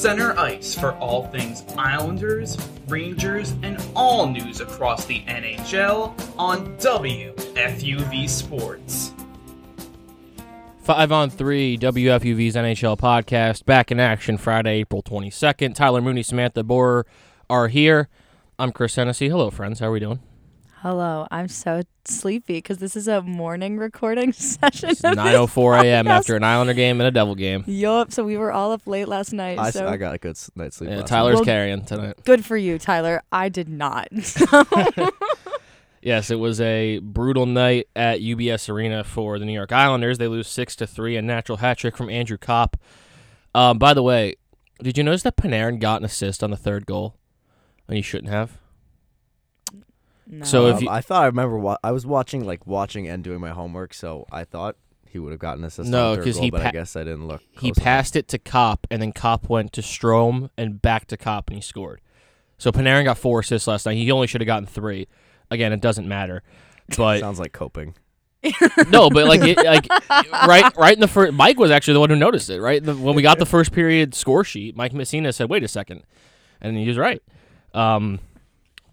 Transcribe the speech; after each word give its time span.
Center 0.00 0.34
ice 0.38 0.74
for 0.74 0.92
all 0.94 1.26
things 1.26 1.62
Islanders, 1.76 2.56
Rangers, 2.88 3.50
and 3.62 3.76
all 3.94 4.26
news 4.26 4.62
across 4.62 5.04
the 5.04 5.20
NHL 5.24 6.14
on 6.38 6.74
WFUV 6.78 8.26
Sports. 8.26 9.12
Five 10.82 11.12
on 11.12 11.28
three, 11.28 11.76
WFUV's 11.76 12.54
NHL 12.54 12.98
podcast, 12.98 13.66
back 13.66 13.92
in 13.92 14.00
action 14.00 14.38
Friday, 14.38 14.78
April 14.78 15.02
22nd. 15.02 15.74
Tyler 15.74 16.00
Mooney, 16.00 16.22
Samantha 16.22 16.64
Borer 16.64 17.04
are 17.50 17.68
here. 17.68 18.08
I'm 18.58 18.72
Chris 18.72 18.94
Hennessy. 18.94 19.28
Hello, 19.28 19.50
friends. 19.50 19.80
How 19.80 19.88
are 19.88 19.92
we 19.92 20.00
doing? 20.00 20.20
Hello, 20.82 21.26
I'm 21.30 21.48
so 21.48 21.82
sleepy 22.06 22.54
because 22.54 22.78
this 22.78 22.96
is 22.96 23.06
a 23.06 23.20
morning 23.20 23.76
recording 23.76 24.32
session. 24.32 24.90
It's 24.90 25.04
of 25.04 25.14
this 25.16 25.24
9:04 25.24 25.84
a.m. 25.84 26.08
after 26.08 26.36
an 26.36 26.42
Islander 26.42 26.72
game 26.72 27.00
and 27.02 27.06
a 27.08 27.10
Devil 27.10 27.34
game. 27.34 27.64
Yup. 27.66 28.10
So 28.12 28.24
we 28.24 28.38
were 28.38 28.50
all 28.50 28.72
up 28.72 28.86
late 28.86 29.06
last 29.06 29.34
night. 29.34 29.58
I, 29.58 29.68
s- 29.68 29.74
so 29.74 29.86
I 29.86 29.98
got 29.98 30.14
a 30.14 30.18
good 30.18 30.38
night's 30.56 30.76
sleep. 30.76 30.88
Yeah, 30.88 30.98
last 31.00 31.08
Tyler's 31.08 31.34
Well- 31.36 31.44
carrying 31.44 31.84
tonight. 31.84 32.16
good 32.24 32.46
for 32.46 32.56
you, 32.56 32.78
Tyler. 32.78 33.22
I 33.30 33.48
did 33.48 33.68
not. 33.68 34.08
Yes, 36.02 36.30
it 36.30 36.36
was 36.36 36.62
a 36.62 36.98
brutal 37.00 37.44
night 37.44 37.86
at 37.94 38.20
UBS 38.20 38.70
Arena 38.70 39.04
for 39.04 39.38
the 39.38 39.44
New 39.44 39.52
York 39.52 39.70
Islanders. 39.70 40.16
They 40.16 40.28
lose 40.28 40.48
six 40.48 40.74
to 40.76 40.86
three, 40.86 41.14
a 41.14 41.20
natural 41.20 41.58
hat 41.58 41.76
trick 41.76 41.94
from 41.94 42.08
Andrew 42.08 42.38
Copp. 42.38 42.78
Um, 43.54 43.76
by 43.78 43.92
the 43.92 44.02
way, 44.02 44.36
did 44.82 44.96
you 44.96 45.04
notice 45.04 45.24
that 45.24 45.36
Panarin 45.36 45.78
got 45.78 46.00
an 46.00 46.06
assist 46.06 46.42
on 46.42 46.50
the 46.50 46.56
third 46.56 46.86
goal, 46.86 47.16
and 47.86 47.96
he 47.96 48.02
shouldn't 48.02 48.32
have? 48.32 48.56
No. 50.30 50.44
So 50.44 50.66
if 50.68 50.80
you- 50.82 50.88
Um, 50.88 50.94
I 50.94 51.00
thought 51.00 51.22
I 51.22 51.26
remember 51.26 51.58
wa- 51.58 51.78
I 51.82 51.92
was 51.92 52.06
watching 52.06 52.44
like 52.44 52.66
watching 52.66 53.08
and 53.08 53.22
doing 53.24 53.40
my 53.40 53.50
homework, 53.50 53.92
so 53.94 54.26
I 54.30 54.44
thought 54.44 54.76
he 55.08 55.18
would 55.18 55.32
have 55.32 55.40
gotten 55.40 55.64
an 55.64 55.68
assist. 55.68 55.90
No, 55.90 56.14
because 56.16 56.24
the 56.24 56.32
third 56.32 56.34
'cause 56.36 56.44
he 56.44 56.50
but 56.50 56.62
pa- 56.62 56.68
I 56.68 56.70
guess 56.72 56.94
I 56.96 57.04
didn't 57.04 57.26
look. 57.26 57.40
He 57.50 57.56
close 57.58 57.76
enough. 57.78 57.84
passed 57.84 58.16
it 58.16 58.28
to 58.28 58.38
Copp, 58.38 58.86
and 58.90 59.02
then 59.02 59.12
Copp 59.12 59.48
went 59.48 59.72
to 59.72 59.80
Strome 59.80 60.50
and 60.56 60.80
back 60.80 61.06
to 61.08 61.16
Copp, 61.16 61.48
and 61.48 61.56
he 61.56 61.60
scored. 61.62 62.00
So 62.58 62.70
Panarin 62.70 63.04
got 63.04 63.18
four 63.18 63.40
assists 63.40 63.66
last 63.66 63.86
night. 63.86 63.96
He 63.96 64.10
only 64.12 64.26
should 64.26 64.40
have 64.40 64.46
gotten 64.46 64.66
three. 64.66 65.08
Again, 65.50 65.72
it 65.72 65.80
doesn't 65.80 66.06
matter. 66.06 66.42
But 66.96 67.20
Sounds 67.20 67.38
like 67.38 67.52
coping. 67.52 67.94
no, 68.90 69.10
but 69.10 69.26
like, 69.28 69.42
it, 69.42 69.56
like 69.58 69.86
right, 70.46 70.76
right 70.76 70.94
in 70.94 71.00
the 71.00 71.06
first. 71.08 71.32
Mike 71.34 71.58
was 71.58 71.70
actually 71.70 71.94
the 71.94 72.00
one 72.00 72.10
who 72.10 72.16
noticed 72.16 72.50
it. 72.50 72.60
Right 72.60 72.82
the, 72.82 72.96
when 72.96 73.14
we 73.14 73.22
got 73.22 73.38
the 73.38 73.46
first 73.56 73.70
period 73.70 74.14
score 74.14 74.42
sheet, 74.44 74.74
Mike 74.76 74.92
Messina 74.92 75.32
said, 75.32 75.48
"Wait 75.50 75.62
a 75.62 75.68
second. 75.68 76.02
and 76.60 76.76
he 76.76 76.88
was 76.88 76.96
right. 76.98 77.22
Um, 77.74 78.18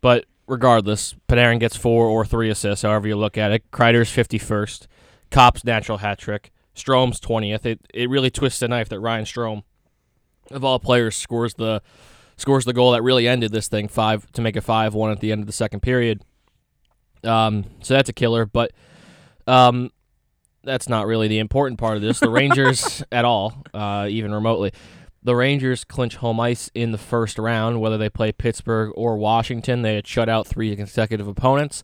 but 0.02 0.26
regardless, 0.48 1.16
Panarin 1.28 1.60
gets 1.60 1.76
four 1.76 2.06
or 2.06 2.26
three 2.26 2.50
assists, 2.50 2.84
however 2.84 3.08
you 3.08 3.16
look 3.16 3.38
at 3.38 3.52
it. 3.52 3.70
Kreider's 3.72 4.10
fifty 4.10 4.38
first, 4.38 4.88
Copp's 5.30 5.64
natural 5.64 6.00
hat 6.00 6.18
trick, 6.18 6.52
Strome's 6.76 7.20
twentieth. 7.20 7.66
It 7.66 7.82
it 7.94 8.10
really 8.10 8.32
twists 8.32 8.60
the 8.60 8.68
knife 8.68 8.90
that 8.90 9.00
Ryan 9.00 9.26
Strome, 9.26 9.64
of 10.52 10.64
all 10.64 10.80
players, 10.80 11.16
scores 11.16 11.54
the 11.56 11.82
scores 12.38 12.66
the 12.66 12.74
goal 12.74 12.92
that 12.92 13.02
really 13.02 13.28
ended 13.28 13.52
this 13.52 13.68
thing 13.68 13.88
five 13.88 14.32
to 14.32 14.42
make 14.42 14.56
a 14.56 14.62
five 14.62 14.94
one 14.94 15.12
at 15.12 15.20
the 15.20 15.32
end 15.32 15.42
of 15.42 15.48
the 15.48 15.54
second 15.54 15.82
period. 15.82 16.24
Um, 17.24 17.66
so 17.82 17.96
that's 17.96 18.10
a 18.10 18.14
killer, 18.14 18.46
but 18.46 18.72
um, 19.48 19.92
that's 20.64 20.88
not 20.88 21.08
really 21.08 21.28
the 21.28 21.40
important 21.40 21.80
part 21.80 21.96
of 21.96 22.04
this. 22.04 22.20
The 22.20 22.30
Rangers 22.30 23.04
at 23.12 23.26
all, 23.26 23.64
uh, 23.74 24.08
even 24.10 24.34
remotely. 24.34 24.72
The 25.28 25.36
Rangers 25.36 25.84
clinch 25.84 26.16
home 26.16 26.40
ice 26.40 26.72
in 26.74 26.94
the 26.94 26.98
first 26.98 27.38
round, 27.38 27.82
whether 27.82 27.98
they 27.98 28.10
play 28.10 28.32
Pittsburgh 28.32 28.94
or 28.96 29.18
Washington. 29.18 29.82
They 29.82 29.96
had 29.96 30.08
shut 30.08 30.30
out 30.30 30.48
three 30.48 30.74
consecutive 30.74 31.28
opponents. 31.28 31.84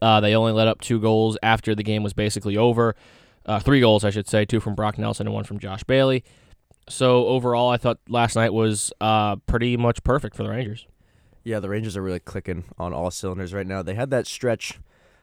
Uh, 0.00 0.20
they 0.20 0.32
only 0.36 0.52
let 0.52 0.68
up 0.68 0.80
two 0.80 1.00
goals 1.00 1.36
after 1.42 1.74
the 1.74 1.82
game 1.82 2.04
was 2.04 2.12
basically 2.12 2.56
over. 2.56 2.94
Uh, 3.46 3.58
three 3.58 3.80
goals, 3.80 4.04
I 4.04 4.10
should 4.10 4.28
say, 4.28 4.44
two 4.44 4.60
from 4.60 4.76
Brock 4.76 4.96
Nelson 4.96 5.26
and 5.26 5.34
one 5.34 5.42
from 5.42 5.58
Josh 5.58 5.82
Bailey. 5.82 6.22
So 6.88 7.26
overall, 7.26 7.68
I 7.68 7.78
thought 7.78 7.98
last 8.08 8.36
night 8.36 8.52
was 8.52 8.92
uh, 9.00 9.34
pretty 9.48 9.76
much 9.76 10.04
perfect 10.04 10.36
for 10.36 10.44
the 10.44 10.50
Rangers. 10.50 10.86
Yeah, 11.42 11.58
the 11.58 11.70
Rangers 11.70 11.96
are 11.96 12.02
really 12.02 12.20
clicking 12.20 12.62
on 12.78 12.92
all 12.92 13.10
cylinders 13.10 13.52
right 13.52 13.66
now. 13.66 13.82
They 13.82 13.94
had 13.94 14.10
that 14.10 14.28
stretch, 14.28 14.78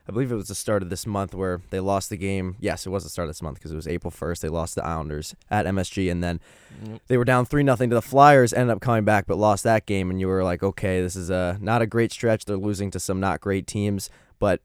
I 0.07 0.11
believe 0.11 0.31
it 0.31 0.35
was 0.35 0.47
the 0.47 0.55
start 0.55 0.81
of 0.81 0.89
this 0.89 1.05
month, 1.05 1.33
where 1.35 1.61
they 1.69 1.79
lost 1.79 2.09
the 2.09 2.17
game. 2.17 2.55
Yes, 2.59 2.85
it 2.85 2.89
was 2.89 3.03
the 3.03 3.09
start 3.09 3.27
of 3.27 3.29
this 3.29 3.41
month 3.41 3.55
because 3.59 3.71
it 3.71 3.75
was 3.75 3.87
April 3.87 4.11
1st. 4.11 4.39
They 4.41 4.49
lost 4.49 4.75
the 4.75 4.83
Islanders 4.83 5.35
at 5.49 5.65
MSG, 5.67 6.09
and 6.11 6.23
then 6.23 6.39
Yep. 6.83 7.01
they 7.07 7.17
were 7.17 7.25
down 7.25 7.45
3 7.45 7.61
nothing 7.63 7.89
to 7.91 7.95
the 7.95 8.01
Flyers, 8.01 8.51
ended 8.51 8.75
up 8.75 8.81
coming 8.81 9.05
back, 9.05 9.27
but 9.27 9.37
lost 9.37 9.63
that 9.63 9.85
game. 9.85 10.09
And 10.09 10.19
you 10.19 10.27
were 10.27 10.43
like, 10.43 10.63
okay, 10.63 11.01
this 11.01 11.15
is 11.15 11.29
a, 11.29 11.57
not 11.61 11.81
a 11.81 11.85
great 11.87 12.11
stretch. 12.11 12.45
They're 12.45 12.57
losing 12.57 12.89
to 12.91 12.99
some 12.99 13.19
not 13.19 13.41
great 13.41 13.67
teams, 13.67 14.09
but 14.39 14.61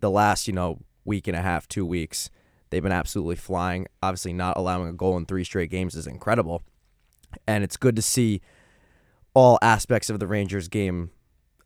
the 0.00 0.10
last, 0.10 0.46
you 0.46 0.52
know, 0.52 0.80
week 1.04 1.26
and 1.26 1.36
a 1.36 1.40
half, 1.42 1.66
two 1.66 1.86
weeks, 1.86 2.28
they've 2.70 2.82
been 2.82 2.92
absolutely 2.92 3.36
flying. 3.36 3.86
Obviously, 4.02 4.34
not 4.34 4.56
allowing 4.58 4.88
a 4.88 4.92
goal 4.92 5.16
in 5.16 5.24
three 5.24 5.44
straight 5.44 5.70
games 5.70 5.94
is 5.94 6.06
incredible. 6.06 6.62
And 7.46 7.64
it's 7.64 7.76
good 7.78 7.96
to 7.96 8.02
see 8.02 8.40
all 9.34 9.58
aspects 9.62 10.10
of 10.10 10.18
the 10.18 10.26
Rangers 10.26 10.68
game 10.68 11.10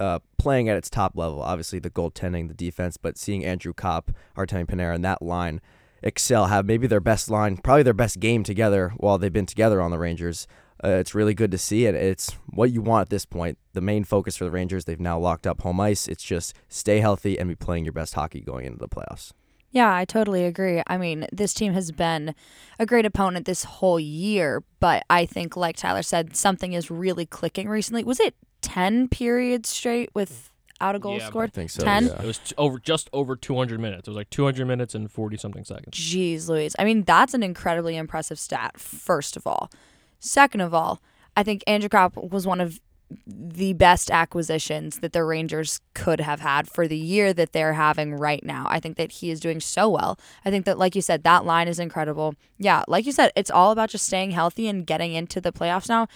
uh, 0.01 0.19
playing 0.39 0.69
at 0.69 0.77
its 0.77 0.91
top 0.91 1.17
level. 1.17 1.43
Obviously, 1.43 1.79
the 1.79 1.91
goaltending, 1.91 2.49
the 2.49 2.55
defense, 2.55 2.97
but 2.97 3.19
seeing 3.19 3.45
Andrew 3.45 3.73
Copp, 3.73 4.11
Artemi 4.37 4.67
Panarin, 4.67 4.97
and 4.97 5.05
that 5.05 5.23
line 5.23 5.61
excel, 6.03 6.47
have 6.47 6.65
maybe 6.65 6.87
their 6.87 7.01
best 7.01 7.31
line, 7.31 7.59
probably 7.59 7.83
their 7.83 7.93
best 7.93 8.19
game 8.19 8.43
together 8.43 8.93
while 8.97 9.19
they've 9.19 9.33
been 9.33 9.47
together 9.47 9.81
on 9.81 9.91
the 9.91 9.99
Rangers. 9.99 10.49
Uh, 10.83 10.93
it's 10.93 11.15
really 11.15 11.35
good 11.35 11.51
to 11.51 11.59
see 11.59 11.85
it. 11.85 11.95
It's 11.95 12.33
what 12.47 12.73
you 12.73 12.81
want 12.81 13.03
at 13.03 13.11
this 13.11 13.27
point. 13.27 13.59
The 13.75 13.83
main 13.83 14.03
focus 14.03 14.39
for 14.39 14.45
the 14.45 14.51
Rangers, 14.51 14.87
they've 14.87 14.99
now 14.99 15.19
locked 15.19 15.47
up 15.47 15.61
home 15.61 15.79
ice. 15.79 16.09
It's 16.09 16.25
just 16.25 16.55
stay 16.71 17.01
healthy 17.01 17.39
and 17.39 17.51
be 17.51 17.55
playing 17.55 17.85
your 17.85 17.93
best 17.93 18.15
hockey 18.15 18.41
going 18.41 18.65
into 18.65 18.79
the 18.79 18.89
playoffs. 18.89 19.33
Yeah, 19.73 19.95
I 19.95 20.07
totally 20.07 20.45
agree. 20.47 20.83
I 20.87 20.97
mean, 20.97 21.27
this 21.31 21.55
team 21.55 21.75
has 21.75 21.93
been 21.93 22.35
a 22.79 22.87
great 22.87 23.07
opponent 23.07 23.47
this 23.47 23.65
whole 23.65 24.01
year, 24.01 24.65
but 24.81 25.05
I 25.11 25.27
think, 25.27 25.55
like 25.55 25.77
Tyler 25.77 26.03
said, 26.03 26.35
something 26.35 26.73
is 26.73 26.91
really 26.91 27.27
clicking 27.27 27.69
recently. 27.69 28.03
Was 28.03 28.19
it 28.19 28.35
10 28.63 29.09
periods 29.09 29.69
straight 29.69 30.11
without 30.15 30.95
a 30.95 30.99
goal 30.99 31.19
Yeah, 31.19 31.27
scored? 31.27 31.51
I 31.51 31.53
think 31.53 31.71
so. 31.71 31.85
10? 31.85 32.07
yeah. 32.07 32.23
It 32.23 32.27
was 32.27 32.39
t- 32.39 32.55
over 32.59 32.79
just 32.79 33.09
over 33.13 33.37
200 33.37 33.81
minutes. 33.81 34.07
It 34.09 34.11
was 34.11 34.17
like 34.17 34.31
200 34.31 34.67
minutes 34.67 34.95
and 34.95 35.11
40 35.11 35.37
something 35.37 35.65
seconds. 35.65 35.97
Jeez 35.97 36.49
Louise. 36.49 36.75
I 36.79 36.85
mean, 36.85 37.03
that's 37.05 37.35
an 37.35 37.43
incredibly 37.43 37.97
impressive 37.97 38.39
stat, 38.39 38.79
first 38.79 39.37
of 39.37 39.47
all. 39.47 39.71
Second 40.19 40.61
of 40.61 40.75
all, 40.75 41.01
I 41.37 41.43
think 41.43 41.63
Andrew 41.67 41.89
Copp 41.89 42.17
was 42.17 42.47
one 42.47 42.61
of 42.61 42.81
the 43.27 43.73
best 43.73 44.09
acquisitions 44.09 45.01
that 45.01 45.13
the 45.13 45.25
Rangers 45.25 45.81
could 45.95 46.21
have 46.21 46.39
had 46.39 46.69
for 46.69 46.87
the 46.87 46.97
year 46.97 47.33
that 47.33 47.53
they're 47.53 47.73
having 47.73 48.15
right 48.15 48.45
now. 48.45 48.67
I 48.69 48.79
think 48.79 48.97
that 48.99 49.11
he 49.11 49.31
is 49.33 49.41
doing 49.41 49.59
so 49.59 49.89
well. 49.89 50.17
I 50.45 50.51
think 50.51 50.65
that, 50.67 50.79
like 50.79 50.95
you 50.95 51.03
said, 51.03 51.25
that 51.25 51.45
line 51.45 51.67
is 51.67 51.81
incredible. 51.81 52.35
Yeah, 52.59 52.85
like 52.87 53.07
you 53.07 53.13
said, 53.13 53.33
it's 53.35 53.51
all 53.51 53.73
about 53.73 53.91
just 53.91 54.07
staying 54.07 54.31
healthy 54.31 54.69
and 54.69 54.87
getting 54.87 55.13
into 55.13 55.41
the 55.41 55.51
playoffs 55.51 55.89
now. 55.89 56.07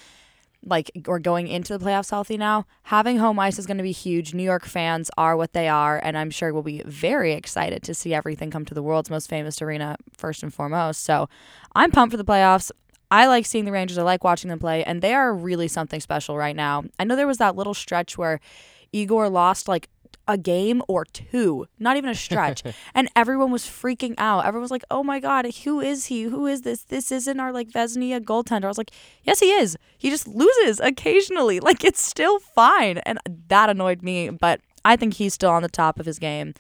Like, 0.67 0.91
or 1.07 1.19
going 1.19 1.47
into 1.49 1.77
the 1.77 1.85
playoffs 1.85 2.11
healthy 2.11 2.37
now. 2.37 2.67
Having 2.85 3.19
home 3.19 3.39
ice 3.39 3.59
is 3.59 3.67
going 3.67 3.77
to 3.77 3.83
be 3.83 3.93
huge. 3.93 4.33
New 4.33 4.43
York 4.43 4.65
fans 4.65 5.11
are 5.19 5.37
what 5.37 5.53
they 5.53 5.69
are, 5.69 6.01
and 6.03 6.17
I'm 6.17 6.31
sure 6.31 6.53
we'll 6.53 6.63
be 6.63 6.83
very 6.87 7.33
excited 7.33 7.83
to 7.83 7.95
see 7.95 8.15
everything 8.15 8.51
come 8.51 8.65
to 8.65 8.75
the 8.75 8.83
world's 8.83 9.11
most 9.11 9.29
famous 9.29 9.61
arena 9.61 9.97
first 10.17 10.43
and 10.43 10.53
foremost. 10.53 11.05
So, 11.05 11.29
I'm 11.75 11.91
pumped 11.91 12.13
for 12.13 12.17
the 12.17 12.25
playoffs. 12.25 12.71
I 13.11 13.27
like 13.27 13.47
seeing 13.47 13.65
the 13.65 13.73
Rangers. 13.73 13.99
I 13.99 14.03
like 14.03 14.25
watching 14.25 14.49
them 14.49 14.59
play, 14.59 14.83
and 14.85 15.03
they 15.03 15.15
are 15.15 15.35
really 15.35 15.69
something 15.69 16.01
special 16.01 16.37
right 16.37 16.57
now. 16.57 16.85
I 16.99 17.05
know 17.05 17.15
there 17.15 17.27
was 17.27 17.39
that 17.39 17.57
little 17.57 17.75
stretch 17.75 18.17
where 18.17 18.41
Igor 18.93 19.29
lost 19.29 19.69
like 19.69 19.89
a 20.27 20.39
game 20.39 20.83
or 20.89 21.05
two, 21.05 21.67
not 21.79 21.97
even 21.97 22.11
a 22.11 22.15
stretch, 22.15 22.63
and 22.95 23.09
everyone 23.15 23.51
was 23.51 23.65
freaking 23.65 24.15
out. 24.19 24.45
Everyone 24.45 24.63
was 24.63 24.71
like, 24.71 24.85
"Oh 24.91 25.03
my 25.03 25.21
god, 25.21 25.47
who 25.65 25.81
is 25.81 26.07
he? 26.07 26.23
Who 26.23 26.47
is 26.47 26.63
this? 26.63 26.83
This 26.85 27.13
isn't 27.13 27.39
our 27.41 27.53
like 27.53 27.69
Vezina 27.71 28.21
goaltender." 28.21 28.65
I 28.65 28.69
was 28.69 28.79
like, 28.79 28.91
"Yes, 29.23 29.41
he 29.41 29.51
is. 29.51 29.77
He 29.99 30.11
just 30.11 30.27
loses 30.29 30.81
occasionally. 30.81 31.61
Like 31.65 31.83
it's 31.85 32.05
still 32.05 32.39
fine," 32.41 32.99
and 32.99 33.19
that 33.49 33.71
annoyed 33.71 34.03
me. 34.03 34.29
But 34.31 34.61
I 34.85 34.97
think 34.97 35.15
he's 35.15 35.33
still 35.35 35.51
on 35.51 35.63
the 35.63 35.69
top 35.69 35.99
of 35.99 36.07
his 36.07 36.19
game. 36.19 36.53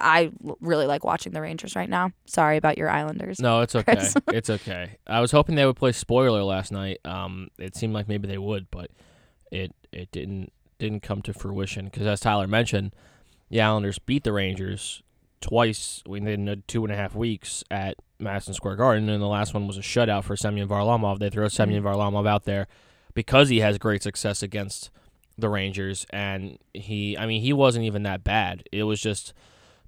I 0.00 0.32
really 0.60 0.86
like 0.86 1.04
watching 1.04 1.32
the 1.32 1.42
Rangers 1.42 1.76
right 1.76 1.88
now. 1.88 2.12
Sorry 2.24 2.56
about 2.56 2.78
your 2.78 2.88
Islanders. 2.88 3.38
No, 3.40 3.60
it's 3.60 3.74
okay. 3.76 4.08
It's 4.28 4.48
okay. 4.48 4.96
I 5.06 5.20
was 5.20 5.32
hoping 5.32 5.54
they 5.54 5.66
would 5.66 5.76
play 5.76 5.92
spoiler 5.92 6.42
last 6.42 6.72
night. 6.72 6.98
Um, 7.04 7.48
it 7.58 7.76
seemed 7.76 7.92
like 7.92 8.08
maybe 8.08 8.26
they 8.26 8.38
would, 8.38 8.70
but 8.70 8.90
it 9.52 9.74
it 9.92 10.10
didn't 10.12 10.52
didn't 10.78 11.02
come 11.02 11.22
to 11.22 11.32
fruition 11.32 11.86
because 11.86 12.06
as 12.06 12.20
Tyler 12.20 12.46
mentioned, 12.46 12.94
the 13.50 13.60
Islanders 13.60 13.98
beat 13.98 14.24
the 14.24 14.32
Rangers 14.32 15.02
twice 15.40 16.02
within 16.06 16.62
two 16.66 16.84
and 16.84 16.92
a 16.92 16.96
half 16.96 17.14
weeks 17.14 17.62
at 17.70 17.96
Madison 18.18 18.54
Square 18.54 18.76
Garden, 18.76 19.08
and 19.08 19.22
the 19.22 19.26
last 19.26 19.54
one 19.54 19.66
was 19.66 19.76
a 19.76 19.82
shutout 19.82 20.24
for 20.24 20.36
Semyon 20.36 20.68
Varlamov. 20.68 21.18
They 21.18 21.30
throw 21.30 21.48
Semyon 21.48 21.82
mm-hmm. 21.82 22.00
Varlamov 22.00 22.26
out 22.26 22.44
there 22.44 22.66
because 23.14 23.48
he 23.48 23.60
has 23.60 23.78
great 23.78 24.02
success 24.02 24.42
against 24.42 24.90
the 25.38 25.48
Rangers, 25.48 26.06
and 26.10 26.58
he, 26.72 27.16
I 27.16 27.26
mean, 27.26 27.42
he 27.42 27.52
wasn't 27.52 27.84
even 27.84 28.02
that 28.04 28.24
bad. 28.24 28.66
It 28.72 28.84
was 28.84 29.00
just 29.00 29.34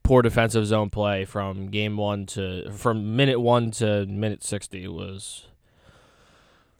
poor 0.02 0.22
defensive 0.22 0.66
zone 0.66 0.90
play 0.90 1.24
from 1.24 1.68
game 1.68 1.96
one 1.96 2.24
to 2.24 2.70
from 2.70 3.16
minute 3.16 3.40
one 3.40 3.70
to 3.70 4.06
minute 4.06 4.42
sixty 4.42 4.86
was 4.86 5.46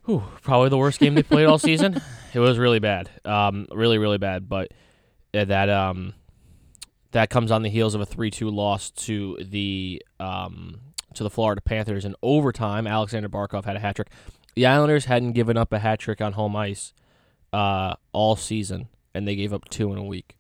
whew, 0.09 0.23
probably 0.43 0.71
the 0.71 0.79
worst 0.79 0.99
game 0.99 1.15
they 1.15 1.23
played 1.23 1.47
all 1.47 1.59
season. 1.59 2.01
It 2.35 2.41
was 2.41 2.59
really 2.59 2.79
bad, 2.79 3.09
um, 3.25 3.67
really 3.73 3.97
really 3.97 4.19
bad. 4.19 4.51
But 4.51 4.73
uh, 5.33 5.47
that 5.47 5.71
um, 5.71 6.13
that 7.13 7.31
comes 7.31 7.51
on 7.51 7.63
the 7.63 7.71
heels 7.71 7.95
of 7.95 8.03
a 8.03 8.07
three 8.07 8.31
two 8.31 8.51
loss 8.51 8.91
to 8.91 9.39
the 9.41 10.03
um, 10.21 10.79
to 11.15 11.23
the 11.23 11.31
Florida 11.31 11.63
Panthers 11.63 12.05
in 12.05 12.15
overtime. 12.23 12.87
Aleksander 12.87 13.31
Barkov 13.31 13.65
had 13.65 13.77
a 13.77 13.79
hat 13.79 13.97
trick. 13.97 14.11
The 14.55 14.67
Islanders 14.67 15.07
hadn't 15.07 15.33
given 15.33 15.57
up 15.57 15.73
a 15.73 15.79
hat 15.79 16.01
trick 16.01 16.21
on 16.21 16.35
home 16.35 16.55
ice 16.55 16.93
uh, 17.55 17.95
all 18.13 18.37
season, 18.37 18.89
and 19.15 19.27
they 19.27 19.35
gave 19.35 19.55
up 19.55 19.67
two 19.71 19.91
in 19.91 19.99
a 19.99 20.05
week. 20.05 20.37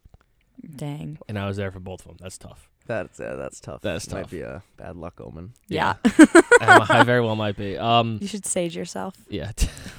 Dang. 0.76 1.18
And 1.26 1.38
I 1.38 1.46
was 1.46 1.56
there 1.56 1.70
for 1.70 1.80
both 1.80 2.00
of 2.00 2.08
them. 2.08 2.16
That's 2.20 2.36
tough. 2.36 2.68
That's 2.88 3.20
uh, 3.20 3.36
that's 3.36 3.60
tough. 3.60 3.82
That's 3.82 4.10
Might 4.10 4.30
be 4.30 4.40
a 4.40 4.62
bad 4.78 4.96
luck 4.96 5.20
omen. 5.20 5.52
Yeah. 5.68 5.94
I 6.04 6.86
I 6.88 7.04
very 7.04 7.20
well 7.20 7.36
might 7.36 7.56
be. 7.56 7.76
Um, 7.78 8.18
you 8.20 8.26
should 8.26 8.44
sage 8.46 8.74
yourself. 8.74 9.14
yeah. 9.28 9.52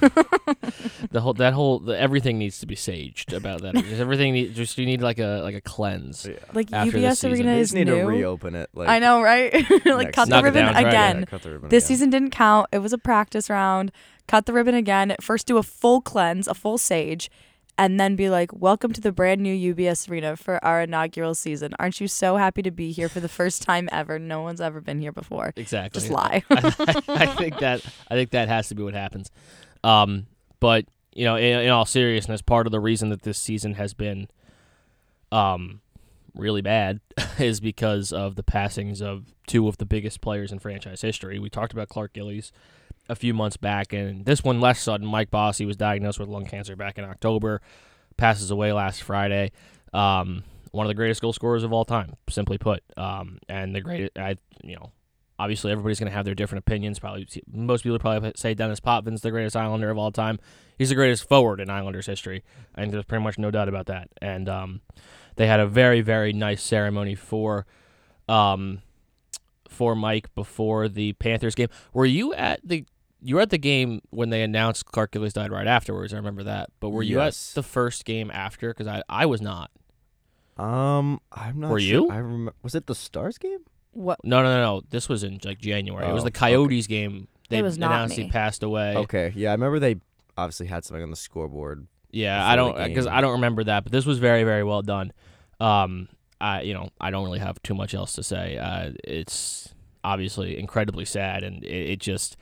the 1.10 1.20
whole 1.20 1.34
that 1.34 1.52
whole 1.52 1.78
the, 1.78 1.98
everything 1.98 2.38
needs 2.38 2.58
to 2.60 2.66
be 2.66 2.74
saged 2.74 3.32
about 3.32 3.62
that. 3.62 3.74
Just 3.84 4.00
everything 4.00 4.32
need, 4.32 4.54
just 4.54 4.76
you 4.76 4.86
need 4.86 5.00
like 5.02 5.18
a 5.18 5.40
like 5.42 5.54
a 5.54 5.60
cleanse. 5.60 6.26
Yeah. 6.26 6.34
Like 6.52 6.72
After 6.72 6.98
UBS 6.98 7.12
season. 7.16 7.32
Arena 7.32 7.44
They 7.52 7.60
is 7.60 7.68
just 7.68 7.74
need 7.74 7.86
new. 7.86 8.00
to 8.00 8.04
reopen 8.06 8.54
it. 8.54 8.70
Like 8.74 8.88
I 8.88 8.98
know, 8.98 9.22
right? 9.22 9.52
like 9.86 10.12
cut 10.12 10.28
the 10.28 10.42
ribbon 10.42 10.64
down, 10.64 10.72
try 10.72 10.82
it. 10.82 10.88
again. 10.88 11.18
Yeah, 11.20 11.24
cut 11.26 11.42
the 11.42 11.50
ribbon 11.52 11.68
This 11.68 11.84
again. 11.84 11.88
season 11.96 12.10
didn't 12.10 12.30
count. 12.30 12.66
It 12.72 12.78
was 12.78 12.92
a 12.92 12.98
practice 12.98 13.48
round. 13.48 13.92
Cut 14.26 14.46
the 14.46 14.52
ribbon 14.52 14.74
again. 14.74 15.14
First, 15.20 15.46
do 15.46 15.56
a 15.58 15.62
full 15.62 16.00
cleanse, 16.00 16.46
a 16.48 16.54
full 16.54 16.78
sage, 16.78 17.30
and 17.78 17.98
then 17.98 18.16
be 18.16 18.30
like, 18.30 18.52
"Welcome 18.52 18.92
to 18.92 19.00
the 19.00 19.12
brand 19.12 19.40
new 19.40 19.74
UBS 19.74 20.08
Arena 20.08 20.36
for 20.36 20.62
our 20.64 20.82
inaugural 20.82 21.34
season. 21.34 21.74
Aren't 21.78 22.00
you 22.00 22.08
so 22.08 22.36
happy 22.36 22.62
to 22.62 22.70
be 22.70 22.92
here 22.92 23.08
for 23.08 23.20
the 23.20 23.28
first 23.28 23.62
time 23.62 23.88
ever? 23.92 24.18
No 24.18 24.42
one's 24.42 24.60
ever 24.60 24.80
been 24.80 25.00
here 25.00 25.12
before. 25.12 25.52
Exactly. 25.56 26.00
Just 26.00 26.12
lie." 26.12 26.42
I, 26.50 27.02
I 27.08 27.26
think 27.26 27.58
that 27.58 27.84
I 28.10 28.14
think 28.14 28.30
that 28.30 28.48
has 28.48 28.68
to 28.68 28.74
be 28.74 28.82
what 28.82 28.94
happens. 28.94 29.30
Um, 29.84 30.26
but 30.60 30.86
you 31.14 31.24
know, 31.24 31.36
in, 31.36 31.60
in 31.60 31.70
all 31.70 31.86
seriousness, 31.86 32.42
part 32.42 32.66
of 32.66 32.72
the 32.72 32.80
reason 32.80 33.08
that 33.10 33.22
this 33.22 33.38
season 33.38 33.74
has 33.74 33.94
been 33.94 34.28
um 35.32 35.80
really 36.34 36.60
bad 36.62 37.00
is 37.38 37.60
because 37.60 38.12
of 38.12 38.36
the 38.36 38.42
passings 38.42 39.00
of 39.00 39.34
two 39.46 39.68
of 39.68 39.78
the 39.78 39.86
biggest 39.86 40.20
players 40.20 40.52
in 40.52 40.58
franchise 40.58 41.02
history. 41.02 41.38
We 41.38 41.50
talked 41.50 41.72
about 41.72 41.88
Clark 41.88 42.12
Gillies 42.12 42.52
a 43.10 43.16
few 43.16 43.34
months 43.34 43.56
back, 43.56 43.92
and 43.92 44.24
this 44.24 44.44
one 44.44 44.60
less 44.60 44.80
sudden. 44.80 45.06
Mike 45.06 45.30
Bossy 45.30 45.66
was 45.66 45.76
diagnosed 45.76 46.18
with 46.20 46.28
lung 46.28 46.46
cancer 46.46 46.76
back 46.76 46.96
in 46.96 47.04
October, 47.04 47.60
passes 48.16 48.50
away 48.50 48.72
last 48.72 49.02
Friday. 49.02 49.50
Um, 49.92 50.44
one 50.70 50.86
of 50.86 50.88
the 50.88 50.94
greatest 50.94 51.20
goal 51.20 51.32
scorers 51.32 51.64
of 51.64 51.72
all 51.72 51.84
time, 51.84 52.14
simply 52.28 52.56
put. 52.56 52.82
Um, 52.96 53.40
and 53.48 53.74
the 53.74 53.80
greatest, 53.80 54.16
I, 54.16 54.36
you 54.62 54.76
know, 54.76 54.92
obviously 55.40 55.72
everybody's 55.72 55.98
going 55.98 56.10
to 56.10 56.16
have 56.16 56.24
their 56.24 56.36
different 56.36 56.60
opinions. 56.60 57.00
Probably 57.00 57.26
most 57.52 57.82
people 57.82 57.98
probably 57.98 58.32
say 58.36 58.54
Denis 58.54 58.78
Potvin's 58.78 59.22
the 59.22 59.32
greatest 59.32 59.56
Islander 59.56 59.90
of 59.90 59.98
all 59.98 60.12
time. 60.12 60.38
He's 60.78 60.90
the 60.90 60.94
greatest 60.94 61.28
forward 61.28 61.60
in 61.60 61.68
Islanders 61.68 62.06
history. 62.06 62.44
Think 62.76 62.92
there's 62.92 63.04
pretty 63.04 63.24
much 63.24 63.38
no 63.38 63.50
doubt 63.50 63.68
about 63.68 63.86
that. 63.86 64.08
And 64.22 64.48
um, 64.48 64.80
they 65.34 65.48
had 65.48 65.58
a 65.58 65.66
very 65.66 66.00
very 66.00 66.32
nice 66.32 66.62
ceremony 66.62 67.16
for 67.16 67.66
um, 68.28 68.82
for 69.68 69.96
Mike 69.96 70.32
before 70.34 70.88
the 70.88 71.14
Panthers 71.14 71.56
game. 71.56 71.68
Were 71.92 72.06
you 72.06 72.32
at 72.34 72.60
the 72.62 72.84
you 73.22 73.34
were 73.36 73.40
at 73.40 73.50
the 73.50 73.58
game 73.58 74.00
when 74.10 74.30
they 74.30 74.42
announced 74.42 74.86
Clark 74.86 75.12
Gillies 75.12 75.32
died 75.32 75.50
right 75.52 75.66
afterwards. 75.66 76.12
I 76.14 76.16
remember 76.16 76.42
that. 76.44 76.70
But 76.80 76.90
were 76.90 77.02
you 77.02 77.18
Yes. 77.18 77.50
at 77.52 77.54
the 77.56 77.62
first 77.62 78.04
game 78.04 78.30
after? 78.30 78.68
Because 78.70 78.86
I, 78.86 79.02
I 79.08 79.26
was 79.26 79.40
not. 79.40 79.70
Um, 80.56 81.20
I'm 81.32 81.60
not. 81.60 81.70
Were 81.70 81.80
sure. 81.80 81.88
you? 82.06 82.10
I 82.10 82.16
remember. 82.18 82.52
Was 82.62 82.74
it 82.74 82.86
the 82.86 82.94
Stars 82.94 83.38
game? 83.38 83.60
what? 83.92 84.18
No, 84.24 84.42
no, 84.42 84.54
no, 84.54 84.62
no. 84.62 84.82
This 84.90 85.08
was 85.08 85.24
in 85.24 85.40
like 85.44 85.58
January. 85.58 86.06
it 86.06 86.12
was 86.12 86.22
Oh, 86.22 86.24
the 86.24 86.28
okay. 86.28 86.38
Coyotes 86.38 86.86
game. 86.86 87.28
They 87.48 87.58
It 87.58 87.62
was 87.62 87.76
not 87.78 87.90
announced 87.92 88.16
me. 88.18 88.24
he 88.24 88.30
passed 88.30 88.62
away. 88.62 88.94
Okay, 88.96 89.32
yeah, 89.34 89.48
I 89.48 89.52
remember 89.52 89.78
they 89.80 89.96
obviously 90.38 90.66
had 90.68 90.84
something 90.84 91.02
on 91.02 91.10
the 91.10 91.16
scoreboard. 91.16 91.86
Yeah, 92.12 92.46
I 92.46 92.54
don't 92.56 92.76
because. 92.84 93.06
I 93.06 93.20
don't 93.20 93.32
remember 93.32 93.64
that, 93.64 93.82
but 93.84 93.92
this 93.92 94.06
was 94.06 94.18
very 94.18 94.44
very 94.44 94.62
well 94.62 94.82
done. 94.82 95.12
Um, 95.60 96.08
I 96.40 96.62
you 96.62 96.74
know 96.74 96.90
I 97.00 97.10
don't 97.10 97.24
really 97.24 97.38
have 97.40 97.60
too 97.62 97.74
much 97.74 97.94
else 97.94 98.12
to 98.14 98.22
say. 98.22 98.56
Uh, 98.58 98.92
it's 99.02 99.74
obviously 100.04 100.58
incredibly 100.58 101.04
sad, 101.04 101.42
and 101.42 101.64
it, 101.64 101.90
it 101.92 102.00
just 102.00 102.36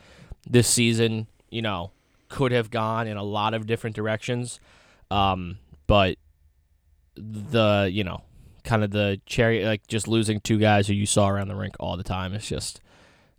this 0.49 0.69
season 0.69 1.27
you 1.51 1.63
know 1.63 1.91
could 2.29 2.53
have 2.53 2.71
gone 2.71 3.07
in 3.07 3.17
a 3.17 3.23
lot 3.23 3.55
of 3.55 3.67
different 3.67 3.97
directions, 3.97 4.61
um, 5.11 5.59
but 5.87 6.17
the 7.17 7.89
you 7.91 8.05
know 8.05 8.23
kind 8.65 8.85
of 8.85 8.91
the 8.91 9.21
cherry 9.27 9.65
like 9.65 9.87
just 9.87 10.07
losing 10.07 10.41
two 10.41 10.59
guys 10.59 10.87
who 10.87 10.93
you 10.93 11.07
saw 11.07 11.29
around 11.29 11.49
the 11.49 11.57
rink 11.57 11.75
all 11.81 11.97
the 11.97 12.05
time. 12.05 12.35
It's 12.35 12.49
just 12.49 12.81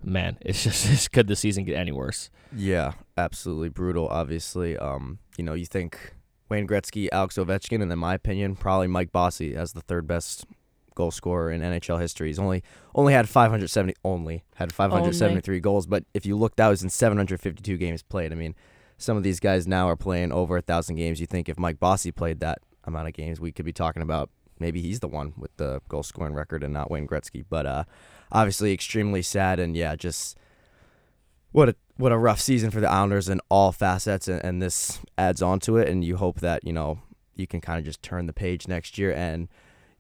man, 0.04 0.38
it's 0.42 0.64
just 0.64 0.90
it's 0.90 1.08
could 1.08 1.28
the 1.28 1.36
season 1.36 1.64
get 1.66 1.78
any 1.78 1.92
worse? 1.92 2.30
Yeah, 2.56 2.94
absolutely 3.18 3.70
brutal. 3.70 4.08
Obviously, 4.08 4.78
um, 4.78 5.20
you 5.38 5.44
know, 5.44 5.54
you 5.54 5.66
think 5.66 6.16
Wayne 6.50 6.68
Gretzky, 6.68 7.08
Alex 7.12 7.38
Ovechkin, 7.38 7.82
and 7.82 7.92
in 7.92 8.00
my 8.00 8.16
opinion, 8.16 8.56
probably 8.56 8.88
Mike 8.88 9.12
Bossy 9.12 9.56
as 9.56 9.74
the 9.74 9.82
third 9.82 10.08
best 10.08 10.46
goal 11.00 11.12
scorer 11.12 11.50
in 11.50 11.62
NHL 11.62 12.02
history. 12.02 12.28
He's 12.28 12.40
only 12.40 12.62
only 12.94 13.14
had 13.14 13.30
570 13.30 13.96
only 14.04 14.44
had 14.56 14.74
573 14.74 15.62
goals, 15.62 15.88
but 15.88 16.04
if 16.14 16.26
you 16.26 16.36
look, 16.36 16.58
that 16.58 16.68
was 16.68 16.84
in 16.84 16.90
752 16.90 17.78
games 17.78 18.04
played. 18.04 18.34
I 18.34 18.36
mean, 18.36 18.54
some 18.98 19.16
of 19.16 19.24
these 19.24 19.40
guys 19.40 19.66
now 19.66 19.88
are 19.88 19.96
playing 19.96 20.34
over 20.34 20.58
a 20.58 20.62
thousand 20.62 20.98
games. 20.98 21.22
You 21.22 21.26
think 21.26 21.48
if 21.48 21.58
Mike 21.58 21.80
Bossy 21.80 22.12
played 22.12 22.42
that 22.42 22.60
amount 22.84 23.08
of 23.08 23.14
games, 23.14 23.40
we 23.40 23.54
could 23.54 23.64
be 23.64 23.72
talking 23.72 24.02
about 24.02 24.30
maybe 24.60 24.82
he's 24.82 25.00
the 25.00 25.08
one 25.08 25.32
with 25.38 25.56
the 25.56 25.82
goal 25.88 26.04
scoring 26.04 26.34
record 26.34 26.66
and 26.66 26.74
not 26.74 26.92
Wayne 26.92 27.08
Gretzky. 27.08 27.46
But 27.50 27.66
uh, 27.66 27.84
obviously, 28.30 28.74
extremely 28.74 29.22
sad 29.22 29.58
and 29.58 29.78
yeah, 29.78 29.96
just 29.96 30.38
what 31.54 31.70
a 31.70 31.76
what 31.96 32.12
a 32.12 32.18
rough 32.18 32.42
season 32.42 32.72
for 32.72 32.82
the 32.82 32.92
Islanders 32.92 33.30
in 33.30 33.40
all 33.48 33.72
facets, 33.72 34.28
and, 34.28 34.44
and 34.44 34.62
this 34.62 35.00
adds 35.18 35.42
on 35.42 35.62
to 35.62 35.78
it. 35.78 35.88
And 35.88 36.04
you 36.04 36.18
hope 36.18 36.42
that 36.42 36.66
you 36.66 36.74
know 36.74 37.00
you 37.36 37.48
can 37.48 37.62
kind 37.62 37.80
of 37.80 37.86
just 37.86 38.04
turn 38.04 38.26
the 38.26 38.34
page 38.34 38.68
next 38.68 38.98
year 38.98 39.14
and 39.14 39.48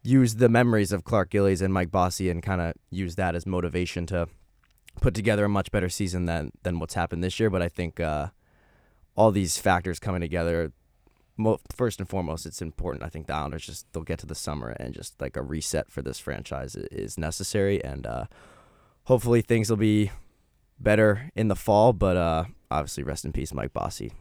use 0.03 0.35
the 0.35 0.49
memories 0.49 0.91
of 0.91 1.03
Clark 1.03 1.29
Gillies 1.29 1.61
and 1.61 1.73
Mike 1.73 1.91
Bossy 1.91 2.29
and 2.29 2.41
kind 2.41 2.61
of 2.61 2.73
use 2.89 3.15
that 3.15 3.35
as 3.35 3.45
motivation 3.45 4.05
to 4.07 4.27
put 5.01 5.13
together 5.13 5.45
a 5.45 5.49
much 5.49 5.71
better 5.71 5.89
season 5.89 6.25
than 6.25 6.51
than 6.63 6.79
what's 6.79 6.93
happened 6.93 7.23
this 7.23 7.39
year. 7.39 7.49
But 7.49 7.61
I 7.61 7.69
think 7.69 7.99
uh, 7.99 8.27
all 9.15 9.31
these 9.31 9.57
factors 9.57 9.99
coming 9.99 10.21
together. 10.21 10.71
Mo- 11.37 11.59
first 11.73 12.01
and 12.01 12.09
foremost, 12.09 12.45
it's 12.45 12.61
important. 12.61 13.03
I 13.03 13.07
think 13.07 13.27
the 13.27 13.33
Islanders 13.33 13.65
just 13.65 13.85
they'll 13.93 14.03
get 14.03 14.19
to 14.19 14.25
the 14.25 14.35
summer 14.35 14.69
and 14.71 14.93
just 14.93 15.21
like 15.21 15.37
a 15.37 15.41
reset 15.41 15.89
for 15.89 16.01
this 16.01 16.19
franchise 16.19 16.75
is 16.75 17.17
necessary, 17.17 17.81
and 17.83 18.05
uh, 18.05 18.25
hopefully 19.05 19.41
things 19.41 19.69
will 19.69 19.77
be 19.77 20.11
better 20.79 21.31
in 21.35 21.47
the 21.47 21.55
fall. 21.55 21.93
But 21.93 22.17
uh, 22.17 22.43
obviously, 22.69 23.03
rest 23.03 23.23
in 23.23 23.31
peace, 23.31 23.53
Mike 23.53 23.71
Bossy. 23.71 24.11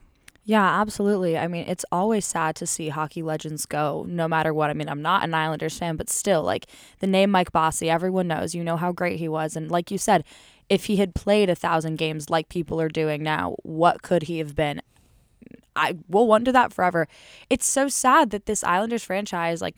Yeah, 0.48 0.80
absolutely. 0.80 1.36
I 1.36 1.46
mean, 1.46 1.66
it's 1.68 1.84
always 1.92 2.24
sad 2.24 2.56
to 2.56 2.66
see 2.66 2.88
hockey 2.88 3.22
legends 3.22 3.66
go, 3.66 4.06
no 4.08 4.26
matter 4.26 4.54
what. 4.54 4.70
I 4.70 4.72
mean, 4.72 4.88
I'm 4.88 5.02
not 5.02 5.22
an 5.22 5.34
Islanders 5.34 5.76
fan, 5.76 5.96
but 5.96 6.08
still, 6.08 6.42
like 6.42 6.64
the 7.00 7.06
name 7.06 7.30
Mike 7.30 7.52
Bossy, 7.52 7.90
everyone 7.90 8.28
knows. 8.28 8.54
You 8.54 8.64
know 8.64 8.78
how 8.78 8.90
great 8.90 9.18
he 9.18 9.28
was, 9.28 9.56
and 9.56 9.70
like 9.70 9.90
you 9.90 9.98
said, 9.98 10.24
if 10.70 10.86
he 10.86 10.96
had 10.96 11.14
played 11.14 11.50
a 11.50 11.54
thousand 11.54 11.96
games 11.96 12.30
like 12.30 12.48
people 12.48 12.80
are 12.80 12.88
doing 12.88 13.22
now, 13.22 13.56
what 13.62 14.00
could 14.00 14.22
he 14.22 14.38
have 14.38 14.56
been? 14.56 14.80
I 15.76 15.98
will 16.08 16.26
wonder 16.26 16.52
that 16.52 16.72
forever. 16.72 17.08
It's 17.50 17.66
so 17.66 17.88
sad 17.88 18.30
that 18.30 18.46
this 18.46 18.64
Islanders 18.64 19.04
franchise, 19.04 19.62
like 19.62 19.76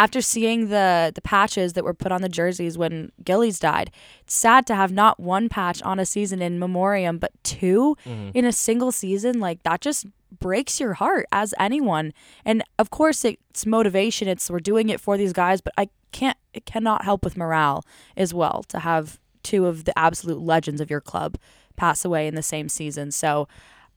after 0.00 0.22
seeing 0.22 0.70
the 0.70 1.12
the 1.14 1.20
patches 1.20 1.74
that 1.74 1.84
were 1.84 1.92
put 1.92 2.10
on 2.10 2.22
the 2.22 2.28
jerseys 2.28 2.78
when 2.78 3.12
Gillies 3.22 3.58
died, 3.60 3.90
it's 4.22 4.34
sad 4.34 4.66
to 4.68 4.74
have 4.74 4.90
not 4.90 5.20
one 5.20 5.50
patch 5.50 5.82
on 5.82 5.98
a 5.98 6.06
season 6.06 6.40
in 6.40 6.58
memoriam, 6.58 7.18
but 7.18 7.32
2 7.44 7.96
mm-hmm. 8.06 8.30
in 8.32 8.46
a 8.46 8.52
single 8.52 8.92
season. 8.92 9.40
Like 9.40 9.62
that 9.64 9.82
just 9.82 10.06
breaks 10.38 10.80
your 10.80 10.94
heart 10.94 11.26
as 11.32 11.52
anyone. 11.58 12.14
And 12.46 12.64
of 12.78 12.88
course, 12.88 13.26
it's 13.26 13.66
motivation. 13.66 14.26
It's 14.26 14.48
we're 14.48 14.60
doing 14.60 14.88
it 14.88 15.02
for 15.02 15.18
these 15.18 15.34
guys, 15.34 15.60
but 15.60 15.74
I 15.76 15.90
can't. 16.12 16.38
It 16.54 16.64
cannot 16.64 17.04
help 17.04 17.22
with 17.22 17.36
morale 17.36 17.84
as 18.16 18.32
well 18.32 18.64
to 18.68 18.78
have 18.78 19.20
two 19.42 19.66
of 19.66 19.84
the 19.84 19.96
absolute 19.98 20.40
legends 20.40 20.80
of 20.80 20.88
your 20.88 21.02
club 21.02 21.36
pass 21.76 22.06
away 22.06 22.26
in 22.26 22.36
the 22.36 22.42
same 22.42 22.70
season. 22.70 23.10
So 23.10 23.48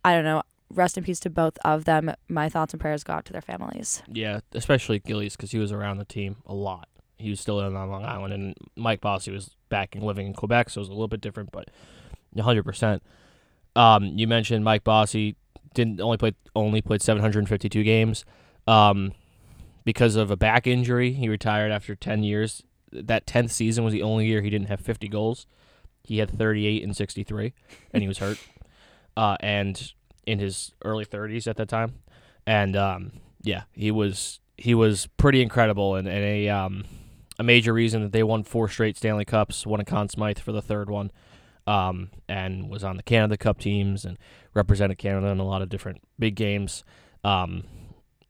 I 0.04 0.14
don't 0.14 0.26
know. 0.26 0.44
Rest 0.74 0.98
in 0.98 1.04
peace 1.04 1.20
to 1.22 1.30
both 1.30 1.58
of 1.64 1.86
them. 1.86 2.14
My 2.28 2.50
thoughts 2.50 2.74
and 2.74 2.82
prayers 2.82 3.04
go 3.04 3.14
out 3.14 3.26
to 3.26 3.34
their 3.34 3.42
families. 3.42 4.02
Yeah, 4.08 4.40
especially 4.54 5.00
Gillies 5.00 5.36
because 5.36 5.52
he 5.52 5.60
was 5.60 5.72
around 5.72 5.98
the 5.98 6.06
team 6.06 6.38
a 6.46 6.54
lot. 6.54 6.88
He 7.18 7.30
was 7.30 7.40
still 7.40 7.60
in 7.62 7.76
on 7.76 7.90
Long 7.90 8.04
Island, 8.04 8.34
and 8.34 8.56
Mike 8.76 9.00
Bossy 9.00 9.32
was 9.32 9.56
back 9.70 9.96
and 9.96 10.04
living 10.04 10.28
in 10.28 10.34
Quebec, 10.34 10.70
so 10.70 10.80
it 10.80 10.82
was 10.84 10.90
a 10.90 10.94
little 10.94 11.08
bit 11.08 11.22
different, 11.22 11.52
but 11.52 11.70
100. 12.32 12.64
percent 12.64 13.04
Um, 13.76 14.06
you 14.06 14.28
mentioned 14.28 14.64
Mike 14.66 14.84
Bossy 14.84 15.36
didn't 15.74 16.02
only 16.02 16.18
play 16.18 16.34
only 16.56 16.82
played 16.82 17.02
752 17.02 17.84
games, 17.84 18.26
um, 18.68 19.14
because 19.86 20.16
of 20.16 20.32
a 20.32 20.38
back 20.38 20.68
injury. 20.68 21.14
He 21.14 21.30
retired 21.30 21.72
after 21.72 21.96
10 21.96 22.24
years. 22.24 22.64
That 22.92 23.26
10th 23.26 23.52
season 23.52 23.84
was 23.84 23.94
the 23.94 24.04
only 24.04 24.28
year 24.28 24.42
he 24.42 24.50
didn't 24.50 24.68
have 24.68 24.80
50 24.80 25.08
goals. 25.08 25.48
He 26.04 26.18
had 26.20 26.30
38 26.38 26.84
and 26.84 26.96
63, 26.96 27.54
and 27.92 28.02
he 28.02 28.08
was 28.08 28.18
hurt, 28.18 28.38
uh, 29.18 29.38
and 29.40 29.94
in 30.26 30.40
his 30.40 30.72
early 30.84 31.06
30s 31.06 31.48
at 31.48 31.58
that 31.58 31.70
time, 31.70 31.96
and 32.46 32.76
um, 32.76 33.12
yeah, 33.42 33.64
he 33.74 33.92
was 33.92 34.40
he 34.58 34.74
was 34.76 35.08
pretty 35.18 35.42
incredible 35.42 35.96
and, 35.96 36.08
and 36.08 36.24
a 36.24 36.50
um, 36.50 36.86
a 37.40 37.44
major 37.44 37.74
reason 37.74 38.04
that 38.04 38.12
they 38.12 38.24
won 38.24 38.44
four 38.44 38.68
straight 38.70 38.96
Stanley 38.98 39.26
Cups, 39.26 39.66
won 39.66 39.80
a 39.80 39.86
Conn 39.86 40.08
Smythe 40.10 40.40
for 40.40 40.52
the 40.52 40.62
third 40.62 40.90
one, 40.90 41.12
um, 41.68 42.10
and 42.30 42.70
was 42.70 42.84
on 42.84 42.98
the 42.98 43.04
Canada 43.04 43.38
Cup 43.38 43.60
teams 43.60 44.06
and 44.06 44.18
represented 44.54 44.98
Canada 44.98 45.28
in 45.28 45.40
a 45.40 45.46
lot 45.46 45.62
of 45.62 45.70
different 45.70 46.02
big 46.20 46.36
games. 46.36 46.84
Um, 47.24 47.64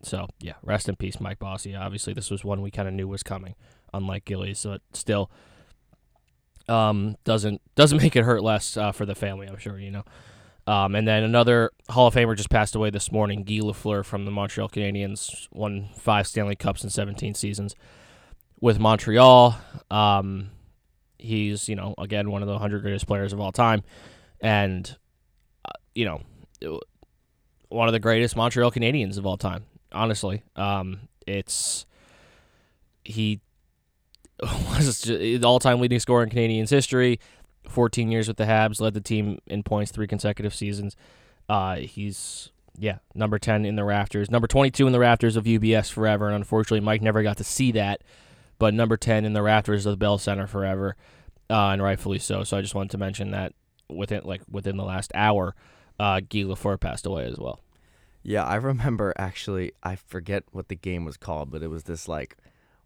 so 0.02 0.28
yeah, 0.40 0.54
rest 0.64 0.88
in 0.90 0.96
peace, 0.96 1.20
Mike 1.20 1.40
Bossy. 1.40 1.76
Obviously, 1.76 2.14
this 2.14 2.32
was 2.32 2.44
one 2.44 2.62
we 2.62 2.72
kind 2.72 2.88
of 2.88 2.94
knew 2.94 3.08
was 3.08 3.24
coming, 3.24 3.56
unlike 3.94 4.26
Gillies, 4.26 4.64
but 4.64 4.82
still, 4.94 5.30
Um, 6.68 7.18
doesn't 7.26 7.62
doesn't 7.76 7.98
make 8.02 8.16
it 8.16 8.24
hurt 8.24 8.42
less 8.44 8.78
uh, 8.78 8.92
for 8.92 9.06
the 9.06 9.16
family. 9.16 9.48
I'm 9.48 9.58
sure 9.58 9.78
you 9.78 9.92
know. 9.92 10.04
Um, 10.66 10.96
and 10.96 11.08
then 11.08 11.24
another 11.24 11.72
Hall 11.90 12.08
of 12.08 12.14
Famer 12.14 12.38
just 12.38 12.50
passed 12.50 12.76
away 12.76 12.90
this 12.90 13.12
morning. 13.12 13.44
Guy 13.44 13.60
Lafleur 13.60 14.06
from 14.06 14.26
the 14.26 14.32
Montreal 14.32 14.70
Canadiens 14.70 15.48
won 15.52 15.90
five 15.98 16.26
Stanley 16.26 16.56
Cups 16.56 16.84
in 16.84 16.90
17 16.90 17.34
seasons 17.34 17.76
with 18.62 18.80
Montreal. 18.80 19.58
Um, 19.92 20.52
he's 21.18 21.68
you 21.68 21.76
know 21.76 21.94
again 21.98 22.32
one 22.32 22.42
of 22.42 22.48
the 22.48 22.54
100 22.54 22.82
greatest 22.82 23.08
players 23.08 23.34
of 23.34 23.42
all 23.42 23.52
time, 23.52 23.84
and 24.40 24.96
uh, 25.66 25.72
you 25.94 26.06
know 26.06 26.22
one 27.68 27.88
of 27.90 27.94
the 27.94 28.00
greatest 28.00 28.36
Montreal 28.36 28.72
Canadiens 28.72 29.18
of 29.18 29.26
all 29.26 29.38
time. 29.38 29.66
Honestly, 29.92 30.44
um, 30.56 31.02
it's 31.28 31.86
he 33.04 33.42
was 34.42 35.02
the 35.02 35.42
all-time 35.44 35.80
leading 35.80 36.00
scorer 36.00 36.24
in 36.24 36.30
Canadiens 36.30 36.70
history. 36.70 37.20
14 37.68 38.12
years 38.12 38.28
with 38.28 38.38
the 38.38 38.46
Habs, 38.46 38.82
led 38.82 38.94
the 38.94 39.02
team 39.02 39.40
in 39.48 39.64
points 39.64 39.92
three 39.92 40.08
consecutive 40.08 40.54
seasons. 40.54 40.96
Uh, 41.50 41.78
he's 41.78 42.50
yeah 42.78 42.98
number 43.14 43.38
10 43.38 43.66
in 43.66 43.76
the 43.76 43.84
rafters, 43.84 44.32
number 44.32 44.48
22 44.48 44.88
in 44.88 44.94
the 44.94 45.00
rafters 45.00 45.36
of 45.36 45.46
UBS 45.46 45.92
forever, 45.92 46.28
and 46.28 46.36
unfortunately 46.36 46.80
Mike 46.80 47.02
never 47.02 47.24
got 47.24 47.38
to 47.38 47.44
see 47.44 47.72
that. 47.72 48.02
But 48.60 48.74
number 48.74 48.98
10 48.98 49.26
in 49.26 49.34
the 49.34 49.42
rafters 49.42 49.86
of 49.86 49.92
the 49.92 49.98
Bell 49.98 50.18
Center 50.18 50.48
forever, 50.48 50.96
uh, 51.50 51.70
and 51.70 51.82
rightfully 51.82 52.20
so. 52.20 52.44
So 52.44 52.58
I 52.58 52.62
just 52.62 52.76
wanted 52.76 52.92
to 52.92 52.98
mention 52.98 53.32
that 53.32 53.54
within 53.90 54.22
like 54.24 54.42
within 54.50 54.78
the 54.78 54.84
last 54.84 55.12
hour, 55.16 55.56
uh, 56.00 56.20
Guy 56.20 56.40
Lafleur 56.40 56.80
passed 56.80 57.06
away 57.06 57.26
as 57.26 57.38
well. 57.38 57.60
Yeah, 58.22 58.46
I 58.46 58.56
remember 58.56 59.14
actually. 59.18 59.74
I 59.84 59.96
forget 59.96 60.44
what 60.52 60.70
the 60.70 60.76
game 60.76 61.06
was 61.06 61.18
called, 61.18 61.52
but 61.52 61.62
it 61.62 61.68
was 61.68 61.84
this 61.84 62.08
like 62.08 62.38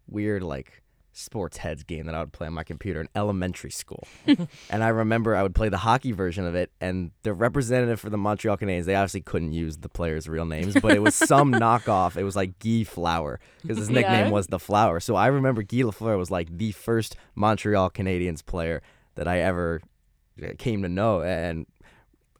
weird 0.08 0.42
like 0.42 0.82
sports 1.18 1.56
heads 1.58 1.82
game 1.82 2.06
that 2.06 2.14
I 2.14 2.20
would 2.20 2.32
play 2.32 2.46
on 2.46 2.52
my 2.52 2.62
computer 2.62 3.00
in 3.00 3.08
elementary 3.14 3.70
school. 3.70 4.06
and 4.70 4.84
I 4.84 4.88
remember 4.88 5.34
I 5.36 5.42
would 5.42 5.54
play 5.54 5.68
the 5.68 5.78
hockey 5.78 6.12
version 6.12 6.46
of 6.46 6.54
it, 6.54 6.70
and 6.80 7.10
the 7.22 7.32
representative 7.34 8.00
for 8.00 8.10
the 8.10 8.16
Montreal 8.16 8.56
Canadiens, 8.56 8.84
they 8.84 8.94
obviously 8.94 9.20
couldn't 9.20 9.52
use 9.52 9.78
the 9.78 9.88
players' 9.88 10.28
real 10.28 10.44
names, 10.44 10.74
but 10.80 10.92
it 10.94 11.02
was 11.02 11.14
some 11.32 11.52
knockoff. 11.52 12.16
It 12.16 12.24
was 12.24 12.36
like 12.36 12.58
Guy 12.58 12.84
Flower 12.84 13.40
because 13.62 13.78
his 13.78 13.90
nickname 13.90 14.26
Yeah. 14.26 14.30
was 14.30 14.46
the 14.46 14.58
Flower. 14.58 15.00
So 15.00 15.16
I 15.16 15.26
remember 15.26 15.62
Guy 15.62 15.78
Lafleur 15.78 16.16
was 16.18 16.30
like 16.30 16.56
the 16.56 16.72
first 16.72 17.16
Montreal 17.34 17.90
Canadiens 17.90 18.44
player 18.44 18.82
that 19.16 19.26
I 19.28 19.40
ever 19.40 19.80
uh, 20.42 20.48
came 20.58 20.82
to 20.82 20.88
know, 20.88 21.22
and 21.22 21.66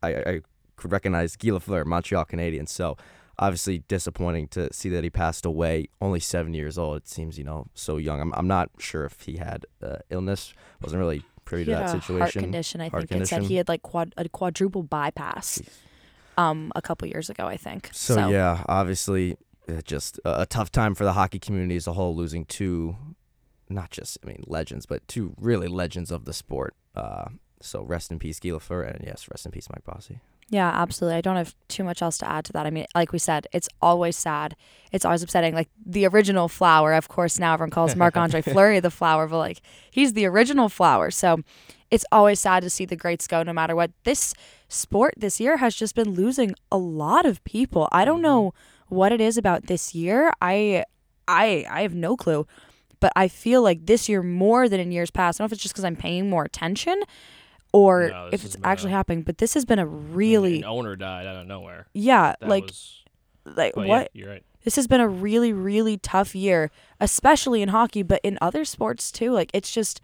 I, 0.02 0.14
I 0.14 0.40
could 0.76 0.92
recognize 0.92 1.34
Guy 1.36 1.48
Lafleur, 1.48 1.84
Montreal 1.84 2.24
Canadiens. 2.24 2.68
So 2.68 2.96
obviously 3.38 3.78
disappointing 3.88 4.48
to 4.48 4.72
see 4.72 4.88
that 4.88 5.04
he 5.04 5.10
passed 5.10 5.46
away 5.46 5.86
only 6.00 6.20
seven 6.20 6.54
years 6.54 6.76
old 6.76 6.96
it 6.96 7.08
seems 7.08 7.38
you 7.38 7.44
know 7.44 7.66
so 7.74 7.96
young 7.96 8.20
i'm, 8.20 8.32
I'm 8.34 8.48
not 8.48 8.70
sure 8.78 9.04
if 9.04 9.22
he 9.22 9.36
had 9.36 9.64
uh, 9.82 9.96
illness 10.10 10.52
wasn't 10.82 11.00
really 11.00 11.22
privy 11.48 11.64
He 11.64 11.70
to 11.70 11.76
that 11.76 11.90
situation 11.90 12.18
heart 12.18 12.32
condition. 12.32 12.80
I 12.80 12.88
Heart 12.88 13.08
think 13.08 13.22
it 13.22 13.26
said 13.26 13.42
he 13.44 13.56
had 13.56 13.68
like 13.68 13.82
quad, 13.82 14.12
a 14.16 14.28
quadruple 14.28 14.82
bypass. 14.82 15.62
Um, 16.36 16.70
a 16.76 16.82
couple 16.82 17.08
years 17.08 17.30
ago, 17.30 17.46
I 17.46 17.56
think. 17.56 17.90
so, 17.92 18.28
yeah 18.28 18.62
obviously 18.68 19.36
uh, 19.68 19.80
just 19.82 20.20
a, 20.24 20.42
a 20.42 20.46
tough 20.46 20.70
time 20.70 20.94
for 20.94 21.02
the 21.04 21.14
hockey 21.14 21.40
community 21.40 21.74
as 21.74 21.88
a 21.88 21.94
whole 21.94 22.14
losing 22.14 22.44
two 22.44 22.96
not 23.68 23.90
just 23.90 24.18
i 24.22 24.26
mean 24.26 24.44
legends 24.46 24.86
but 24.86 25.06
two 25.08 25.34
really 25.36 25.66
legends 25.68 26.10
of 26.10 26.26
the 26.26 26.32
sport 26.32 26.74
uh, 26.94 27.26
so 27.60 27.82
rest 27.82 28.10
in 28.12 28.18
peace 28.18 28.38
Guy 28.38 28.50
Lafleur, 28.50 28.88
and 28.88 29.04
yes 29.04 29.28
rest 29.30 29.46
in 29.46 29.52
peace 29.52 29.68
mike 29.68 29.84
bossy 29.84 30.20
Yeah, 30.50 30.68
absolutely. 30.68 31.18
I 31.18 31.20
don't 31.20 31.36
have 31.36 31.54
too 31.68 31.84
much 31.84 32.00
else 32.00 32.16
to 32.18 32.30
add 32.30 32.46
to 32.46 32.52
that. 32.54 32.66
I 32.66 32.70
mean, 32.70 32.86
like 32.94 33.12
we 33.12 33.18
said, 33.18 33.46
it's 33.52 33.68
always 33.82 34.16
sad. 34.16 34.56
It's 34.92 35.04
always 35.04 35.22
upsetting. 35.22 35.54
Like 35.54 35.68
the 35.84 36.06
original 36.06 36.48
flower, 36.48 36.94
of 36.94 37.08
course, 37.08 37.38
now 37.38 37.52
everyone 37.52 37.70
calls 37.70 37.94
Marc 37.94 38.16
Andre 38.16 38.40
Fleury 38.40 38.80
the 38.80 38.90
flower, 38.90 39.26
but 39.26 39.38
like 39.38 39.60
he's 39.90 40.14
the 40.14 40.24
original 40.24 40.70
flower. 40.70 41.10
So 41.10 41.42
it's 41.90 42.06
always 42.10 42.40
sad 42.40 42.62
to 42.62 42.70
see 42.70 42.86
the 42.86 42.96
greats 42.96 43.26
go 43.26 43.42
no 43.42 43.52
matter 43.52 43.76
what. 43.76 43.90
This 44.04 44.32
sport 44.68 45.14
this 45.18 45.38
year 45.38 45.58
has 45.58 45.74
just 45.74 45.94
been 45.94 46.10
losing 46.10 46.54
a 46.72 46.78
lot 46.78 47.26
of 47.26 47.44
people. 47.44 47.88
I 47.92 48.06
don't 48.06 48.16
mm-hmm. 48.16 48.22
know 48.22 48.54
what 48.88 49.12
it 49.12 49.20
is 49.20 49.36
about 49.36 49.66
this 49.66 49.94
year. 49.94 50.32
I 50.40 50.84
I 51.26 51.66
I 51.70 51.82
have 51.82 51.94
no 51.94 52.16
clue. 52.16 52.46
But 53.00 53.12
I 53.14 53.28
feel 53.28 53.62
like 53.62 53.86
this 53.86 54.08
year 54.08 54.24
more 54.24 54.68
than 54.68 54.80
in 54.80 54.90
years 54.90 55.10
past. 55.10 55.38
I 55.38 55.42
don't 55.42 55.44
know 55.44 55.48
if 55.50 55.52
it's 55.52 55.62
just 55.62 55.74
because 55.74 55.84
I'm 55.84 55.94
paying 55.94 56.28
more 56.28 56.42
attention 56.42 57.00
or 57.72 58.08
No, 58.10 58.28
if 58.32 58.44
it's 58.44 58.56
actually 58.64 58.92
a- 58.92 58.96
happening. 58.96 59.22
But 59.22 59.38
this 59.38 59.54
has 59.54 59.64
been 59.64 59.78
a 59.78 59.86
really 59.86 60.58
An 60.58 60.64
owner 60.64 60.96
died 60.96 61.26
out 61.26 61.36
of 61.36 61.46
nowhere. 61.46 61.86
yeah, 61.94 62.34
That 62.40 62.48
like 62.48 62.64
was, 62.64 63.04
like 63.44 63.76
what 63.76 63.86
Yeah, 63.88 64.06
you're 64.24 64.28
right. 64.30 64.42
this 64.64 64.76
has 64.76 64.86
been 64.86 65.00
a 65.00 65.08
really 65.08 65.52
really 65.54 65.96
tough 65.96 66.34
year 66.34 66.70
especially 67.00 67.62
in 67.62 67.70
hockey 67.70 68.02
but 68.02 68.20
in 68.22 68.36
other 68.42 68.62
sports 68.64 69.10
too 69.10 69.30
like 69.32 69.50
it's 69.54 69.72
just 69.72 70.02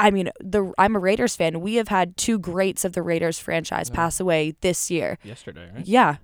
i 0.00 0.10
mean 0.10 0.28
the 0.40 0.72
i'm 0.76 0.96
a 0.96 0.98
raiders 0.98 1.36
fan 1.36 1.60
we 1.60 1.76
have 1.76 1.86
had 1.86 2.16
two 2.16 2.36
greats 2.36 2.84
of 2.84 2.92
the 2.94 3.02
raiders 3.02 3.38
franchise 3.38 3.90
pass 3.90 4.18
away 4.18 4.56
this 4.60 4.90
year 4.90 5.18
Yesterday, 5.22 5.70
right? 5.72 5.86
yeah 5.86 6.16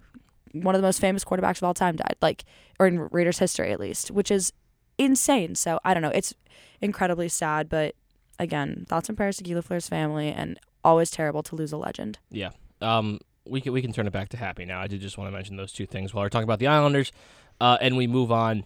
one 0.53 0.75
of 0.75 0.81
the 0.81 0.89
most 0.89 1.01
famous 1.01 1.25
quarterbacks 1.25 1.59
of 1.59 1.63
all 1.65 1.75
time 1.75 1.95
died 1.95 2.17
like 2.21 2.45
or 2.81 2.89
in 2.89 2.99
raiders 3.13 3.39
history 3.39 3.71
at 3.71 3.79
least 3.79 4.11
which 4.11 4.33
is 4.33 4.53
insane 4.99 5.55
so 5.55 5.79
i 5.85 5.95
don't 5.95 6.03
know 6.03 6.11
it's 6.13 6.35
incredibly 6.81 7.29
sad 7.29 7.69
but 7.69 7.95
again 8.41 8.85
thoughts 8.89 9.09
and 9.09 9.17
prayers 9.17 9.37
to 9.37 9.45
Guy 9.45 9.53
Lafleur's 9.53 9.89
family 9.89 10.33
and 10.33 10.59
always 10.83 11.11
terrible 11.11 11.43
to 11.45 11.55
lose 11.55 11.73
a 11.73 11.77
legend 11.77 12.19
Yeah. 12.31 12.51
Um, 12.81 13.21
we 13.47 13.61
can 13.61 13.73
we 13.73 13.83
can 13.83 13.93
turn 13.93 14.07
it 14.07 14.13
back 14.13 14.29
to 14.31 14.37
happy 14.37 14.65
now. 14.65 14.81
I 14.81 14.87
did 14.87 15.01
just 15.01 15.19
want 15.19 15.29
to 15.29 15.33
mention 15.33 15.57
those 15.57 15.73
two 15.73 15.87
things 15.87 16.15
while 16.15 16.25
we're 16.25 16.29
talking 16.29 16.45
about 16.45 16.59
the 16.59 16.67
Islanders, 16.67 17.13
uh, 17.61 17.79
and 17.81 17.97
we 17.97 18.07
move 18.07 18.31
on 18.33 18.65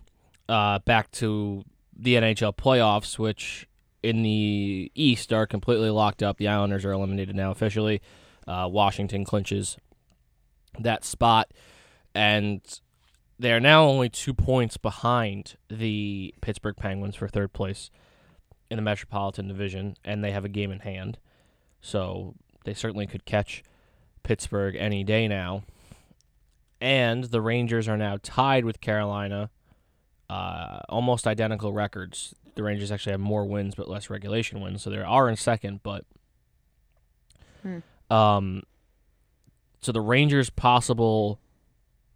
uh, 0.49 0.79
back 0.81 1.11
to 1.13 1.65
the 1.97 2.15
NHL 2.15 2.57
playoffs, 2.57 3.19
which 3.19 3.67
in 4.03 4.23
the 4.23 4.91
East 4.95 5.33
are 5.33 5.47
completely 5.47 5.91
locked 5.91 6.23
up. 6.23 6.37
The 6.39 6.49
Islanders 6.49 6.85
are 6.85 6.93
eliminated 6.93 7.35
now 7.35 7.51
officially. 7.51 8.03
Uh, 8.47 8.69
Washington 8.71 9.25
clinches 9.25 9.79
that 10.79 11.05
spot, 11.05 11.53
and 12.15 12.61
they 13.39 13.53
are 13.53 13.61
now 13.61 13.85
only 13.85 14.09
two 14.09 14.35
points 14.35 14.77
behind 14.77 15.57
the 15.69 16.35
Pittsburgh 16.41 16.77
Penguins 16.77 17.17
for 17.17 17.29
third 17.29 17.53
place 17.53 17.91
in 18.71 18.77
the 18.77 18.83
Metropolitan 18.83 19.49
Division, 19.49 19.97
and 20.05 20.23
they 20.25 20.31
have 20.33 20.45
a 20.45 20.49
game 20.49 20.71
in 20.71 20.81
hand. 20.81 21.19
So 21.81 22.35
they 22.65 22.75
certainly 22.75 23.07
could 23.07 23.25
catch 23.25 23.63
Pittsburgh 24.23 24.75
any 24.77 25.05
day 25.05 25.29
now. 25.29 25.63
And 26.81 27.25
the 27.25 27.41
Rangers 27.41 27.89
are 27.89 27.97
now 27.97 28.19
tied 28.23 28.65
with 28.65 28.81
Carolina, 28.81 29.51
uh, 30.29 30.81
almost 30.89 31.27
identical 31.27 31.73
records. 31.73 32.35
The 32.57 32.63
Rangers 32.63 32.91
actually 32.93 33.13
have 33.13 33.21
more 33.21 33.45
wins 33.45 33.75
but 33.75 33.89
less 33.89 34.11
regulation 34.11 34.61
wins, 34.61 34.83
so 34.83 34.91
they 34.91 34.99
are 34.99 35.29
in 35.29 35.37
second. 35.37 35.81
But 35.83 36.05
Hmm. 37.63 37.79
um, 38.11 38.63
so 39.81 39.93
the 39.93 40.01
Rangers' 40.01 40.51
possible 40.51 41.39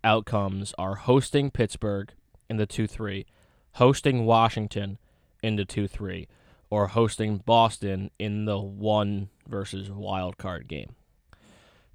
outcomes 0.05 0.75
are 0.79 0.97
hosting 0.97 1.51
Pittsburgh 1.51 2.13
in 2.49 2.57
the 2.57 2.67
two 2.67 2.87
three, 2.87 3.27
hosting 3.75 4.25
Washington 4.27 4.99
in 5.43 5.57
the 5.57 5.65
two 5.65 5.87
three, 5.89 6.29
or 6.71 6.89
hosting 6.89 7.39
Boston 7.39 8.11
in 8.19 8.45
the 8.45 8.59
one 8.59 9.29
versus 9.47 9.91
wild 9.91 10.37
card 10.39 10.69
game. 10.69 10.95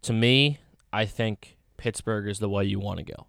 To 0.04 0.14
me, 0.14 0.60
I 0.92 1.06
think 1.06 1.58
Pittsburgh 1.78 2.28
is 2.28 2.40
the 2.40 2.50
way 2.50 2.66
you 2.66 2.80
want 2.80 3.00
to 3.00 3.06
go. 3.06 3.28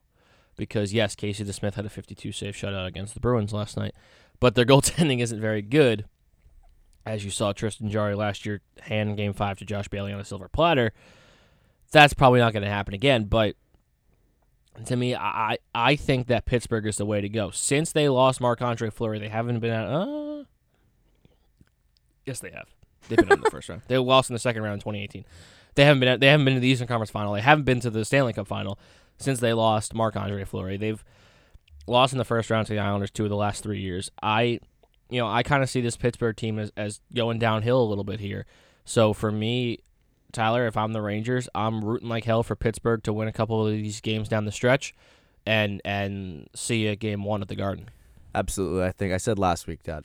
Because 0.56 0.92
yes, 0.94 1.14
Casey 1.14 1.44
DeSmith 1.44 1.74
had 1.74 1.84
a 1.84 1.90
52 1.90 2.30
save 2.32 2.54
shutout 2.54 2.86
against 2.86 3.14
the 3.14 3.20
Bruins 3.20 3.52
last 3.52 3.76
night, 3.76 3.94
but 4.40 4.54
their 4.54 4.64
goaltending 4.64 5.20
isn't 5.20 5.40
very 5.40 5.62
good. 5.62 6.06
As 7.06 7.24
you 7.24 7.30
saw 7.30 7.52
Tristan 7.52 7.90
Jarry 7.90 8.14
last 8.14 8.46
year 8.46 8.62
hand 8.80 9.16
game 9.16 9.34
5 9.34 9.58
to 9.58 9.64
Josh 9.64 9.88
Bailey 9.88 10.12
on 10.12 10.20
a 10.20 10.24
silver 10.24 10.48
platter. 10.48 10.92
That's 11.92 12.14
probably 12.14 12.40
not 12.40 12.52
going 12.52 12.62
to 12.62 12.70
happen 12.70 12.94
again, 12.94 13.24
but 13.24 13.56
to 14.86 14.96
me, 14.96 15.14
I 15.14 15.58
I 15.74 15.96
think 15.96 16.26
that 16.26 16.46
Pittsburgh 16.46 16.86
is 16.86 16.96
the 16.96 17.06
way 17.06 17.20
to 17.20 17.28
go. 17.28 17.50
Since 17.50 17.92
they 17.92 18.08
lost 18.08 18.40
Marc 18.40 18.60
Andre 18.62 18.90
Fleury, 18.90 19.18
they 19.18 19.28
haven't 19.28 19.60
been 19.60 19.70
at 19.70 19.86
Uh, 19.86 20.33
yes, 22.26 22.40
they 22.40 22.50
have. 22.50 22.69
They've 23.09 23.19
been 23.19 23.33
in 23.33 23.40
the 23.40 23.50
first 23.50 23.69
round. 23.69 23.83
They 23.88 23.99
lost 23.99 24.31
in 24.31 24.35
the 24.35 24.40
second 24.40 24.62
round 24.62 24.75
in 24.75 24.81
2018. 24.81 25.25
They 25.75 25.85
haven't 25.85 26.00
been. 26.00 26.21
They 26.21 26.28
haven't 26.28 26.45
been 26.45 26.54
to 26.54 26.61
the 26.61 26.69
Eastern 26.69 26.87
Conference 26.87 27.11
Final. 27.11 27.35
They 27.35 27.40
haven't 27.40 27.64
been 27.64 27.81
to 27.81 27.90
the 27.90 28.04
Stanley 28.04 28.33
Cup 28.33 28.47
Final 28.47 28.78
since 29.19 29.40
they 29.40 29.52
lost 29.52 29.95
Marc 29.95 30.16
Andre 30.16 30.45
Fleury. 30.45 30.76
They've 30.76 31.04
lost 31.87 32.12
in 32.12 32.19
the 32.19 32.25
first 32.25 32.50
round 32.50 32.66
to 32.69 32.73
the 32.73 32.78
Islanders 32.78 33.11
two 33.11 33.25
of 33.25 33.31
the 33.31 33.37
last 33.37 33.62
three 33.62 33.81
years. 33.81 34.11
I, 34.23 34.61
you 35.11 35.21
know, 35.21 35.26
I 35.26 35.43
kind 35.43 35.62
of 35.62 35.71
see 35.71 35.81
this 35.81 35.97
Pittsburgh 35.97 36.37
team 36.37 36.59
as, 36.59 36.73
as 36.76 37.00
going 37.14 37.38
downhill 37.38 37.83
a 37.83 37.85
little 37.85 38.04
bit 38.04 38.21
here. 38.21 38.47
So 38.85 39.12
for 39.12 39.31
me, 39.31 39.81
Tyler, 40.33 40.66
if 40.66 40.76
I'm 40.76 40.93
the 40.93 41.02
Rangers, 41.02 41.49
I'm 41.54 41.85
rooting 41.85 42.09
like 42.09 42.25
hell 42.25 42.43
for 42.43 42.57
Pittsburgh 42.57 43.02
to 43.04 43.12
win 43.12 43.28
a 43.28 43.33
couple 43.33 43.66
of 43.66 43.73
these 43.73 44.00
games 44.00 44.28
down 44.28 44.45
the 44.45 44.52
stretch, 44.52 44.95
and 45.47 45.81
and 45.85 46.49
see 46.54 46.87
a 46.87 46.97
game 46.97 47.25
one 47.25 47.43
at 47.43 47.49
the 47.49 47.57
Garden. 47.57 47.88
Absolutely. 48.35 48.85
I 48.85 48.93
think 48.93 49.12
I 49.12 49.19
said 49.19 49.38
last 49.38 49.66
week 49.66 49.85
that 49.85 50.04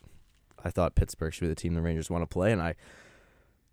I 0.63 0.69
thought 0.69 0.95
Pittsburgh 0.95 1.33
should 1.33 1.41
be 1.41 1.47
the 1.47 1.55
team 1.55 1.73
the 1.73 1.81
Rangers 1.81 2.09
want 2.09 2.21
to 2.21 2.27
play, 2.27 2.51
and 2.51 2.61
I 2.61 2.75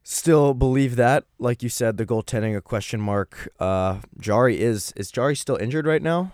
still 0.03 0.55
believe 0.55 0.97
that. 0.97 1.25
Like 1.39 1.63
you 1.63 1.69
said, 1.69 1.97
the 1.97 2.07
goaltending 2.07 2.57
a 2.57 2.61
question 2.61 3.01
mark. 3.01 3.49
Uh, 3.59 4.01
Jarry 4.19 4.61
is 4.61 4.93
is 4.97 5.11
Jarry 5.11 5.37
still 5.37 5.57
injured 5.57 5.87
right 5.87 6.03
now? 6.03 6.33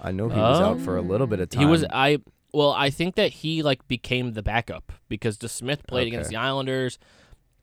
I 0.00 0.12
know 0.12 0.28
he 0.28 0.38
was 0.38 0.60
out 0.60 0.80
for 0.80 0.96
a 0.96 1.02
little 1.02 1.26
bit 1.26 1.40
of 1.40 1.48
time. 1.48 1.60
He 1.62 1.66
was 1.66 1.84
I 1.90 2.18
well, 2.52 2.72
I 2.72 2.90
think 2.90 3.16
that 3.16 3.32
he 3.32 3.62
like 3.62 3.86
became 3.88 4.32
the 4.32 4.42
backup 4.42 4.92
because 5.08 5.36
DeSmith 5.38 5.86
played 5.86 6.06
against 6.06 6.30
the 6.30 6.36
Islanders. 6.36 6.98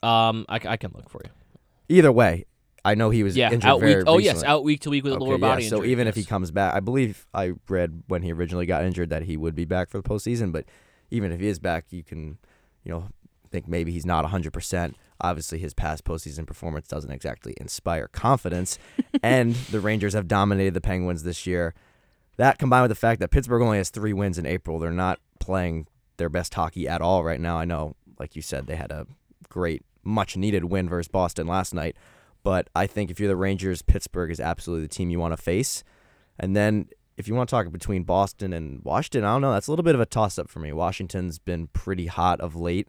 Um, 0.01 0.45
I 0.49 0.59
can 0.77 0.91
look 0.93 1.09
for 1.09 1.21
you. 1.23 1.31
Either 1.89 2.11
way, 2.11 2.45
I 2.83 2.95
know 2.95 3.09
he 3.09 3.23
was 3.23 3.37
Yeah, 3.37 3.51
injured 3.51 3.69
out 3.69 3.81
week. 3.81 3.97
Oh 4.05 4.17
yes, 4.17 4.43
out 4.43 4.63
week 4.63 4.81
to 4.81 4.89
week 4.89 5.03
with 5.03 5.13
a 5.13 5.15
Okay, 5.15 5.25
lower 5.25 5.33
yeah, 5.35 5.37
body 5.37 5.69
So 5.69 5.77
injury. 5.77 5.91
even 5.91 6.07
if 6.07 6.15
he 6.15 6.23
comes 6.25 6.51
back, 6.51 6.75
I 6.75 6.79
believe 6.79 7.25
I 7.33 7.53
read 7.69 8.03
when 8.07 8.23
he 8.23 8.33
originally 8.33 8.65
got 8.65 8.83
injured 8.83 9.09
that 9.11 9.23
he 9.23 9.37
would 9.37 9.55
be 9.55 9.65
back 9.65 9.89
for 9.89 9.97
the 9.97 10.03
postseason. 10.07 10.51
But 10.51 10.65
even 11.13 11.31
if 11.31 11.39
he 11.39 11.47
is 11.47 11.59
back, 11.59 11.85
you 11.91 12.03
can, 12.03 12.39
you 12.83 12.91
know, 12.91 13.09
think 13.51 13.67
maybe 13.67 13.91
he's 13.91 14.05
not 14.05 14.25
100%. 14.25 14.95
Obviously, 15.21 15.59
his 15.59 15.73
past 15.73 16.03
postseason 16.03 16.45
performance 16.45 16.87
doesn't 16.87 17.11
exactly 17.11 17.53
inspire 17.57 18.07
confidence. 18.07 18.79
and 19.23 19.53
the 19.71 19.79
Rangers 19.79 20.13
have 20.13 20.27
dominated 20.27 20.73
the 20.73 20.81
Penguins 20.81 21.23
this 21.23 21.45
year. 21.45 21.75
That 22.37 22.57
combined 22.57 22.83
with 22.83 22.89
the 22.89 22.95
fact 22.95 23.19
that 23.19 23.29
Pittsburgh 23.29 23.61
only 23.61 23.77
has 23.77 23.91
three 23.91 24.11
wins 24.11 24.39
in 24.39 24.47
April, 24.47 24.79
they're 24.79 24.91
not 24.91 25.19
playing 25.39 25.87
their 26.17 26.29
best 26.29 26.53
hockey 26.55 26.87
at 26.87 26.99
all 26.99 27.23
right 27.23 27.39
now. 27.39 27.57
I 27.57 27.65
know, 27.65 27.95
like 28.19 28.35
you 28.35 28.41
said, 28.41 28.65
they 28.65 28.75
had 28.75 28.91
a 28.91 29.05
great, 29.49 29.83
much 30.03 30.35
needed 30.35 30.65
win 30.65 30.89
versus 30.89 31.07
Boston 31.07 31.45
last 31.45 31.75
night. 31.75 31.95
But 32.41 32.69
I 32.75 32.87
think 32.87 33.11
if 33.11 33.19
you're 33.19 33.29
the 33.29 33.35
Rangers, 33.35 33.83
Pittsburgh 33.83 34.31
is 34.31 34.39
absolutely 34.39 34.87
the 34.87 34.93
team 34.93 35.11
you 35.11 35.19
want 35.19 35.33
to 35.33 35.41
face. 35.41 35.83
And 36.39 36.55
then 36.55 36.87
if 37.17 37.27
you 37.27 37.35
want 37.35 37.49
to 37.49 37.51
talk 37.51 37.71
between 37.71 38.03
Boston 38.03 38.53
and 38.53 38.81
Washington, 38.83 39.23
I 39.23 39.33
don't 39.33 39.41
know. 39.41 39.51
That's 39.53 39.67
a 39.67 39.71
little 39.71 39.83
bit 39.83 39.95
of 39.95 40.01
a 40.01 40.05
toss 40.05 40.39
up 40.39 40.49
for 40.49 40.59
me. 40.59 40.71
Washington's 40.71 41.39
been 41.39 41.67
pretty 41.67 42.07
hot 42.07 42.41
of 42.41 42.55
late. 42.55 42.87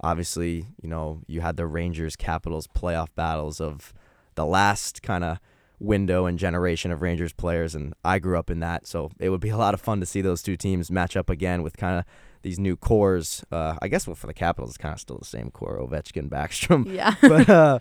Obviously, 0.00 0.66
you 0.82 0.88
know, 0.88 1.20
you 1.26 1.40
had 1.40 1.56
the 1.56 1.66
Rangers 1.66 2.16
Capitals 2.16 2.66
playoff 2.66 3.08
battles 3.14 3.60
of 3.60 3.94
the 4.34 4.44
last 4.44 5.02
kind 5.02 5.24
of 5.24 5.38
window 5.78 6.26
and 6.26 6.38
generation 6.38 6.90
of 6.92 7.02
Rangers 7.02 7.32
players, 7.32 7.74
and 7.74 7.94
I 8.04 8.18
grew 8.18 8.38
up 8.38 8.50
in 8.50 8.60
that. 8.60 8.86
So 8.86 9.10
it 9.18 9.30
would 9.30 9.40
be 9.40 9.48
a 9.50 9.56
lot 9.56 9.74
of 9.74 9.80
fun 9.80 10.00
to 10.00 10.06
see 10.06 10.20
those 10.20 10.42
two 10.42 10.56
teams 10.56 10.90
match 10.90 11.16
up 11.16 11.30
again 11.30 11.62
with 11.62 11.76
kind 11.76 11.98
of 11.98 12.04
these 12.42 12.58
new 12.58 12.76
cores. 12.76 13.44
Uh, 13.50 13.76
I 13.80 13.88
guess 13.88 14.06
well, 14.06 14.14
for 14.14 14.26
the 14.26 14.34
Capitals, 14.34 14.70
it's 14.70 14.78
kind 14.78 14.92
of 14.92 15.00
still 15.00 15.18
the 15.18 15.24
same 15.24 15.50
core 15.50 15.78
Ovechkin, 15.78 16.28
Backstrom 16.28 16.92
Yeah. 16.92 17.14
but 17.22 17.48
uh, 17.48 17.78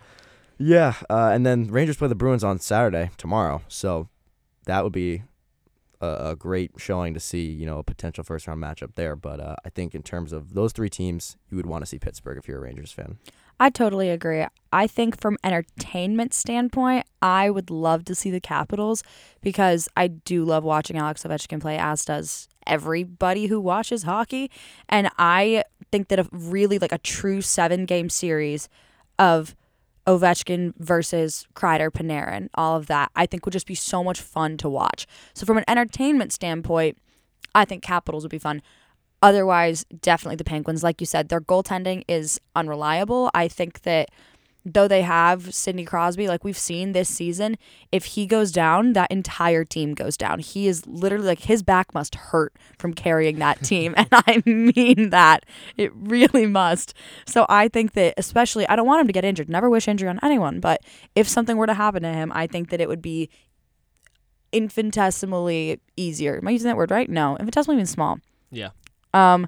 yeah, 0.57 0.93
uh, 1.09 1.31
and 1.33 1.45
then 1.45 1.67
Rangers 1.67 1.97
play 1.97 2.07
the 2.07 2.15
Bruins 2.15 2.43
on 2.43 2.59
Saturday 2.59 3.11
tomorrow, 3.17 3.61
so 3.67 4.07
that 4.65 4.83
would 4.83 4.93
be 4.93 5.23
a, 6.03 6.31
a 6.31 6.35
great 6.35 6.71
showing 6.77 7.13
to 7.13 7.19
see 7.19 7.45
you 7.45 7.65
know 7.65 7.79
a 7.79 7.83
potential 7.83 8.23
first 8.23 8.47
round 8.47 8.61
matchup 8.61 8.95
there. 8.95 9.15
But 9.15 9.39
uh, 9.39 9.55
I 9.65 9.69
think 9.69 9.95
in 9.95 10.03
terms 10.03 10.33
of 10.33 10.53
those 10.53 10.71
three 10.71 10.89
teams, 10.89 11.37
you 11.49 11.57
would 11.57 11.65
want 11.65 11.83
to 11.83 11.85
see 11.85 11.99
Pittsburgh 11.99 12.37
if 12.37 12.47
you're 12.47 12.57
a 12.57 12.61
Rangers 12.61 12.91
fan. 12.91 13.17
I 13.59 13.69
totally 13.69 14.09
agree. 14.09 14.45
I 14.71 14.87
think 14.87 15.19
from 15.19 15.37
entertainment 15.43 16.33
standpoint, 16.33 17.05
I 17.21 17.49
would 17.49 17.69
love 17.69 18.03
to 18.05 18.15
see 18.15 18.31
the 18.31 18.41
Capitals 18.41 19.03
because 19.41 19.87
I 19.95 20.07
do 20.07 20.43
love 20.43 20.63
watching 20.63 20.97
Alex 20.97 21.23
Ovechkin 21.23 21.61
play, 21.61 21.77
as 21.77 22.03
does 22.03 22.47
everybody 22.65 23.47
who 23.47 23.61
watches 23.61 24.03
hockey. 24.03 24.49
And 24.89 25.09
I 25.17 25.63
think 25.91 26.07
that 26.07 26.19
a 26.19 26.27
really 26.31 26.79
like 26.79 26.91
a 26.91 26.97
true 26.97 27.41
seven 27.41 27.85
game 27.85 28.09
series 28.09 28.69
of 29.19 29.55
Ovechkin 30.05 30.73
versus 30.77 31.47
Kreider, 31.53 31.89
Panarin, 31.89 32.49
all 32.55 32.75
of 32.75 32.87
that, 32.87 33.11
I 33.15 33.25
think 33.25 33.45
would 33.45 33.53
just 33.53 33.67
be 33.67 33.75
so 33.75 34.03
much 34.03 34.19
fun 34.19 34.57
to 34.57 34.69
watch. 34.69 35.07
So 35.33 35.45
from 35.45 35.57
an 35.57 35.63
entertainment 35.67 36.33
standpoint, 36.33 36.97
I 37.55 37.65
think 37.65 37.83
Capitals 37.83 38.23
would 38.23 38.31
be 38.31 38.39
fun. 38.39 38.61
Otherwise, 39.21 39.85
definitely 40.01 40.35
the 40.35 40.43
Penguins. 40.43 40.83
Like 40.83 40.99
you 40.99 41.07
said, 41.07 41.29
their 41.29 41.39
goaltending 41.39 42.03
is 42.09 42.41
unreliable. 42.55 43.31
I 43.33 43.47
think 43.47 43.83
that 43.83 44.09
though 44.65 44.87
they 44.87 45.01
have 45.01 45.53
Sidney 45.53 45.83
Crosby, 45.83 46.27
like 46.27 46.43
we've 46.45 46.57
seen 46.57 46.93
this 46.93 47.09
season, 47.09 47.57
if 47.91 48.05
he 48.05 48.25
goes 48.25 48.51
down, 48.51 48.93
that 48.93 49.11
entire 49.11 49.65
team 49.65 49.93
goes 49.93 50.15
down. 50.15 50.39
He 50.39 50.67
is 50.67 50.87
literally 50.87 51.25
like 51.27 51.41
his 51.41 51.61
back 51.63 51.93
must 51.93 52.15
hurt 52.15 52.53
from 52.79 52.93
carrying 52.93 53.39
that 53.39 53.61
team. 53.63 53.93
and 53.97 54.07
I 54.11 54.41
mean 54.45 55.09
that. 55.09 55.45
It 55.75 55.91
really 55.95 56.45
must. 56.45 56.93
So 57.25 57.45
I 57.49 57.67
think 57.67 57.91
that, 57.93 58.13
especially, 58.17 58.65
I 58.67 58.75
don't 58.77 58.87
want 58.87 59.01
him 59.01 59.07
to 59.07 59.13
get 59.13 59.25
injured. 59.25 59.49
Never 59.49 59.69
wish 59.69 59.87
injury 59.87 60.07
on 60.07 60.19
anyone. 60.23 60.59
But 60.61 60.81
if 61.13 61.27
something 61.27 61.57
were 61.57 61.67
to 61.67 61.73
happen 61.73 62.03
to 62.03 62.13
him, 62.13 62.31
I 62.33 62.47
think 62.47 62.69
that 62.69 62.79
it 62.79 62.87
would 62.87 63.01
be 63.01 63.29
infinitesimally 64.53 65.79
easier. 65.97 66.37
Am 66.37 66.47
I 66.47 66.51
using 66.51 66.67
that 66.69 66.77
word 66.77 66.91
right? 66.91 67.09
No. 67.09 67.31
Infinitesimally 67.33 67.77
means 67.77 67.89
small. 67.89 68.19
yeah, 68.51 68.69
Um, 69.13 69.47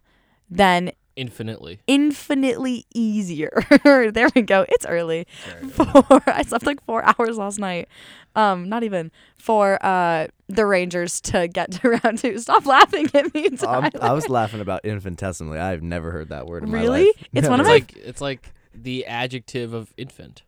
then 0.50 0.92
infinitely. 1.16 1.80
infinitely 1.88 2.86
easier. 2.94 3.52
there 3.84 4.30
we 4.36 4.42
go. 4.42 4.66
It's 4.70 4.86
early. 4.86 5.28
For 5.72 6.22
I 6.28 6.44
slept 6.44 6.66
like 6.66 6.84
four 6.86 7.04
hours 7.20 7.38
last 7.38 7.60
night. 7.60 7.88
Um, 8.36 8.68
not 8.68 8.84
even 8.84 9.12
for 9.38 9.78
uh 9.86 10.28
the 10.50 10.66
Rangers 10.66 11.22
to 11.22 11.48
get 11.48 11.72
to 11.74 11.90
round 12.04 12.18
two. 12.20 12.38
Stop 12.40 12.66
laughing 12.66 13.10
at 13.14 13.34
me. 13.34 13.48
Um, 13.66 13.90
I 14.02 14.12
was 14.12 14.28
laughing 14.28 14.60
about 14.60 14.84
infinitesimally. 14.84 15.58
I've 15.58 15.82
never 15.82 16.12
heard 16.12 16.30
that 16.30 16.46
word 16.46 16.64
in 16.64 16.72
my 16.72 16.82
Really? 16.82 17.06
life. 17.06 17.24
It's 17.34 17.48
one 17.48 17.60
of 17.62 17.66
Never. 17.68 17.78
It's 17.78 17.88
my- 17.90 17.96
like 17.98 18.08
it's 18.08 18.22
like 18.22 18.54
the 18.74 19.06
adjective 19.06 19.74
of 19.74 19.94
infant. 19.96 20.44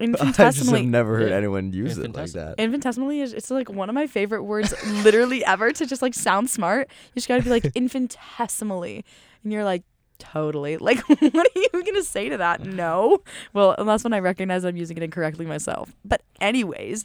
Infinitesimally. 0.00 0.28
I've 0.28 0.28
infinitesimally. 0.28 0.86
never 0.86 1.18
heard 1.18 1.30
Yeah. 1.30 1.36
anyone 1.36 1.72
use 1.72 1.98
it 1.98 2.14
like 2.14 2.32
that. 2.32 2.54
Infinitesimally 2.58 3.20
is 3.20 3.32
it's 3.32 3.50
like 3.50 3.68
one 3.70 3.88
of 3.88 3.94
my 3.94 4.06
favorite 4.08 4.42
words 4.44 4.72
literally 5.04 5.44
ever 5.44 5.70
to 5.72 5.86
just 5.86 6.02
like 6.02 6.14
sound 6.14 6.50
smart. 6.50 6.88
You 6.90 7.14
just 7.14 7.28
gotta 7.28 7.42
be 7.42 7.50
like 7.50 7.66
infinitesimally. 7.74 9.04
And 9.44 9.52
you're 9.52 9.64
like, 9.64 9.82
totally. 10.18 10.76
Like 10.88 11.00
what 11.08 11.22
are 11.22 11.60
you 11.60 11.84
gonna 11.84 12.02
say 12.02 12.28
to 12.28 12.36
that? 12.38 12.60
No. 12.64 13.18
Well, 13.52 13.74
unless 13.78 14.04
when 14.04 14.12
I 14.12 14.20
recognize 14.20 14.64
I'm 14.64 14.76
using 14.76 14.96
it 14.96 15.02
incorrectly 15.02 15.46
myself. 15.46 15.94
But 16.04 16.22
anyways, 16.40 17.04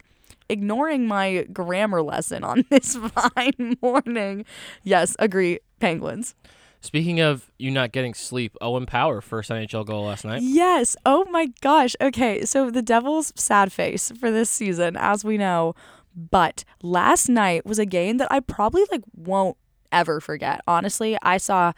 ignoring 0.49 1.07
my 1.07 1.43
grammar 1.51 2.01
lesson 2.01 2.43
on 2.43 2.65
this 2.69 2.95
fine 2.95 3.77
morning. 3.81 4.45
Yes, 4.83 5.15
agree. 5.19 5.59
Penguins. 5.79 6.35
Speaking 6.81 7.21
of 7.21 7.49
you 7.57 7.71
not 7.71 7.93
getting 7.93 8.13
sleep, 8.13 8.57
Owen 8.59 8.85
Power 8.85 9.21
first 9.21 9.49
NHL 9.49 9.85
goal 9.85 10.05
last 10.05 10.25
night. 10.25 10.41
Yes. 10.41 10.97
Oh 11.05 11.25
my 11.31 11.47
gosh. 11.61 11.95
Okay. 12.01 12.43
So 12.45 12.69
the 12.69 12.81
Devils' 12.81 13.31
sad 13.35 13.71
face 13.71 14.11
for 14.19 14.29
this 14.31 14.49
season, 14.49 14.97
as 14.97 15.23
we 15.23 15.37
know. 15.37 15.75
But 16.15 16.63
last 16.81 17.29
night 17.29 17.65
was 17.65 17.79
a 17.79 17.85
game 17.85 18.17
that 18.17 18.27
I 18.31 18.39
probably 18.41 18.83
like 18.91 19.01
won't 19.15 19.57
ever 19.91 20.19
forget. 20.19 20.61
Honestly, 20.67 21.17
I 21.21 21.37
saw 21.37 21.71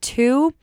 two 0.00 0.54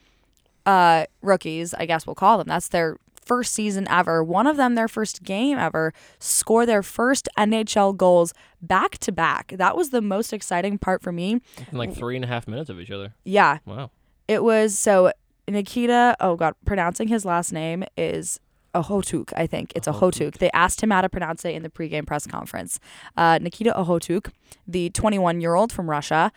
uh 0.66 1.06
rookies, 1.22 1.74
I 1.74 1.86
guess 1.86 2.06
we'll 2.08 2.16
call 2.16 2.38
them. 2.38 2.48
That's 2.48 2.70
their 2.70 2.98
first 3.24 3.54
season 3.54 3.88
ever. 3.90 4.24
One 4.24 4.46
of 4.48 4.56
them 4.58 4.76
their 4.76 4.88
first 4.88 5.24
game 5.24 5.58
ever 5.58 5.94
score 6.20 6.66
their 6.66 6.84
first 6.84 7.28
NHL 7.38 7.98
goals 7.98 8.34
back 8.62 8.98
to 9.00 9.12
back. 9.12 9.54
That 9.58 9.76
was 9.76 9.90
the 9.90 10.02
most 10.02 10.32
exciting 10.34 10.78
part 10.78 11.02
for 11.02 11.12
me. 11.12 11.42
In 11.72 11.78
like 11.78 11.94
three 11.96 12.16
and 12.16 12.24
a 12.24 12.28
half 12.28 12.48
minutes 12.48 12.70
of 12.70 12.80
each 12.80 12.92
other. 12.92 13.16
Yeah, 13.24 13.58
Wow. 13.66 13.90
it 14.28 14.44
was 14.44 14.78
so 14.78 15.12
Nikita. 15.48 16.16
Oh 16.20 16.36
God, 16.36 16.54
pronouncing 16.66 17.08
his 17.08 17.26
last 17.26 17.52
name 17.54 17.84
is 17.98 18.40
Okhotyuk. 18.74 19.32
I 19.36 19.48
think 19.48 19.72
it's 19.76 19.88
Okhotyuk. 19.88 20.38
They 20.38 20.52
asked 20.52 20.82
him 20.82 20.90
how 20.92 21.02
to 21.02 21.10
pronounce 21.10 21.46
it 21.46 21.56
in 21.56 21.64
the 21.64 21.70
pregame 21.70 22.06
press 22.06 22.28
conference. 22.28 22.80
Uh, 23.16 23.40
Nikita 23.42 23.72
Okhotyuk, 23.76 24.32
the 24.68 24.90
21 24.92 25.42
year 25.42 25.56
old 25.56 25.72
from 25.72 25.90
Russia. 25.90 26.32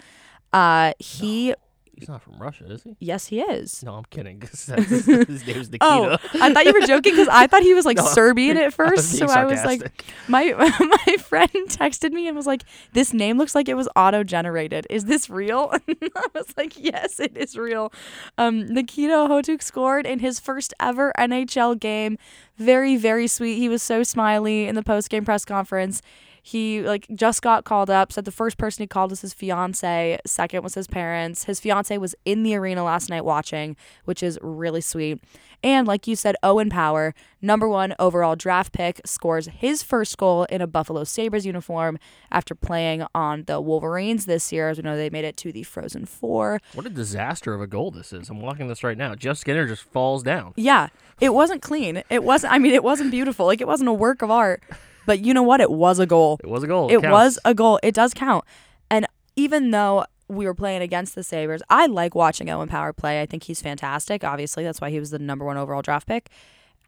Uh, 0.53 0.93
he 0.99 1.55
He's 1.99 2.09
not 2.09 2.23
from 2.23 2.39
Russia, 2.41 2.71
is 2.71 2.83
he? 2.83 2.97
yes, 3.01 3.27
he 3.27 3.41
is. 3.41 3.83
No, 3.83 3.95
I'm 3.95 4.05
kidding. 4.11 4.41
'cause 4.41 4.67
that's- 4.69 4.89
his 5.07 5.47
name's 5.47 5.71
Nikita. 5.73 5.79
Oh, 5.83 6.19
I 6.41 6.53
thought 6.55 6.65
you 6.67 6.73
were 6.73 6.87
joking 6.87 7.13
because 7.13 7.29
I 7.29 7.47
thought 7.47 7.63
he 7.63 7.75
was 7.75 7.85
like 7.85 7.97
No, 7.99 8.05
Serbian 8.07 8.57
at 8.57 8.67
I 8.67 8.71
first. 8.71 9.11
so 9.19 9.27
being 9.27 9.39
I 9.39 9.45
was 9.45 9.65
like, 9.65 10.05
my 10.29 10.53
my 10.55 11.17
friend 11.17 11.51
texted 11.69 12.13
me 12.13 12.29
and 12.29 12.37
was 12.37 12.47
like, 12.47 12.63
"This 12.93 13.13
name 13.13 13.37
looks 13.39 13.55
like 13.55 13.69
it 13.69 13.75
was 13.75 13.89
auto 13.97 14.23
generated. 14.25 14.87
Is 14.91 15.05
this 15.07 15.29
real?" 15.29 15.71
And 15.89 15.97
I 16.17 16.27
was 16.35 16.47
like, 16.57 16.75
"Yes, 16.83 17.19
it 17.21 17.37
is 17.37 17.57
real." 17.57 17.93
Um, 18.39 18.67
Nikita 18.73 19.13
Hotuk 19.29 19.63
scored 19.63 20.07
in 20.07 20.21
his 20.21 20.39
first 20.41 20.73
ever 20.81 21.13
NHL 21.19 21.79
game. 21.79 22.17
Very 22.57 22.97
very 22.97 23.27
sweet. 23.27 23.57
He 23.57 23.69
was 23.69 23.83
so 23.83 24.03
smiley 24.03 24.67
in 24.67 24.75
the 24.75 24.83
post 24.83 25.11
game 25.11 25.25
press 25.25 25.45
conference. 25.45 26.01
He 26.49 26.81
like 26.81 27.07
just 27.15 27.43
got 27.43 27.65
called 27.65 27.91
up. 27.91 28.11
Said 28.11 28.25
the 28.25 28.33
first 28.33 28.57
person 28.57 28.83
he 28.83 28.87
called 28.87 29.11
was 29.11 29.21
his 29.21 29.35
fiance. 29.35 30.19
Second 30.25 30.63
was 30.63 30.73
his 30.73 30.87
parents. 30.87 31.45
His 31.45 31.61
fiance 31.61 31.99
was 31.99 32.15
in 32.25 32.43
the 32.43 32.57
arena 32.57 32.83
last 32.85 33.11
night 33.11 33.27
watching, 33.27 33.77
which 34.07 34.23
is 34.23 34.39
really 34.41 34.81
sweet. 34.81 35.23
And 35.63 35.87
like 35.87 36.07
you 36.07 36.17
said, 36.17 36.37
Owen 36.43 36.71
Power, 36.71 37.15
number 37.43 37.69
one 37.69 37.95
overall 37.99 38.35
draft 38.35 38.73
pick, 38.73 39.03
scores 39.05 39.49
his 39.49 39.83
first 39.83 40.17
goal 40.17 40.45
in 40.45 40.63
a 40.63 40.67
Buffalo 40.67 41.05
Sabres 41.05 41.45
uniform 41.45 41.99
after 42.31 42.55
playing 42.55 43.05
on 43.15 43.45
the 43.45 43.61
Wolverines 43.61 44.25
this 44.25 44.51
year. 44.51 44.71
As 44.71 44.79
we 44.79 44.85
know, 44.85 44.97
they 44.97 45.11
made 45.11 45.27
it 45.27 45.37
to 45.39 45.53
the 45.53 45.65
Frozen 45.65 46.07
Four. 46.07 46.63
What 46.73 46.87
a 46.87 46.91
disaster 46.91 47.53
of 47.53 47.61
a 47.61 47.67
goal 47.67 47.91
this 47.91 48.11
is. 48.11 48.31
I'm 48.31 48.41
watching 48.41 48.69
this 48.69 48.83
right 48.83 48.97
now. 48.97 49.15
Jeff 49.15 49.37
Skinner 49.37 49.67
just 49.67 49.83
falls 49.83 50.23
down. 50.23 50.55
Yeah, 50.57 50.89
it 51.21 51.35
wasn't 51.35 51.61
clean. 51.61 52.03
It 52.09 52.25
wasn't. 52.25 52.55
I 52.55 52.59
mean, 52.59 52.73
it 52.73 52.83
wasn't 52.83 53.11
beautiful. 53.11 53.45
Like 53.45 53.61
it 53.61 53.67
wasn't 53.67 53.91
a 53.91 53.93
work 53.93 54.23
of 54.23 54.31
art. 54.31 54.63
But 55.09 55.25
you 55.25 55.33
know 55.33 55.43
what? 55.43 55.63
It 55.63 55.71
was 55.71 55.99
a 55.99 56.05
goal. 56.05 56.39
It 56.45 56.51
was 56.51 56.63
a 56.63 56.67
goal. 56.67 56.91
It 56.91 57.01
counts. 57.01 57.09
was 57.09 57.39
a 57.47 57.55
goal. 57.55 57.81
It 57.83 57.95
does 57.95 58.13
count. 58.13 58.45
And 58.91 59.07
even 59.37 59.71
though 59.71 60.05
we 60.29 60.45
were 60.45 60.53
playing 60.53 60.83
against 60.83 61.15
the 61.15 61.23
Sabres, 61.23 61.63
I 61.71 61.87
like 61.87 62.15
watching 62.15 62.51
Owen 62.51 62.69
Power 62.69 62.93
play. 62.93 63.23
I 63.23 63.25
think 63.25 63.45
he's 63.45 63.63
fantastic. 63.63 64.23
Obviously, 64.23 64.65
that's 64.65 64.83
why 64.83 64.91
he 64.91 65.01
was 65.01 65.09
the 65.09 65.19
number 65.19 65.47
one 65.47 65.57
overall 65.57 65.81
draft 65.81 66.07
pick. 66.07 66.29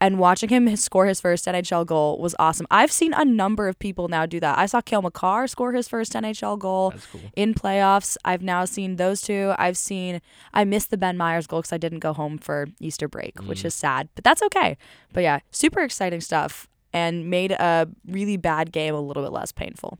and 0.02 0.18
watching 0.18 0.50
him 0.50 0.76
score 0.76 1.06
his 1.06 1.18
first 1.18 1.46
NHL 1.46 1.86
goal 1.86 2.18
was 2.18 2.34
awesome. 2.38 2.66
I've 2.70 2.92
seen 2.92 3.14
a 3.14 3.24
number 3.24 3.68
of 3.68 3.78
people 3.78 4.08
now 4.08 4.26
do 4.26 4.38
that. 4.40 4.58
I 4.58 4.66
saw 4.66 4.82
Cale 4.82 5.00
Makar 5.00 5.46
score 5.46 5.72
his 5.72 5.88
first 5.88 6.12
NHL 6.12 6.58
goal 6.58 6.92
cool. 7.12 7.22
in 7.36 7.54
playoffs. 7.54 8.18
I've 8.22 8.42
now 8.42 8.66
seen 8.66 8.96
those 8.96 9.22
two. 9.22 9.54
I've 9.58 9.78
seen 9.78 10.20
I 10.52 10.64
missed 10.64 10.90
the 10.90 10.98
Ben 10.98 11.16
Meyers 11.16 11.46
goal 11.46 11.60
because 11.60 11.72
I 11.72 11.78
didn't 11.78 12.00
go 12.00 12.12
home 12.12 12.36
for 12.36 12.68
Easter 12.80 13.08
break, 13.08 13.40
which 13.44 13.62
mm. 13.62 13.66
is 13.66 13.74
sad, 13.74 14.10
but 14.14 14.24
that's 14.24 14.42
okay. 14.42 14.76
But 15.14 15.22
yeah, 15.22 15.40
super 15.50 15.80
exciting 15.80 16.20
stuff 16.20 16.69
and 16.92 17.30
made 17.30 17.52
a 17.52 17.88
really 18.06 18.36
bad 18.36 18.72
game 18.72 18.94
a 18.94 19.00
little 19.00 19.22
bit 19.22 19.32
less 19.32 19.52
painful. 19.52 19.98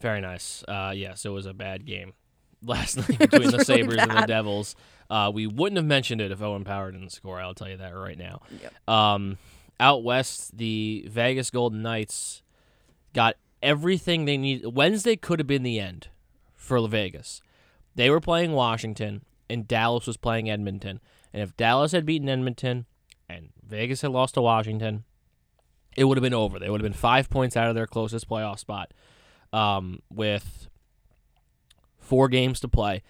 Very 0.00 0.20
nice. 0.20 0.64
Uh, 0.66 0.92
yes, 0.94 1.24
it 1.24 1.30
was 1.30 1.46
a 1.46 1.54
bad 1.54 1.86
game 1.86 2.12
last 2.62 2.96
night 3.08 3.18
between 3.18 3.50
the 3.50 3.52
really 3.52 3.64
Sabres 3.64 3.98
and 3.98 4.10
the. 4.10 4.26
Devils. 4.26 4.74
Uh, 5.10 5.30
we 5.32 5.46
wouldn't 5.46 5.76
have 5.76 5.86
mentioned 5.86 6.20
it 6.20 6.30
if 6.30 6.40
Owen 6.40 6.64
Power 6.64 6.90
didn't 6.90 7.10
score. 7.10 7.40
I'll 7.40 7.54
tell 7.54 7.68
you 7.68 7.76
that 7.76 7.90
right 7.90 8.18
now. 8.18 8.40
Yep. 8.62 8.88
Um, 8.88 9.38
out 9.78 10.02
west, 10.02 10.56
the 10.56 11.06
Vegas 11.10 11.50
Golden 11.50 11.82
Knights 11.82 12.42
got 13.12 13.36
everything 13.62 14.24
they 14.24 14.36
need. 14.36 14.64
Wednesday 14.66 15.16
could 15.16 15.38
have 15.38 15.46
been 15.46 15.62
the 15.62 15.78
end 15.78 16.08
for 16.54 16.86
Vegas. 16.88 17.42
They 17.94 18.10
were 18.10 18.20
playing 18.20 18.52
Washington, 18.52 19.22
and 19.48 19.68
Dallas 19.68 20.06
was 20.06 20.16
playing 20.16 20.50
Edmonton. 20.50 21.00
And 21.32 21.42
if 21.42 21.56
Dallas 21.56 21.92
had 21.92 22.06
beaten 22.06 22.28
Edmonton 22.28 22.86
and 23.28 23.50
Vegas 23.66 24.02
had 24.02 24.10
lost 24.10 24.34
to 24.34 24.42
Washington, 24.42 25.04
it 25.96 26.04
would 26.04 26.16
have 26.16 26.22
been 26.22 26.34
over. 26.34 26.58
They 26.58 26.70
would 26.70 26.80
have 26.80 26.90
been 26.90 26.98
five 26.98 27.30
points 27.30 27.56
out 27.56 27.68
of 27.68 27.74
their 27.74 27.86
closest 27.86 28.28
playoff 28.28 28.58
spot 28.58 28.92
um, 29.52 30.00
with 30.10 30.68
four 31.98 32.28
games 32.28 32.60
to 32.60 32.68
play. 32.68 33.02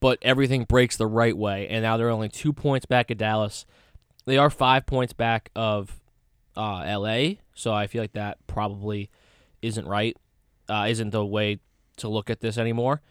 But 0.00 0.18
everything 0.22 0.64
breaks 0.64 0.96
the 0.96 1.06
right 1.06 1.36
way, 1.36 1.68
and 1.68 1.82
now 1.82 1.98
they're 1.98 2.08
only 2.08 2.30
two 2.30 2.54
points 2.54 2.86
back 2.86 3.10
at 3.10 3.18
Dallas. 3.18 3.66
They 4.24 4.38
are 4.38 4.48
five 4.48 4.86
points 4.86 5.12
back 5.12 5.50
of 5.54 6.00
uh, 6.56 6.80
L.A., 6.86 7.40
so 7.54 7.74
I 7.74 7.86
feel 7.86 8.02
like 8.02 8.14
that 8.14 8.38
probably 8.46 9.10
isn't 9.60 9.86
right. 9.86 10.16
Uh, 10.70 10.86
isn't 10.88 11.10
the 11.10 11.26
way 11.26 11.58
to 11.96 12.08
look 12.08 12.30
at 12.30 12.40
this 12.40 12.56
anymore. 12.56 13.02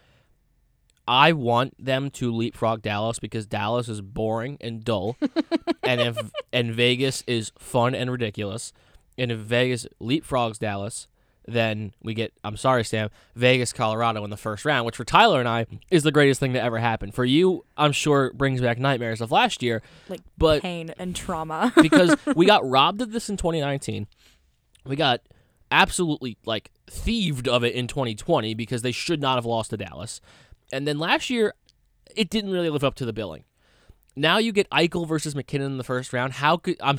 I 1.07 1.33
want 1.33 1.73
them 1.83 2.11
to 2.11 2.31
leapfrog 2.31 2.81
Dallas 2.83 3.19
because 3.19 3.47
Dallas 3.47 3.89
is 3.89 3.99
boring 3.99 4.57
and 4.61 4.83
dull, 4.83 5.17
and 5.83 5.99
if 6.01 6.17
and 6.53 6.73
Vegas 6.73 7.23
is 7.25 7.51
fun 7.57 7.95
and 7.95 8.11
ridiculous. 8.11 8.73
And 9.19 9.31
if 9.31 9.39
Vegas 9.39 9.85
leapfrogs 10.01 10.57
Dallas, 10.57 11.07
then 11.45 11.93
we 12.01 12.13
get 12.13 12.33
I'm 12.43 12.57
sorry, 12.57 12.83
Sam, 12.83 13.09
Vegas, 13.35 13.73
Colorado 13.73 14.23
in 14.23 14.29
the 14.29 14.37
first 14.37 14.65
round, 14.65 14.85
which 14.85 14.95
for 14.95 15.03
Tyler 15.03 15.39
and 15.39 15.49
I 15.49 15.65
is 15.91 16.03
the 16.03 16.11
greatest 16.11 16.39
thing 16.39 16.53
to 16.53 16.61
ever 16.61 16.77
happen. 16.77 17.11
For 17.11 17.25
you, 17.25 17.65
I'm 17.77 17.91
sure 17.91 18.27
it 18.27 18.37
brings 18.37 18.61
back 18.61 18.79
nightmares 18.79 19.21
of 19.21 19.31
last 19.31 19.61
year, 19.61 19.81
Like 20.07 20.21
but 20.37 20.61
pain 20.61 20.93
and 20.97 21.15
trauma. 21.15 21.73
because 21.81 22.15
we 22.35 22.45
got 22.45 22.67
robbed 22.67 23.01
of 23.01 23.11
this 23.11 23.29
in 23.29 23.37
2019. 23.37 24.07
We 24.85 24.95
got 24.95 25.21
absolutely 25.71 26.37
like 26.45 26.71
thieved 26.87 27.47
of 27.47 27.63
it 27.63 27.75
in 27.75 27.87
2020 27.87 28.53
because 28.53 28.81
they 28.81 28.91
should 28.91 29.21
not 29.21 29.35
have 29.35 29.45
lost 29.45 29.71
to 29.71 29.77
Dallas. 29.77 30.21
And 30.71 30.87
then 30.87 30.97
last 30.97 31.29
year, 31.29 31.53
it 32.15 32.29
didn't 32.29 32.51
really 32.51 32.69
live 32.69 32.83
up 32.83 32.95
to 32.95 33.05
the 33.05 33.13
billing. 33.13 33.43
Now 34.15 34.37
you 34.37 34.51
get 34.51 34.69
Eichel 34.69 35.07
versus 35.07 35.35
MacKinnon 35.35 35.71
in 35.71 35.77
the 35.77 35.83
first 35.83 36.11
round. 36.13 36.33
How 36.33 36.57
could 36.57 36.77
I'm 36.81 36.97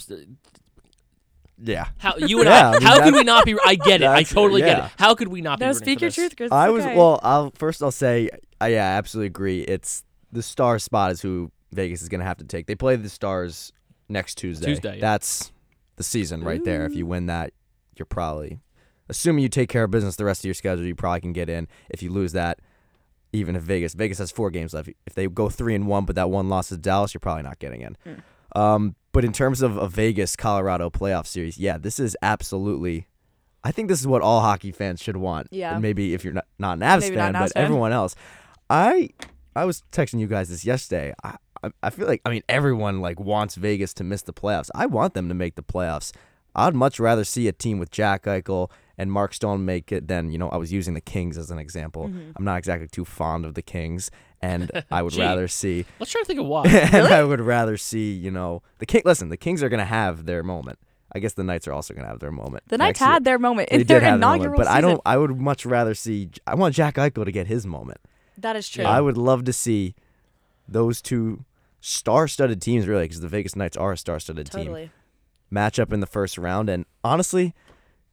Yeah. 1.62 1.88
how 1.98 2.16
you 2.16 2.40
and 2.40 2.48
Yeah, 2.48 2.70
I, 2.70 2.70
I 2.70 2.72
mean, 2.72 2.82
how 2.82 3.02
could 3.04 3.14
we 3.14 3.22
not 3.24 3.44
be? 3.44 3.54
I 3.64 3.74
get 3.74 4.00
it. 4.00 4.06
I 4.06 4.12
that's- 4.20 4.30
totally 4.32 4.62
get 4.62 4.78
it. 4.84 4.90
How 4.98 5.14
could 5.14 5.28
we 5.28 5.40
not 5.40 5.58
be? 5.58 5.64
no, 5.64 5.68
rooting 5.70 5.82
speak 5.84 6.00
your 6.00 6.08
this? 6.08 6.14
truth, 6.16 6.36
Chris. 6.36 6.52
I 6.52 6.66
It's 6.66 6.72
was 6.72 6.84
okay. 6.86 6.96
well. 6.96 7.20
I'll 7.22 7.50
first 7.56 7.82
I'll 7.82 7.90
say 7.90 8.30
I 8.60 8.68
yeah, 8.68 8.94
I 8.94 8.98
absolutely 8.98 9.26
agree. 9.28 9.60
It's 9.62 10.04
the 10.32 10.42
star 10.42 10.78
spot 10.78 11.12
is 11.12 11.20
who 11.22 11.50
Vegas 11.72 12.02
is 12.02 12.08
gonna 12.08 12.24
have 12.24 12.38
to 12.38 12.44
take. 12.44 12.66
They 12.66 12.74
play 12.74 12.96
the 12.96 13.08
Stars 13.08 13.72
next 14.08 14.36
Tuesday. 14.36 14.66
Tuesday, 14.66 14.94
yeah. 14.96 15.00
That's 15.00 15.52
the 15.96 16.02
season 16.02 16.42
right 16.42 16.64
there. 16.64 16.86
If 16.86 16.94
you 16.94 17.06
win 17.06 17.26
that, 17.26 17.52
you're 17.96 18.06
probably 18.06 18.60
assuming 19.08 19.42
you 19.42 19.48
take 19.48 19.68
care 19.68 19.84
of 19.84 19.90
business 19.90 20.16
the 20.16 20.24
rest 20.24 20.40
of 20.40 20.44
your 20.46 20.54
schedule. 20.54 20.84
You 20.84 20.94
probably 20.94 21.20
can 21.20 21.32
get 21.32 21.48
in. 21.50 21.68
If 21.90 22.02
you 22.02 22.10
lose 22.10 22.32
that, 22.32 22.60
even 23.32 23.54
if 23.54 23.62
Vegas 23.62 23.94
Vegas 23.94 24.18
has 24.18 24.30
four 24.30 24.50
games 24.50 24.72
left. 24.74 24.88
If 25.06 25.14
they 25.14 25.26
go 25.28 25.48
three 25.48 25.74
and 25.74 25.86
one, 25.86 26.04
but 26.04 26.16
that 26.16 26.30
one 26.30 26.48
loss 26.48 26.72
is 26.72 26.78
Dallas, 26.78 27.12
you're 27.14 27.20
probably 27.20 27.42
not 27.42 27.58
getting 27.58 27.82
in. 27.82 27.96
Hmm. 28.04 28.14
Um, 28.54 28.96
but 29.12 29.24
in 29.24 29.32
terms 29.32 29.62
of 29.62 29.76
a 29.76 29.88
Vegas 29.88 30.36
Colorado 30.36 30.90
playoff 30.90 31.26
series, 31.26 31.58
yeah, 31.58 31.78
this 31.78 31.98
is 31.98 32.16
absolutely. 32.22 33.06
I 33.62 33.72
think 33.72 33.88
this 33.88 34.00
is 34.00 34.06
what 34.06 34.22
all 34.22 34.40
hockey 34.40 34.72
fans 34.72 35.02
should 35.02 35.16
want. 35.16 35.48
Yeah. 35.50 35.72
And 35.74 35.82
maybe 35.82 36.14
if 36.14 36.24
you're 36.24 36.32
not, 36.32 36.46
not 36.58 36.78
an 36.78 36.80
Avs 36.82 37.00
Maybe 37.00 37.16
fan, 37.16 37.34
an 37.34 37.34
Avs 37.34 37.44
but 37.46 37.52
fan. 37.54 37.64
everyone 37.64 37.92
else. 37.92 38.14
I 38.70 39.10
I 39.54 39.64
was 39.64 39.82
texting 39.92 40.20
you 40.20 40.26
guys 40.26 40.48
this 40.48 40.64
yesterday. 40.64 41.12
I, 41.22 41.36
I 41.62 41.70
I 41.82 41.90
feel 41.90 42.06
like 42.06 42.22
I 42.24 42.30
mean 42.30 42.42
everyone 42.48 43.00
like 43.00 43.20
wants 43.20 43.56
Vegas 43.56 43.92
to 43.94 44.04
miss 44.04 44.22
the 44.22 44.32
playoffs. 44.32 44.70
I 44.74 44.86
want 44.86 45.14
them 45.14 45.28
to 45.28 45.34
make 45.34 45.56
the 45.56 45.62
playoffs. 45.62 46.12
I'd 46.54 46.74
much 46.74 46.98
rather 46.98 47.24
see 47.24 47.48
a 47.48 47.52
team 47.52 47.78
with 47.78 47.90
Jack 47.90 48.24
Eichel 48.24 48.70
and 48.98 49.10
Mark 49.10 49.34
Stone 49.34 49.64
make 49.64 49.92
it 49.92 50.08
then 50.08 50.30
you 50.30 50.38
know 50.38 50.48
I 50.48 50.56
was 50.56 50.72
using 50.72 50.94
the 50.94 51.00
Kings 51.00 51.36
as 51.38 51.50
an 51.50 51.58
example. 51.58 52.08
Mm-hmm. 52.08 52.32
I'm 52.36 52.44
not 52.44 52.58
exactly 52.58 52.88
too 52.88 53.04
fond 53.04 53.44
of 53.44 53.54
the 53.54 53.62
Kings, 53.62 54.10
and 54.40 54.70
I 54.90 55.02
would 55.02 55.12
Gee. 55.14 55.20
rather 55.20 55.48
see 55.48 55.84
Let's 55.98 56.12
try 56.12 56.20
to 56.22 56.26
think 56.26 56.40
of 56.40 56.46
why. 56.46 56.64
and 56.68 57.06
I 57.08 57.24
would 57.24 57.40
rather 57.40 57.76
see, 57.76 58.12
you 58.12 58.30
know, 58.30 58.62
the 58.78 58.86
King. 58.86 59.02
Listen, 59.04 59.28
the 59.28 59.36
Kings 59.36 59.62
are 59.62 59.68
gonna 59.68 59.84
have 59.84 60.26
their 60.26 60.42
moment. 60.42 60.78
I 61.12 61.18
guess 61.18 61.32
the 61.32 61.42
Knights 61.42 61.66
are 61.66 61.72
also 61.72 61.92
gonna 61.92 62.06
have 62.06 62.20
their 62.20 62.30
moment. 62.30 62.62
the 62.68 62.78
Knights 62.78 63.00
had 63.00 63.24
their 63.24 63.38
moment 63.38 63.68
They 63.70 63.76
in 63.80 63.86
their 63.86 63.98
did 63.98 64.04
have 64.06 64.20
their 64.20 64.28
moment, 64.28 64.56
but 64.56 64.68
I 64.68 64.80
don't. 64.80 65.00
I 65.04 65.16
would 65.16 65.38
much 65.40 65.66
rather 65.66 65.94
see. 65.94 66.30
I 66.46 66.54
want 66.54 66.74
Jack 66.74 66.94
Eichel 66.96 67.24
to 67.24 67.32
get 67.32 67.46
his 67.48 67.66
moment. 67.66 67.98
That 68.38 68.56
is 68.56 68.68
true. 68.68 68.84
I 68.84 69.00
would 69.00 69.16
love 69.18 69.44
to 69.44 69.52
see 69.52 69.94
those 70.68 71.02
two 71.02 71.44
star-studded 71.80 72.62
teams, 72.62 72.86
really, 72.86 73.04
because 73.04 73.20
the 73.20 73.28
Vegas 73.28 73.56
Knights 73.56 73.76
are 73.76 73.92
a 73.92 73.96
star-studded 73.96 74.50
team, 74.50 74.66
totally. 74.66 74.90
match 75.50 75.78
up 75.78 75.92
in 75.92 76.00
the 76.00 76.06
first 76.06 76.38
round. 76.38 76.68
And 76.68 76.84
honestly, 77.02 77.54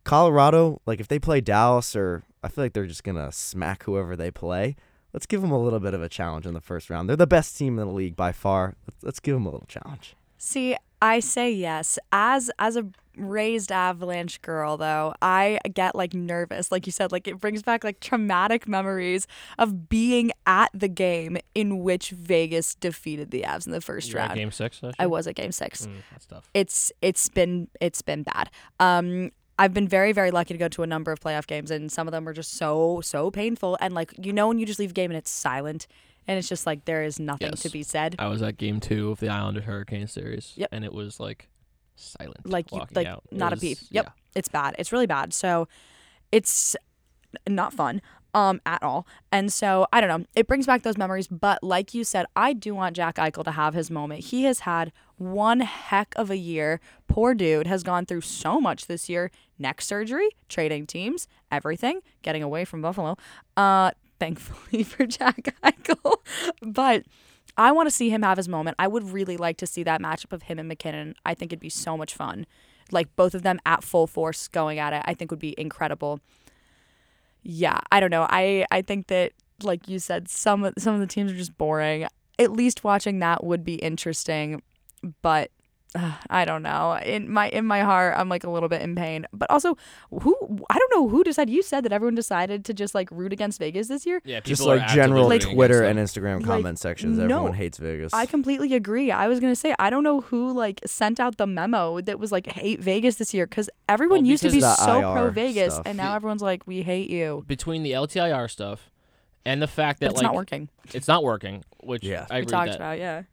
Colorado, 0.07 0.81
like 0.85 0.99
if 1.01 1.07
they 1.07 1.19
play 1.19 1.41
Dallas, 1.41 1.95
or 1.95 2.23
I 2.41 2.47
feel 2.47 2.63
like 2.63 2.73
they're 2.73 2.85
just 2.85 3.03
gonna 3.03 3.31
smack 3.31 3.83
whoever 3.83 4.15
they 4.15 4.31
play. 4.31 4.75
Let's 5.13 5.25
give 5.25 5.41
them 5.41 5.51
a 5.51 5.61
little 5.61 5.79
bit 5.79 5.93
of 5.93 6.01
a 6.01 6.09
challenge 6.09 6.45
in 6.45 6.53
the 6.53 6.61
first 6.61 6.89
round. 6.89 7.09
They're 7.09 7.15
the 7.15 7.27
best 7.27 7.57
team 7.57 7.77
in 7.77 7.87
the 7.87 7.93
league 7.93 8.15
by 8.15 8.31
far. 8.31 8.75
Let's, 8.87 9.03
let's 9.03 9.19
give 9.19 9.35
them 9.35 9.45
a 9.45 9.49
little 9.49 9.67
challenge. 9.67 10.15
See, 10.37 10.75
I 11.01 11.19
say 11.19 11.51
yes. 11.51 11.99
As 12.11 12.49
as 12.57 12.75
a 12.77 12.85
raised 13.17 13.71
Avalanche 13.71 14.41
girl 14.41 14.77
though, 14.77 15.13
I 15.21 15.59
get 15.73 15.95
like 15.95 16.13
nervous. 16.13 16.71
Like 16.71 16.85
you 16.85 16.91
said, 16.91 17.11
like 17.11 17.27
it 17.27 17.39
brings 17.39 17.61
back 17.63 17.83
like 17.83 17.99
traumatic 17.99 18.67
memories 18.67 19.27
of 19.57 19.89
being 19.89 20.31
at 20.45 20.69
the 20.73 20.87
game 20.87 21.37
in 21.55 21.79
which 21.79 22.11
Vegas 22.11 22.75
defeated 22.75 23.31
the 23.31 23.41
Avs 23.41 23.65
in 23.65 23.71
the 23.71 23.81
first 23.81 24.09
You 24.09 24.15
were 24.15 24.19
at 24.21 24.27
round. 24.29 24.37
game 24.39 24.51
six. 24.51 24.81
last 24.81 24.95
I 24.99 25.07
was 25.07 25.27
at 25.27 25.35
game 25.35 25.51
6. 25.51 25.85
Mm, 25.85 25.91
that's 26.11 26.25
tough. 26.27 26.49
It's 26.53 26.91
it's 27.01 27.27
been 27.29 27.67
it's 27.81 28.01
been 28.01 28.23
bad. 28.23 28.49
Um 28.79 29.31
I've 29.59 29.73
been 29.73 29.87
very 29.87 30.11
very 30.11 30.31
lucky 30.31 30.53
to 30.53 30.57
go 30.57 30.67
to 30.69 30.83
a 30.83 30.87
number 30.87 31.11
of 31.11 31.19
playoff 31.19 31.47
games 31.47 31.71
and 31.71 31.91
some 31.91 32.07
of 32.07 32.11
them 32.11 32.25
were 32.25 32.33
just 32.33 32.53
so 32.57 33.01
so 33.01 33.31
painful 33.31 33.77
and 33.81 33.93
like 33.93 34.13
you 34.17 34.33
know 34.33 34.47
when 34.47 34.59
you 34.59 34.65
just 34.65 34.79
leave 34.79 34.91
a 34.91 34.93
game 34.93 35.11
and 35.11 35.17
it's 35.17 35.31
silent 35.31 35.87
and 36.27 36.37
it's 36.37 36.49
just 36.49 36.65
like 36.65 36.85
there 36.85 37.03
is 37.03 37.19
nothing 37.19 37.53
to 37.53 37.69
be 37.69 37.83
said. 37.83 38.15
I 38.19 38.27
was 38.27 38.41
at 38.41 38.57
game 38.57 38.79
two 38.79 39.11
of 39.11 39.19
the 39.19 39.29
Islander 39.29 39.61
Hurricane 39.61 40.07
series. 40.07 40.53
Yep. 40.57 40.69
And 40.73 40.83
it 40.83 40.93
was 40.93 41.19
like 41.19 41.47
silent. 41.95 42.45
like 42.45 42.71
you, 42.71 42.81
like 42.93 43.07
out. 43.07 43.23
Not 43.31 43.53
a 43.53 43.55
was- 43.55 43.61
peep. 43.61 43.77
Yep, 43.89 44.05
yeah. 44.05 44.11
it's 44.35 44.49
bad. 44.49 44.75
It's 44.77 44.91
really 44.91 45.07
bad. 45.07 45.33
So 45.33 45.67
it's 46.31 46.75
not 47.47 47.73
fun 47.73 48.01
um 48.37 48.61
at 48.67 48.83
all. 48.83 49.07
And 49.31 49.51
so 49.51 49.87
I 49.91 49.99
don't 49.99 50.09
know. 50.09 50.25
It 50.35 50.47
brings 50.47 50.67
back 50.67 50.83
those 50.83 50.97
memories. 50.97 51.27
But 51.27 51.63
like 51.63 51.93
you 51.95 52.03
said, 52.03 52.27
I 52.35 52.53
do 52.53 52.75
want 52.75 52.95
Jack 52.95 53.15
Eichel 53.15 53.43
to 53.43 53.51
have 53.51 53.73
his 53.73 53.89
moment. 53.89 54.25
He 54.25 54.43
has 54.43 54.59
had 54.59 54.93
one 55.17 55.61
heck 55.61 56.13
of 56.15 56.29
a 56.29 56.37
year. 56.37 56.79
Poor 57.07 57.33
dude 57.33 57.65
has 57.65 57.81
gone 57.81 58.05
through 58.05 58.21
so 58.21 58.61
much 58.61 58.85
this 58.85 59.09
year. 59.09 59.31
Neck 59.57 59.81
surgery, 59.81 60.29
trading 60.47 60.85
teams, 60.85 61.27
everything, 61.51 62.01
getting 62.21 62.43
away 62.43 62.63
from 62.63 62.81
Buffalo. 62.81 63.17
Uh, 63.57 63.89
thankfully 64.19 64.83
for 64.91 65.05
Jack 65.05 65.55
Eichel, 65.63 66.17
but. 66.61 67.03
I 67.59 67.71
want 67.71 67.87
to 67.87 67.91
see 67.91 68.11
him 68.11 68.21
have 68.21 68.37
his 68.37 68.47
moment. 68.47 68.75
I 68.77 68.87
would 68.87 69.11
really 69.11 69.35
like 69.35 69.57
to 69.57 69.65
see 69.65 69.81
that 69.81 69.99
matchup 69.99 70.31
of 70.31 70.43
him 70.43 70.59
and 70.59 70.67
MacKinnon. 70.67 71.15
I 71.25 71.33
think 71.33 71.51
it'd 71.51 71.59
be 71.59 71.69
so 71.69 71.97
much 71.97 72.13
fun. 72.13 72.45
Like 72.91 73.15
both 73.15 73.33
of 73.33 73.41
them 73.41 73.59
at 73.65 73.83
full 73.83 74.05
force 74.05 74.47
going 74.47 74.77
at 74.77 74.93
it, 74.93 75.01
I 75.05 75.15
think 75.15 75.31
would 75.31 75.39
be 75.39 75.55
incredible. 75.57 76.19
Yeah, 77.43 77.79
I 77.91 77.99
don't 77.99 78.11
know. 78.11 78.25
I 78.29 78.65
I 78.71 78.81
think 78.81 79.07
that 79.07 79.33
like 79.63 79.87
you 79.87 79.99
said, 79.99 80.27
some 80.29 80.71
some 80.77 80.93
of 80.93 80.99
the 80.99 81.07
teams 81.07 81.31
are 81.31 81.35
just 81.37 81.57
boring. 81.57 82.07
At 82.39 82.51
least 82.51 82.83
watching 82.83 83.19
that 83.19 83.43
would 83.43 83.63
be 83.63 83.75
interesting, 83.75 84.61
but 85.21 85.51
uh, 85.97 86.11
I 86.29 86.45
don't 86.45 86.63
know. 86.63 86.97
In 87.03 87.31
my 87.31 87.49
in 87.49 87.65
my 87.65 87.81
heart, 87.81 88.13
I'm 88.17 88.29
like 88.29 88.43
a 88.43 88.49
little 88.49 88.69
bit 88.69 88.81
in 88.81 88.95
pain. 88.95 89.25
But 89.33 89.49
also, 89.49 89.77
who 90.11 90.35
I 90.69 90.77
don't 90.77 90.91
know 90.93 91.07
who 91.09 91.23
decided. 91.23 91.53
You 91.53 91.61
said 91.63 91.83
that 91.85 91.91
everyone 91.91 92.15
decided 92.15 92.63
to 92.65 92.73
just 92.73 92.93
like 92.95 93.09
root 93.11 93.33
against 93.33 93.59
Vegas 93.59 93.87
this 93.87 94.05
year. 94.05 94.21
Yeah, 94.25 94.39
Just 94.41 94.61
people 94.61 94.71
are 94.71 94.75
like 94.75 94.83
actively 94.83 95.01
general 95.03 95.29
rooting 95.29 95.53
Twitter 95.55 95.83
and 95.83 95.97
them. 95.97 96.05
Instagram 96.05 96.37
Like, 96.37 96.45
comment 96.45 96.79
sections, 96.79 97.17
no. 97.17 97.23
everyone 97.23 97.53
hates 97.53 97.77
Vegas. 97.77 98.13
I 98.13 98.25
completely 98.25 98.73
agree. 98.73 99.11
I 99.11 99.27
was 99.27 99.39
gonna 99.39 99.55
say 99.55 99.73
I 99.79 99.89
don't 99.89 100.03
know 100.03 100.21
who 100.21 100.51
like 100.53 100.81
sent 100.85 101.19
out 101.19 101.37
the 101.37 101.47
memo 101.47 102.01
that 102.01 102.19
was 102.19 102.31
like 102.31 102.47
hate 102.47 102.79
Vegas 102.79 103.15
this 103.15 103.33
year 103.33 103.47
because 103.47 103.69
everyone 103.89 104.19
Well, 104.21 104.27
used 104.27 104.43
to 104.43 104.51
be 104.51 104.61
so 104.61 104.67
the 105.01 105.01
pro 105.13 105.29
Vegas 105.31 105.73
stuff. 105.73 105.85
and 105.85 105.97
now 105.97 106.15
everyone's 106.15 106.41
like 106.41 106.65
we 106.67 106.83
hate 106.83 107.09
you. 107.09 107.43
between 107.47 107.83
the 107.83 107.91
LTIR 107.91 108.49
stuff 108.49 108.89
and 109.45 109.61
the 109.61 109.67
fact 109.67 110.01
that 110.01 110.07
But 110.07 110.11
it's 110.11 110.17
like 110.17 110.25
not 110.27 110.35
working. 110.35 110.69
it's 110.93 111.07
not 111.07 111.23
working, 111.23 111.63
which 111.81 112.03
Yeah. 112.03 112.25
I 112.29 112.39
We 112.41 112.45
talked 112.45 112.67
with 112.69 112.77
that. 112.77 112.83
about 112.83 112.99
yeah. 112.99 113.23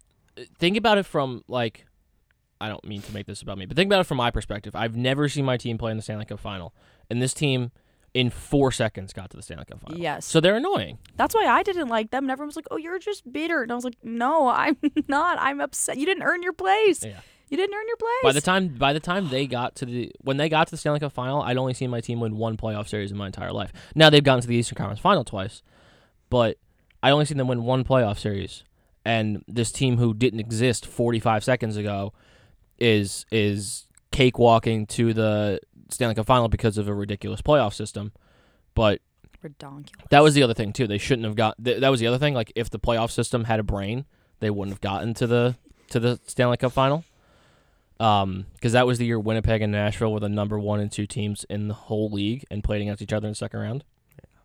Think 0.58 0.76
about 0.76 0.98
it 0.98 1.06
from 1.06 1.42
like 1.48 1.86
I 2.60 2.68
don't 2.68 2.84
mean 2.84 3.02
to 3.02 3.12
make 3.12 3.26
this 3.26 3.42
about 3.42 3.58
me, 3.58 3.66
but 3.66 3.76
think 3.76 3.88
about 3.88 4.00
it 4.00 4.04
from 4.04 4.16
my 4.18 4.30
perspective. 4.30 4.74
I've 4.74 4.96
never 4.96 5.28
seen 5.28 5.44
my 5.44 5.56
team 5.56 5.78
play 5.78 5.90
in 5.90 5.96
the 5.96 6.02
Stanley 6.02 6.24
Cup 6.24 6.40
final, 6.40 6.74
and 7.10 7.20
this 7.20 7.34
team 7.34 7.72
in 8.14 8.30
four 8.30 8.70
seconds 8.70 9.12
got 9.12 9.28
to 9.30 9.36
the 9.36 9.42
Stanley 9.42 9.64
Cup 9.64 9.80
final. 9.80 9.98
Yes. 10.00 10.24
So 10.24 10.40
they're 10.40 10.56
annoying. 10.56 10.98
That's 11.16 11.34
why 11.34 11.46
I 11.46 11.62
didn't 11.64 11.88
like 11.88 12.10
them. 12.12 12.24
And 12.24 12.30
everyone 12.30 12.48
was 12.48 12.56
like, 12.56 12.68
"Oh, 12.70 12.76
you're 12.76 12.98
just 12.98 13.30
bitter," 13.30 13.62
and 13.62 13.72
I 13.72 13.74
was 13.74 13.84
like, 13.84 13.96
"No, 14.02 14.48
I'm 14.48 14.76
not. 15.08 15.38
I'm 15.40 15.60
upset. 15.60 15.98
You 15.98 16.06
didn't 16.06 16.22
earn 16.22 16.42
your 16.42 16.52
place. 16.52 17.04
Yeah. 17.04 17.20
You 17.48 17.56
didn't 17.56 17.74
earn 17.74 17.86
your 17.88 17.96
place." 17.96 18.22
By 18.22 18.32
the 18.32 18.40
time 18.40 18.68
by 18.68 18.92
the 18.92 19.00
time 19.00 19.28
they 19.28 19.46
got 19.46 19.74
to 19.76 19.84
the 19.86 20.12
when 20.20 20.36
they 20.36 20.48
got 20.48 20.68
to 20.68 20.70
the 20.70 20.76
Stanley 20.76 21.00
Cup 21.00 21.12
final, 21.12 21.42
I'd 21.42 21.56
only 21.56 21.74
seen 21.74 21.90
my 21.90 22.00
team 22.00 22.20
win 22.20 22.36
one 22.36 22.56
playoff 22.56 22.88
series 22.88 23.10
in 23.10 23.16
my 23.18 23.26
entire 23.26 23.52
life. 23.52 23.72
Now 23.94 24.10
they've 24.10 24.22
gotten 24.24 24.42
to 24.42 24.48
the 24.48 24.54
Eastern 24.56 24.76
Conference 24.76 25.00
final 25.00 25.24
twice, 25.24 25.62
but 26.30 26.56
I 27.02 27.10
only 27.10 27.24
seen 27.24 27.36
them 27.36 27.48
win 27.48 27.64
one 27.64 27.84
playoff 27.84 28.18
series. 28.18 28.62
And 29.04 29.44
this 29.46 29.70
team 29.70 29.98
who 29.98 30.14
didn't 30.14 30.40
exist 30.40 30.86
45 30.86 31.44
seconds 31.44 31.76
ago 31.76 32.14
is 32.78 33.26
is 33.30 33.86
cakewalking 34.12 34.88
to 34.88 35.12
the 35.12 35.60
Stanley 35.90 36.14
Cup 36.14 36.26
final 36.26 36.48
because 36.48 36.78
of 36.78 36.88
a 36.88 36.94
ridiculous 36.94 37.40
playoff 37.42 37.74
system. 37.74 38.12
But 38.74 39.00
redonkulous. 39.42 39.90
that 40.10 40.22
was 40.22 40.34
the 40.34 40.42
other 40.42 40.54
thing 40.54 40.72
too. 40.72 40.86
They 40.86 40.98
shouldn't 40.98 41.26
have 41.26 41.36
got. 41.36 41.62
Th- 41.62 41.80
that 41.80 41.88
was 41.88 42.00
the 42.00 42.06
other 42.06 42.18
thing. 42.18 42.34
Like 42.34 42.52
if 42.54 42.70
the 42.70 42.78
playoff 42.78 43.10
system 43.10 43.44
had 43.44 43.60
a 43.60 43.64
brain, 43.64 44.04
they 44.40 44.50
wouldn't 44.50 44.74
have 44.74 44.80
gotten 44.80 45.14
to 45.14 45.26
the 45.26 45.56
to 45.90 46.00
the 46.00 46.18
Stanley 46.26 46.56
Cup 46.56 46.72
final. 46.72 47.04
Um, 48.00 48.46
because 48.54 48.72
that 48.72 48.86
was 48.86 48.98
the 48.98 49.06
year 49.06 49.20
Winnipeg 49.20 49.62
and 49.62 49.70
Nashville 49.72 50.12
were 50.12 50.18
the 50.20 50.28
number 50.28 50.58
one 50.58 50.80
and 50.80 50.90
two 50.90 51.06
teams 51.06 51.44
in 51.48 51.68
the 51.68 51.74
whole 51.74 52.10
league 52.10 52.44
and 52.50 52.62
played 52.64 52.82
against 52.82 53.00
each 53.02 53.12
other 53.12 53.28
in 53.28 53.32
the 53.32 53.36
second 53.36 53.60
round. 53.60 53.84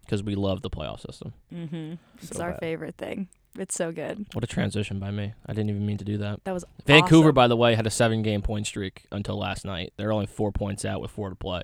Because 0.05 0.23
we 0.23 0.35
love 0.35 0.61
the 0.61 0.69
playoff 0.69 0.99
system. 1.01 1.33
Mm-hmm. 1.53 1.93
It's 2.21 2.35
So 2.35 2.43
our 2.43 2.51
bad. 2.51 2.59
favorite 2.59 2.95
thing. 2.97 3.27
It's 3.57 3.75
so 3.75 3.91
good. 3.91 4.25
What 4.33 4.43
a 4.43 4.47
transition 4.47 4.99
by 4.99 5.11
me. 5.11 5.33
I 5.45 5.53
didn't 5.53 5.69
even 5.71 5.85
mean 5.85 5.97
to 5.97 6.05
do 6.05 6.17
that. 6.19 6.43
That 6.43 6.53
was 6.53 6.63
Vancouver, 6.85 7.29
awesome. 7.29 7.35
by 7.35 7.47
the 7.47 7.57
way, 7.57 7.75
had 7.75 7.87
a 7.87 7.91
seven 7.91 8.21
game 8.21 8.41
point 8.41 8.67
streak 8.67 9.05
until 9.11 9.37
last 9.37 9.65
night. 9.65 9.91
They're 9.97 10.11
only 10.13 10.27
four 10.27 10.51
points 10.51 10.85
out 10.85 11.01
with 11.01 11.11
four 11.11 11.29
to 11.29 11.35
play. 11.35 11.63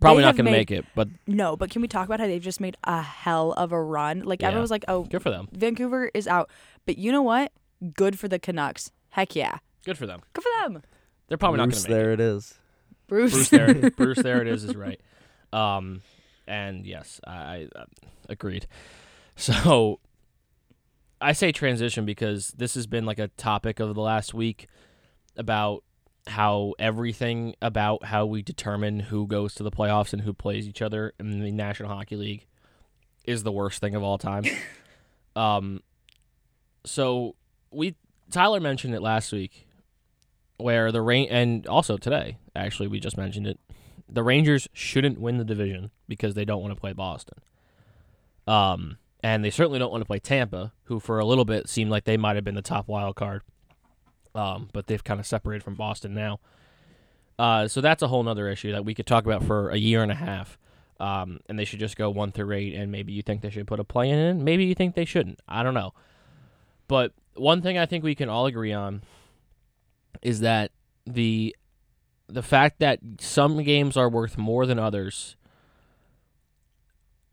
Probably 0.00 0.22
not 0.22 0.34
going 0.36 0.46
to 0.46 0.50
made- 0.52 0.56
make 0.58 0.70
it, 0.70 0.86
but 0.94 1.08
No, 1.26 1.56
but 1.56 1.70
can 1.70 1.82
we 1.82 1.88
talk 1.88 2.06
about 2.06 2.20
how 2.20 2.26
they've 2.26 2.40
just 2.42 2.60
made 2.60 2.76
a 2.84 3.02
hell 3.02 3.52
of 3.52 3.72
a 3.72 3.82
run? 3.82 4.22
Like 4.22 4.40
Yeah. 4.40 4.48
everyone 4.48 4.62
was 4.62 4.70
like, 4.70 4.84
"Oh, 4.88 5.02
good 5.04 5.20
for 5.22 5.30
them. 5.30 5.48
Vancouver 5.52 6.10
is 6.14 6.26
out," 6.26 6.48
but 6.86 6.96
you 6.96 7.12
know 7.12 7.22
what? 7.22 7.52
Good 7.94 8.18
for 8.18 8.26
the 8.28 8.38
Canucks. 8.38 8.92
Heck 9.10 9.34
yeah, 9.36 9.58
Good 9.84 9.98
for 9.98 10.06
them. 10.06 10.20
good 10.32 10.42
for 10.44 10.62
them. 10.68 10.82
They're 11.28 11.36
probably 11.36 11.58
Bruce, 11.58 11.84
not 11.84 11.88
going 11.88 11.98
to 11.98 11.98
make 11.98 11.98
it. 11.98 12.02
there 12.04 12.12
it 12.14 12.20
is. 12.20 12.54
Bruce. 13.08 13.32
Bruce 13.32 13.48
there, 13.50 13.90
Bruce 13.96 14.18
there 14.22 14.40
it 14.40 14.48
is 14.48 14.64
is 14.64 14.74
right. 14.76 15.00
Um, 15.52 16.00
and 16.46 16.86
yes, 16.86 17.20
I, 17.26 17.32
I 17.34 17.68
uh, 17.76 17.84
agreed. 18.28 18.66
So 19.36 20.00
I 21.20 21.32
say 21.32 21.52
transition 21.52 22.04
because 22.04 22.48
this 22.56 22.74
has 22.74 22.86
been 22.86 23.04
like 23.04 23.18
a 23.18 23.28
topic 23.28 23.80
of 23.80 23.94
the 23.94 24.00
last 24.00 24.32
week 24.32 24.68
about 25.36 25.84
how 26.26 26.74
everything 26.78 27.54
about 27.60 28.04
how 28.04 28.26
we 28.26 28.42
determine 28.42 29.00
who 29.00 29.26
goes 29.26 29.54
to 29.54 29.62
the 29.62 29.70
playoffs 29.70 30.12
and 30.12 30.22
who 30.22 30.32
plays 30.32 30.66
each 30.68 30.82
other 30.82 31.12
in 31.18 31.40
the 31.40 31.50
National 31.50 31.88
Hockey 31.88 32.16
League 32.16 32.46
is 33.24 33.42
the 33.42 33.52
worst 33.52 33.80
thing 33.80 33.94
of 33.94 34.02
all 34.02 34.18
time. 34.18 34.44
um, 35.36 35.82
so 36.84 37.36
we 37.70 37.96
Tyler 38.30 38.60
mentioned 38.60 38.94
it 38.94 39.02
last 39.02 39.32
week 39.32 39.66
where 40.56 40.92
the 40.92 41.02
rain 41.02 41.28
and 41.30 41.66
also 41.66 41.96
today 41.96 42.36
actually 42.54 42.86
we 42.86 43.00
just 43.00 43.16
mentioned 43.16 43.46
it 43.46 43.58
the 44.08 44.22
rangers 44.22 44.68
shouldn't 44.72 45.18
win 45.18 45.38
the 45.38 45.44
division 45.44 45.90
because 46.08 46.34
they 46.34 46.44
don't 46.44 46.60
want 46.60 46.74
to 46.74 46.78
play 46.78 46.92
boston 46.92 47.38
um 48.46 48.98
and 49.22 49.44
they 49.44 49.50
certainly 49.50 49.78
don't 49.78 49.90
want 49.90 50.00
to 50.00 50.06
play 50.06 50.18
tampa 50.18 50.72
who 50.84 51.00
for 51.00 51.18
a 51.18 51.24
little 51.24 51.44
bit 51.44 51.68
seemed 51.68 51.90
like 51.90 52.04
they 52.04 52.16
might 52.16 52.36
have 52.36 52.44
been 52.44 52.54
the 52.54 52.62
top 52.62 52.88
wild 52.88 53.16
card. 53.16 53.42
Um 54.34 54.68
but 54.72 54.86
they've 54.86 55.02
kind 55.04 55.20
of 55.20 55.26
separated 55.26 55.62
from 55.62 55.74
boston 55.74 56.14
now. 56.14 56.40
Uh 57.38 57.68
so 57.68 57.80
that's 57.80 58.02
a 58.02 58.08
whole 58.08 58.26
other 58.28 58.48
issue 58.48 58.72
that 58.72 58.84
we 58.84 58.94
could 58.94 59.06
talk 59.06 59.24
about 59.24 59.44
for 59.44 59.70
a 59.70 59.76
year 59.76 60.02
and 60.02 60.12
a 60.12 60.16
half. 60.16 60.58
Um 60.98 61.40
and 61.48 61.58
they 61.58 61.64
should 61.64 61.80
just 61.80 61.96
go 61.96 62.10
one 62.10 62.32
through 62.32 62.52
eight 62.52 62.74
and 62.74 62.90
maybe 62.92 63.12
you 63.12 63.22
think 63.22 63.42
they 63.42 63.50
should 63.50 63.66
put 63.66 63.80
a 63.80 63.84
play 63.84 64.10
in 64.10 64.44
maybe 64.44 64.64
you 64.64 64.74
think 64.74 64.94
they 64.94 65.04
shouldn't. 65.04 65.40
I 65.48 65.62
don't 65.62 65.74
know. 65.74 65.92
But 66.88 67.12
one 67.34 67.62
thing 67.62 67.78
i 67.78 67.86
think 67.86 68.04
we 68.04 68.14
can 68.14 68.28
all 68.28 68.46
agree 68.46 68.72
on 68.72 69.02
is 70.22 70.40
that 70.40 70.70
the 71.06 71.54
the 72.28 72.42
fact 72.42 72.78
that 72.78 73.00
some 73.18 73.62
games 73.62 73.96
are 73.96 74.08
worth 74.08 74.38
more 74.38 74.66
than 74.66 74.78
others 74.78 75.36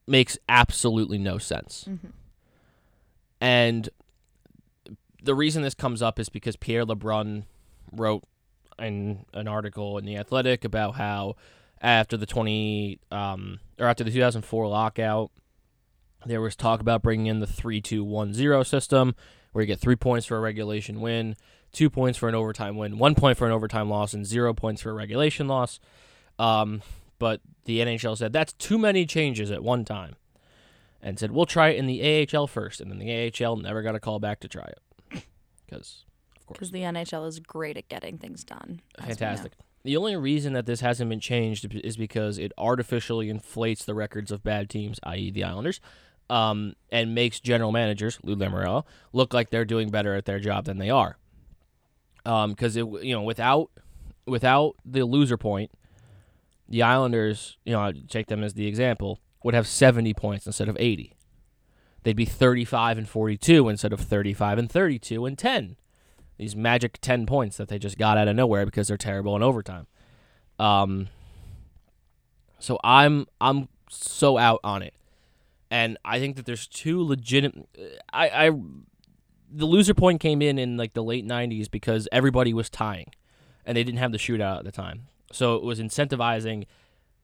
makes 0.08 0.38
absolutely 0.48 1.18
no 1.18 1.38
sense. 1.38 1.86
Mhm. 1.88 2.12
And 3.40 3.90
the 5.22 5.36
reason 5.36 5.62
this 5.64 5.74
comes 5.74 6.02
up 6.02 6.20
is 6.20 6.30
because 6.30 6.56
Pierre 6.56 6.86
LeBrun 6.86 7.44
wrote 7.92 8.24
in 8.80 9.26
an 9.34 9.48
article 9.48 9.98
in 9.98 10.06
the 10.06 10.16
Athletic 10.18 10.64
about 10.64 10.96
how 10.96 11.36
after 11.82 12.18
the 12.18 12.26
20 12.26 13.00
um, 13.12 13.60
or 13.80 13.88
after 13.88 14.04
the 14.04 14.12
2004 14.12 14.68
lockout 14.68 15.32
there 16.26 16.42
was 16.42 16.56
talk 16.56 16.80
about 16.80 17.02
bringing 17.04 17.28
in 17.28 17.40
the 17.40 17.46
3-2-1-0 17.46 18.66
system 18.66 19.16
where 19.52 19.62
you 19.64 19.68
get 19.68 19.80
3 19.80 19.96
points 19.96 20.26
for 20.26 20.38
a 20.38 20.40
regulation 20.40 21.00
win, 21.00 21.36
2 21.74 21.90
points 21.90 22.18
for 22.18 22.28
an 22.28 22.36
overtime 22.36 22.76
win, 22.76 22.98
1 22.98 23.16
point 23.16 23.38
for 23.38 23.46
an 23.46 23.54
overtime 23.54 23.90
loss 23.90 24.14
and 24.14 24.26
0 24.26 24.54
points 24.54 24.82
for 24.82 24.90
a 24.90 24.94
regulation 24.94 25.48
loss. 25.48 25.80
Um, 26.40 26.82
but 27.20 27.42
the 27.66 27.80
NHL 27.80 28.18
said 28.18 28.34
that's 28.34 28.54
too 28.54 28.78
many 28.78 29.06
changes 29.06 29.52
at 29.52 29.64
one 29.64 29.86
time. 29.86 30.16
And 31.02 31.20
said 31.20 31.32
we'll 31.32 31.46
try 31.46 31.70
it 31.70 31.78
in 31.78 31.86
the 31.86 32.28
AHL 32.34 32.48
first 32.48 32.82
and 32.82 32.90
then 32.92 32.98
the 33.00 33.32
AHL 33.46 33.58
never 33.58 33.82
got 33.82 33.96
a 33.96 34.00
call 34.00 34.20
back 34.20 34.40
to 34.42 34.48
try 34.48 34.66
it. 34.66 35.24
Cuz 35.70 36.06
of 36.36 36.46
course 36.46 36.58
Because 36.58 36.72
the 36.72 36.82
NHL 36.82 37.28
is 37.28 37.40
great 37.40 37.78
at 37.78 37.88
getting 37.88 38.18
things 38.18 38.44
done. 38.44 38.82
as 38.98 39.04
we 39.04 39.04
know. 39.04 39.08
Fantastic. 39.08 39.54
The 39.84 39.96
only 39.96 40.16
reason 40.18 40.54
that 40.54 40.66
this 40.66 40.82
hasn't 40.82 41.10
been 41.10 41.20
changed 41.20 41.66
is 41.74 41.96
because 41.96 42.38
it 42.38 42.52
artificially 42.58 43.30
inflates 43.30 43.86
the 43.86 43.94
records 43.96 44.32
of 44.32 44.44
bad 44.44 44.70
teams, 44.70 45.00
i.e., 45.04 45.32
the 45.32 45.44
Islanders, 45.46 45.80
um, 46.30 46.74
and 46.92 47.16
makes 47.16 47.40
general 47.40 47.72
managers 47.72 48.20
Lou 48.22 48.36
Lamoriello 48.36 48.84
look 49.14 49.34
like 49.34 49.50
they're 49.50 49.64
doing 49.64 49.90
better 49.90 50.14
at 50.16 50.26
their 50.26 50.40
job 50.40 50.66
than 50.66 50.78
they 50.78 50.90
are. 50.90 51.18
Because 52.24 52.76
it, 52.76 52.86
you 53.02 53.14
know, 53.14 53.22
without 53.22 53.70
without 54.26 54.76
the 54.84 55.06
loser 55.06 55.38
point, 55.38 55.72
the 56.68 56.84
Islanders, 56.84 57.58
you 57.66 57.74
know, 57.74 57.82
I'd 57.82 58.10
take 58.10 58.28
them 58.28 58.44
as 58.44 58.54
the 58.54 58.68
example, 58.68 59.20
would 59.44 59.54
have 59.54 59.68
70 59.68 60.14
points 60.14 60.46
instead 60.46 60.70
of 60.70 60.78
80. 60.80 61.14
They'd 62.04 62.16
be 62.16 62.26
35 62.26 62.98
and 62.98 63.10
42 63.10 63.70
instead 63.70 63.94
of 63.94 64.00
35 64.00 64.58
and 64.58 64.72
32 64.72 65.26
and 65.26 65.38
10 65.38 65.78
these 66.38 66.56
magic 66.56 67.00
10 67.02 67.26
points 67.26 67.58
that 67.58 67.68
they 67.68 67.80
just 67.80 67.98
got 67.98 68.18
out 68.18 68.28
of 68.28 68.36
nowhere 68.36 68.66
because 68.66 68.88
they're 68.88 68.98
terrible 68.98 69.36
in 69.36 69.44
overtime. 69.44 69.88
Um 70.60 71.10
so 72.60 72.80
I'm 72.84 73.28
I'm 73.42 73.70
so 73.90 74.38
out 74.38 74.60
on 74.64 74.82
it. 74.82 74.94
And 75.70 75.98
I 76.06 76.20
think 76.20 76.36
that 76.38 76.46
there's 76.46 76.68
two 76.68 77.04
legitimate 77.04 77.68
I 78.12 78.30
I 78.30 78.52
the 79.50 79.66
loser 79.66 79.94
point 79.94 80.20
came 80.20 80.42
in 80.42 80.60
in 80.60 80.78
like 80.78 80.94
the 80.94 81.04
late 81.04 81.26
90s 81.26 81.70
because 81.70 82.08
everybody 82.12 82.54
was 82.54 82.70
tying 82.70 83.12
and 83.66 83.76
they 83.76 83.84
didn't 83.84 84.00
have 84.00 84.12
the 84.12 84.18
shootout 84.18 84.60
at 84.60 84.66
the 84.66 84.72
time. 84.72 85.08
So 85.32 85.56
it 85.56 85.64
was 85.64 85.80
incentivizing 85.80 86.66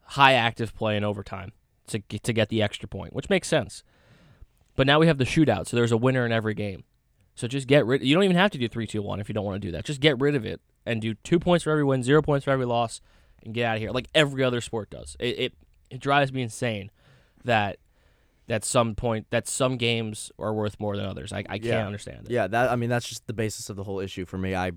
high 0.02 0.34
active 0.34 0.76
play 0.76 0.98
in 0.98 1.04
overtime 1.04 1.52
to 1.88 2.00
get, 2.00 2.24
to 2.24 2.34
get 2.34 2.50
the 2.50 2.62
extra 2.62 2.88
point, 2.88 3.14
which 3.14 3.30
makes 3.30 3.48
sense. 3.48 3.84
But 4.76 4.88
now 4.88 5.00
we 5.00 5.08
have 5.08 5.18
the 5.18 5.24
shootout, 5.26 5.68
so 5.68 5.78
there's 5.78 5.92
a 5.92 5.98
winner 5.98 6.26
in 6.26 6.32
every 6.32 6.54
game. 6.54 6.84
So 7.36 7.48
just 7.48 7.68
get 7.68 7.86
rid. 7.86 8.04
You 8.04 8.14
don't 8.16 8.24
even 8.24 8.36
have 8.36 8.52
to 8.52 8.58
do 8.58 8.68
three, 8.68 8.86
two, 8.88 9.02
one 9.02 9.20
if 9.20 9.28
you 9.30 9.34
don't 9.34 9.46
want 9.46 9.62
to 9.62 9.68
do 9.68 9.72
that. 9.72 9.86
Just 9.86 10.00
get 10.02 10.20
rid 10.20 10.36
of 10.36 10.46
it 10.46 10.62
and 10.86 11.02
do 11.02 11.14
two 11.16 11.40
points 11.40 11.64
for 11.64 11.72
every 11.72 11.84
win, 11.84 12.04
zero 12.04 12.22
points 12.22 12.44
for 12.46 12.52
every 12.52 12.66
loss, 12.66 13.02
and 13.44 13.54
get 13.54 13.66
out 13.66 13.76
of 13.76 13.82
here, 13.82 13.92
like 13.92 14.08
every 14.14 14.44
other 14.44 14.62
sport 14.62 14.90
does. 14.90 15.16
It 15.20 15.40
it, 15.40 15.54
it 15.90 16.00
drives 16.00 16.32
me 16.34 16.42
insane 16.42 16.92
that 17.44 17.78
that 18.48 18.64
some 18.66 18.94
point 18.94 19.28
that 19.30 19.48
some 19.48 19.78
games 19.78 20.32
are 20.38 20.54
worth 20.54 20.80
more 20.80 20.96
than 20.98 21.06
others. 21.06 21.32
I, 21.34 21.40
I 21.40 21.44
can't 21.60 21.64
Yeah. 21.64 21.86
understand 21.86 22.26
it. 22.26 22.32
Yeah, 22.32 22.48
that 22.48 22.70
I 22.72 22.76
mean 22.76 22.90
that's 22.90 23.08
just 23.08 23.26
the 23.28 23.34
basis 23.34 23.70
of 23.70 23.76
the 23.78 23.84
whole 23.84 24.00
issue 24.00 24.26
for 24.26 24.38
me. 24.38 24.54
I 24.56 24.72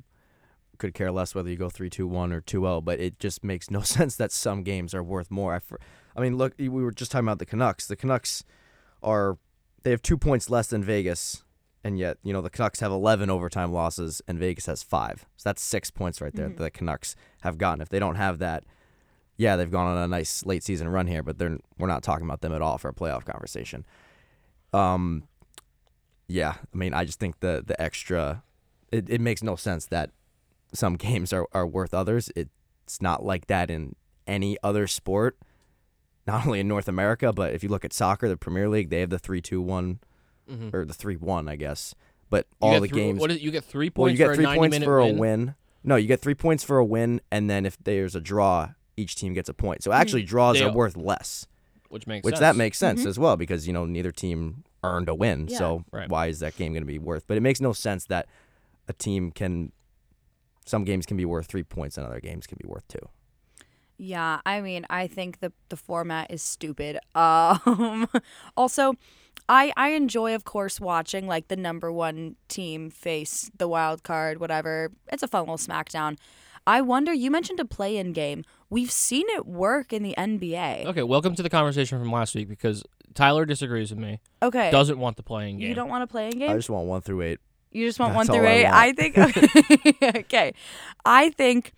could 0.76 0.94
care 0.94 1.10
less 1.10 1.34
whether 1.34 1.50
you 1.50 1.56
go 1.56 1.68
3-2-1 1.68 2.32
or 2.32 2.40
2-0, 2.40 2.84
but 2.84 3.00
it 3.00 3.18
just 3.18 3.42
makes 3.44 3.70
no 3.70 3.80
sense 3.82 4.16
that 4.16 4.32
some 4.32 4.62
games 4.62 4.94
are 4.94 5.02
worth 5.02 5.30
more. 5.30 5.54
I, 5.54 5.58
fr- 5.58 5.76
I 6.16 6.20
mean, 6.20 6.36
look, 6.36 6.54
we 6.58 6.68
were 6.68 6.92
just 6.92 7.10
talking 7.10 7.26
about 7.26 7.38
the 7.38 7.46
Canucks. 7.46 7.86
The 7.86 7.96
Canucks 7.96 8.44
are 9.02 9.38
they 9.82 9.90
have 9.90 10.02
2 10.02 10.16
points 10.16 10.50
less 10.50 10.68
than 10.68 10.82
Vegas, 10.82 11.44
and 11.84 11.98
yet, 11.98 12.18
you 12.22 12.32
know, 12.32 12.40
the 12.40 12.50
Canucks 12.50 12.80
have 12.80 12.90
11 12.90 13.30
overtime 13.30 13.72
losses 13.72 14.20
and 14.26 14.38
Vegas 14.38 14.66
has 14.66 14.82
5. 14.82 15.26
So 15.36 15.48
that's 15.48 15.62
6 15.62 15.90
points 15.92 16.20
right 16.20 16.34
there 16.34 16.48
that 16.48 16.56
the 16.58 16.70
Canucks 16.70 17.14
have 17.42 17.58
gotten. 17.58 17.80
If 17.80 17.88
they 17.88 17.98
don't 17.98 18.16
have 18.16 18.38
that, 18.38 18.64
yeah, 19.36 19.56
they've 19.56 19.70
gone 19.70 19.86
on 19.86 20.02
a 20.02 20.08
nice 20.08 20.44
late 20.46 20.64
season 20.64 20.88
run 20.88 21.06
here, 21.06 21.22
but 21.22 21.38
they're 21.38 21.58
we're 21.78 21.86
not 21.86 22.02
talking 22.02 22.24
about 22.24 22.40
them 22.40 22.52
at 22.52 22.62
all 22.62 22.78
for 22.78 22.88
a 22.88 22.94
playoff 22.94 23.24
conversation. 23.24 23.84
Um 24.72 25.24
yeah, 26.28 26.54
I 26.74 26.76
mean, 26.76 26.94
I 26.94 27.04
just 27.04 27.20
think 27.20 27.40
the 27.40 27.62
the 27.64 27.80
extra 27.80 28.42
it, 28.90 29.08
it 29.10 29.20
makes 29.20 29.42
no 29.42 29.56
sense 29.56 29.86
that 29.86 30.10
some 30.76 30.96
games 30.96 31.32
are, 31.32 31.46
are 31.52 31.66
worth 31.66 31.92
others. 31.94 32.30
It's 32.36 33.00
not 33.00 33.24
like 33.24 33.46
that 33.48 33.70
in 33.70 33.96
any 34.26 34.56
other 34.62 34.86
sport, 34.86 35.36
not 36.26 36.46
only 36.46 36.60
in 36.60 36.68
North 36.68 36.88
America, 36.88 37.32
but 37.32 37.52
if 37.52 37.62
you 37.62 37.68
look 37.68 37.84
at 37.84 37.92
soccer, 37.92 38.28
the 38.28 38.36
Premier 38.36 38.68
League, 38.68 38.90
they 38.90 39.00
have 39.00 39.10
the 39.10 39.18
3 39.18 39.40
2 39.40 39.60
1 39.60 40.00
Mhm. 40.50 40.74
or 40.74 40.84
the 40.84 40.94
3 40.94 41.16
1, 41.16 41.48
I 41.48 41.56
guess. 41.56 41.94
But 42.30 42.46
You 42.50 42.56
all 42.68 42.80
the 42.80 42.88
three- 42.88 43.00
games. 43.00 43.20
What 43.20 43.30
is, 43.30 43.40
you 43.42 43.50
get 43.50 43.64
three 43.64 43.86
well, 43.94 44.06
points 44.06 44.18
you 44.18 44.24
for 44.26 44.30
get 44.30 44.32
a 44.32 44.36
three 44.36 44.44
90 44.44 44.58
points 44.58 44.74
minute 44.74 44.84
for 44.86 45.00
win. 45.00 45.14
a 45.16 45.18
win. 45.18 45.54
No, 45.84 45.96
you 45.96 46.06
get 46.08 46.20
three 46.20 46.34
points 46.34 46.64
for 46.64 46.78
a 46.78 46.84
win, 46.84 47.20
and 47.30 47.48
then 47.48 47.64
if 47.64 47.76
there's 47.82 48.14
a 48.16 48.20
draw, 48.20 48.70
each 48.96 49.14
team 49.14 49.32
gets 49.34 49.48
a 49.48 49.54
point. 49.54 49.82
So 49.84 49.92
actually, 49.92 50.24
draws 50.24 50.58
They 50.58 50.64
are 50.64 50.70
are. 50.70 50.74
worth 50.74 50.96
less, 50.96 51.46
which 51.88 52.06
makes 52.08 52.24
which 52.24 52.32
sense. 52.34 52.40
that 52.40 52.56
makes 52.56 52.78
sense 52.78 53.06
as 53.06 53.18
well 53.18 53.36
because 53.36 53.66
you 53.68 53.72
know 53.72 53.84
neither 53.86 54.10
team 54.10 54.64
earned 54.82 55.08
a 55.08 55.14
win. 55.14 55.42
Mm-hmm. 55.42 55.52
Yeah. 55.52 55.58
So 55.58 55.84
Right. 55.92 56.08
why 56.08 56.26
is 56.26 56.40
that 56.40 56.56
game 56.56 56.72
going 56.72 56.82
to 56.82 56.86
be 56.86 56.98
worth? 56.98 57.24
But 57.28 57.36
it 57.36 57.40
makes 57.40 57.60
no 57.60 57.72
sense 57.72 58.04
that 58.06 58.26
a 58.88 58.92
team 58.92 59.30
can. 59.30 59.70
Some 60.66 60.84
games 60.84 61.06
can 61.06 61.16
be 61.16 61.24
worth 61.24 61.46
three 61.46 61.62
points, 61.62 61.96
and 61.96 62.06
other 62.06 62.20
games 62.20 62.46
can 62.46 62.58
be 62.60 62.68
worth 62.68 62.86
two. 62.88 63.08
Yeah, 63.98 64.40
I 64.44 64.60
mean, 64.60 64.84
I 64.90 65.06
think 65.06 65.40
the 65.40 65.52
the 65.70 65.76
format 65.76 66.30
is 66.30 66.42
stupid. 66.42 66.98
Um, 67.14 68.08
also, 68.56 68.94
I 69.48 69.72
I 69.76 69.90
enjoy, 69.90 70.34
of 70.34 70.44
course, 70.44 70.80
watching 70.80 71.26
like 71.26 71.48
the 71.48 71.56
number 71.56 71.90
one 71.90 72.36
team 72.48 72.90
face 72.90 73.50
the 73.56 73.68
wild 73.68 74.02
card, 74.02 74.38
whatever. 74.38 74.90
It's 75.10 75.22
a 75.22 75.28
fun 75.28 75.42
little 75.42 75.56
SmackDown. 75.56 76.18
I 76.66 76.80
wonder. 76.82 77.14
You 77.14 77.30
mentioned 77.30 77.60
a 77.60 77.64
play-in 77.64 78.12
game. 78.12 78.44
We've 78.68 78.90
seen 78.90 79.24
it 79.30 79.46
work 79.46 79.92
in 79.92 80.02
the 80.02 80.14
NBA. 80.18 80.84
Okay, 80.86 81.04
welcome 81.04 81.36
to 81.36 81.42
the 81.42 81.48
conversation 81.48 81.98
from 82.00 82.10
last 82.10 82.34
week 82.34 82.48
because 82.48 82.82
Tyler 83.14 83.46
disagrees 83.46 83.90
with 83.90 84.00
me. 84.00 84.18
Okay, 84.42 84.70
Doesn't 84.72 84.98
want 84.98 85.16
the 85.16 85.22
play-in 85.22 85.58
game. 85.58 85.68
you 85.68 85.74
don't 85.74 85.88
want 85.88 86.02
a 86.02 86.08
play-in 86.08 86.38
game. 86.40 86.50
I 86.50 86.54
just 86.56 86.68
want 86.68 86.86
one 86.88 87.00
through 87.02 87.22
eight. 87.22 87.38
You 87.76 87.86
just 87.86 87.98
want 87.98 88.14
That's 88.14 88.28
one 88.28 88.38
through 88.38 88.48
eight. 88.48 88.64
want. 88.64 88.74
I 88.74 88.92
think. 88.92 90.02
okay, 90.16 90.54
I 91.04 91.30
think. 91.30 91.72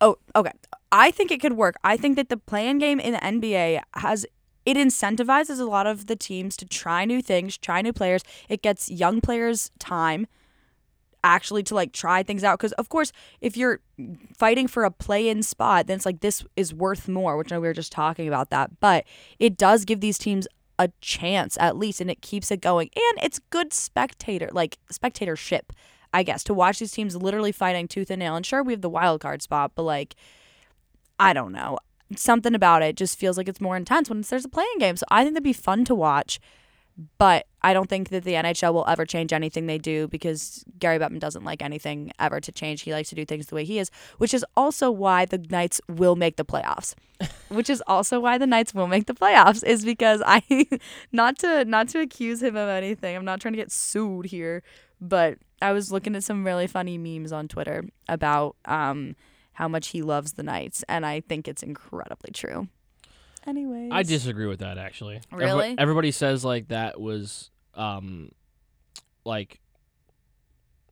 Oh, 0.00 0.16
okay. 0.34 0.52
I 0.90 1.10
think 1.10 1.30
it 1.30 1.40
could 1.40 1.52
work. 1.52 1.76
I 1.84 1.96
think 1.96 2.16
that 2.16 2.30
the 2.30 2.38
play-in 2.38 2.78
game 2.78 2.98
in 2.98 3.12
the 3.12 3.18
NBA 3.18 3.82
has 3.94 4.26
it 4.64 4.76
incentivizes 4.76 5.60
a 5.60 5.64
lot 5.64 5.86
of 5.86 6.06
the 6.06 6.16
teams 6.16 6.56
to 6.56 6.66
try 6.66 7.04
new 7.04 7.20
things, 7.20 7.58
try 7.58 7.82
new 7.82 7.92
players. 7.92 8.22
It 8.48 8.62
gets 8.62 8.90
young 8.90 9.20
players 9.20 9.70
time 9.78 10.26
actually 11.22 11.62
to 11.62 11.74
like 11.74 11.92
try 11.92 12.22
things 12.22 12.42
out 12.42 12.58
because 12.58 12.72
of 12.72 12.88
course 12.88 13.12
if 13.42 13.54
you're 13.54 13.80
fighting 14.34 14.66
for 14.66 14.84
a 14.84 14.90
play-in 14.90 15.42
spot 15.42 15.86
then 15.86 15.96
it's 15.96 16.06
like 16.06 16.20
this 16.20 16.42
is 16.56 16.72
worth 16.72 17.08
more 17.08 17.36
which 17.36 17.52
I 17.52 17.56
know 17.56 17.60
we 17.60 17.68
were 17.68 17.74
just 17.74 17.92
talking 17.92 18.26
about 18.26 18.48
that 18.48 18.80
but 18.80 19.04
it 19.38 19.58
does 19.58 19.84
give 19.84 20.00
these 20.00 20.16
teams 20.16 20.48
a 20.80 20.90
chance 21.02 21.58
at 21.60 21.76
least 21.76 22.00
and 22.00 22.10
it 22.10 22.22
keeps 22.22 22.50
it 22.50 22.60
going. 22.62 22.88
And 22.96 23.24
it's 23.24 23.38
good 23.50 23.72
spectator 23.72 24.48
like 24.50 24.78
spectatorship 24.90 25.72
i 26.12 26.22
guess 26.24 26.42
to 26.42 26.54
watch 26.54 26.78
these 26.80 26.90
teams 26.90 27.14
literally 27.14 27.52
fighting 27.52 27.86
tooth 27.86 28.10
and 28.10 28.18
nail. 28.18 28.34
And 28.34 28.44
sure 28.44 28.62
we 28.62 28.72
have 28.72 28.80
the 28.80 28.88
wild 28.88 29.20
card 29.20 29.42
spot 29.42 29.72
but 29.74 29.82
like 29.82 30.16
i 31.20 31.32
don't 31.32 31.52
know. 31.52 31.78
Something 32.16 32.56
about 32.56 32.82
it 32.82 32.96
just 32.96 33.18
feels 33.18 33.36
like 33.36 33.46
it's 33.46 33.60
more 33.60 33.76
intense 33.76 34.08
when 34.08 34.22
there's 34.22 34.44
a 34.46 34.48
play-in 34.48 34.78
game. 34.78 34.96
So 34.96 35.04
i 35.10 35.22
think 35.22 35.34
that'd 35.34 35.44
be 35.44 35.52
fun 35.52 35.84
to 35.84 35.94
watch 35.94 36.40
but 37.18 37.46
I 37.62 37.72
don't 37.72 37.88
think 37.88 38.08
that 38.08 38.24
the 38.24 38.34
NHL 38.34 38.72
will 38.72 38.86
ever 38.88 39.04
change 39.04 39.32
anything 39.32 39.66
they 39.66 39.78
do 39.78 40.08
because 40.08 40.64
Gary 40.78 40.98
Bettman 40.98 41.20
doesn't 41.20 41.44
like 41.44 41.62
anything 41.62 42.12
ever 42.18 42.40
to 42.40 42.52
change. 42.52 42.82
He 42.82 42.92
likes 42.92 43.10
to 43.10 43.14
do 43.14 43.24
things 43.24 43.46
the 43.46 43.54
way 43.54 43.64
he 43.64 43.78
is, 43.78 43.90
which 44.18 44.34
is 44.34 44.44
also 44.56 44.90
why 44.90 45.24
the 45.24 45.38
Knights 45.38 45.80
will 45.88 46.16
make 46.16 46.36
the 46.36 46.44
playoffs. 46.44 46.94
which 47.48 47.68
is 47.68 47.82
also 47.86 48.18
why 48.18 48.38
the 48.38 48.46
Knights 48.46 48.74
will 48.74 48.86
make 48.86 49.06
the 49.06 49.14
playoffs 49.14 49.62
is 49.62 49.84
because 49.84 50.22
I 50.24 50.42
not 51.12 51.38
to 51.40 51.64
not 51.64 51.88
to 51.88 52.00
accuse 52.00 52.42
him 52.42 52.56
of 52.56 52.68
anything. 52.68 53.14
I'm 53.14 53.24
not 53.24 53.40
trying 53.40 53.52
to 53.52 53.58
get 53.58 53.72
sued 53.72 54.26
here, 54.26 54.62
but 55.00 55.38
I 55.60 55.72
was 55.72 55.92
looking 55.92 56.16
at 56.16 56.24
some 56.24 56.44
really 56.44 56.66
funny 56.66 56.96
memes 56.96 57.32
on 57.32 57.48
Twitter 57.48 57.84
about 58.08 58.56
um 58.64 59.16
how 59.52 59.68
much 59.68 59.88
he 59.88 60.00
loves 60.00 60.32
the 60.32 60.42
Knights 60.42 60.82
and 60.88 61.04
I 61.04 61.20
think 61.20 61.46
it's 61.46 61.62
incredibly 61.62 62.32
true. 62.32 62.68
Anyways. 63.50 63.90
I 63.92 64.02
disagree 64.04 64.46
with 64.46 64.60
that 64.60 64.78
actually. 64.78 65.20
Every- 65.32 65.44
Really? 65.44 65.74
everybody 65.76 66.10
says 66.12 66.44
like 66.44 66.68
that 66.68 67.00
was 67.00 67.50
um 67.74 68.30
like 69.24 69.60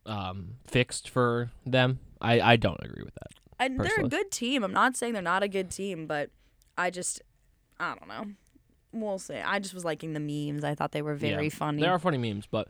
um 0.05 0.55
fixed 0.67 1.09
for 1.09 1.51
them. 1.65 1.99
I 2.21 2.41
I 2.41 2.55
don't 2.57 2.79
agree 2.83 3.03
with 3.03 3.13
that. 3.15 3.31
And 3.59 3.77
they're 3.79 3.85
a 3.85 3.89
personally. 3.89 4.09
good 4.09 4.31
team. 4.31 4.63
I'm 4.63 4.73
not 4.73 4.95
saying 4.95 5.13
they're 5.13 5.21
not 5.21 5.43
a 5.43 5.47
good 5.47 5.69
team, 5.69 6.07
but 6.07 6.29
I 6.77 6.89
just, 6.91 7.21
I 7.77 7.93
don't 7.95 8.07
know. 8.07 8.33
We'll 8.93 9.19
see. 9.19 9.35
I 9.35 9.59
just 9.59 9.73
was 9.73 9.83
liking 9.83 10.13
the 10.13 10.19
memes. 10.21 10.63
I 10.63 10.75
thought 10.75 10.93
they 10.93 11.01
were 11.01 11.13
very 11.15 11.45
Yeah, 11.45 11.49
funny. 11.49 11.81
There 11.81 11.91
are 11.91 11.99
funny 11.99 12.17
memes, 12.17 12.47
but 12.49 12.69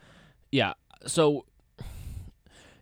yeah. 0.51 0.73
So 1.05 1.45